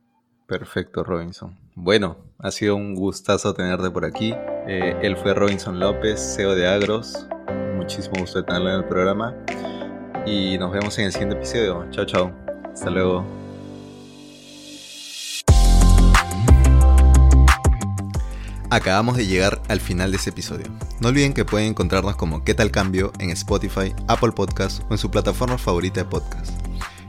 Perfecto, 0.48 1.04
Robinson. 1.04 1.56
Bueno, 1.76 2.16
ha 2.40 2.50
sido 2.50 2.74
un 2.74 2.96
gustazo 2.96 3.54
tenerte 3.54 3.88
por 3.92 4.04
aquí. 4.04 4.34
Eh, 4.66 4.96
él 5.02 5.16
fue 5.16 5.32
Robinson 5.32 5.78
López, 5.78 6.34
CEO 6.34 6.56
de 6.56 6.66
Agros. 6.66 7.28
Muchísimo 7.76 8.18
gusto 8.18 8.40
de 8.40 8.46
tenerlo 8.46 8.70
en 8.70 8.76
el 8.78 8.84
programa. 8.84 9.36
Y 10.26 10.58
nos 10.58 10.72
vemos 10.72 10.98
en 10.98 11.04
el 11.04 11.12
siguiente 11.12 11.36
episodio. 11.36 11.86
Chao, 11.90 12.04
chao. 12.04 12.32
Hasta 12.72 12.90
luego. 12.90 13.41
Acabamos 18.72 19.18
de 19.18 19.26
llegar 19.26 19.60
al 19.68 19.80
final 19.80 20.12
de 20.12 20.16
este 20.16 20.30
episodio. 20.30 20.64
No 20.98 21.08
olviden 21.08 21.34
que 21.34 21.44
pueden 21.44 21.68
encontrarnos 21.68 22.16
como 22.16 22.42
¿Qué 22.42 22.54
tal 22.54 22.70
cambio? 22.70 23.12
en 23.18 23.28
Spotify, 23.28 23.94
Apple 24.08 24.32
Podcasts 24.32 24.80
o 24.88 24.94
en 24.94 24.98
su 24.98 25.10
plataforma 25.10 25.58
favorita 25.58 26.00
de 26.00 26.08
podcast. 26.08 26.52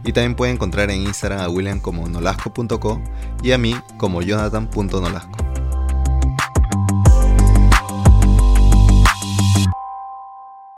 Y 0.03 0.11
también 0.11 0.35
pueden 0.35 0.55
encontrar 0.55 0.91
en 0.91 1.03
Instagram 1.03 1.39
a 1.39 1.47
William 1.47 1.79
como 1.79 2.05
nolasco.co 2.09 3.01
y 3.43 3.53
a 3.53 3.57
mí 3.57 3.77
como 3.97 4.21
jonathan.nolasco. 4.21 5.52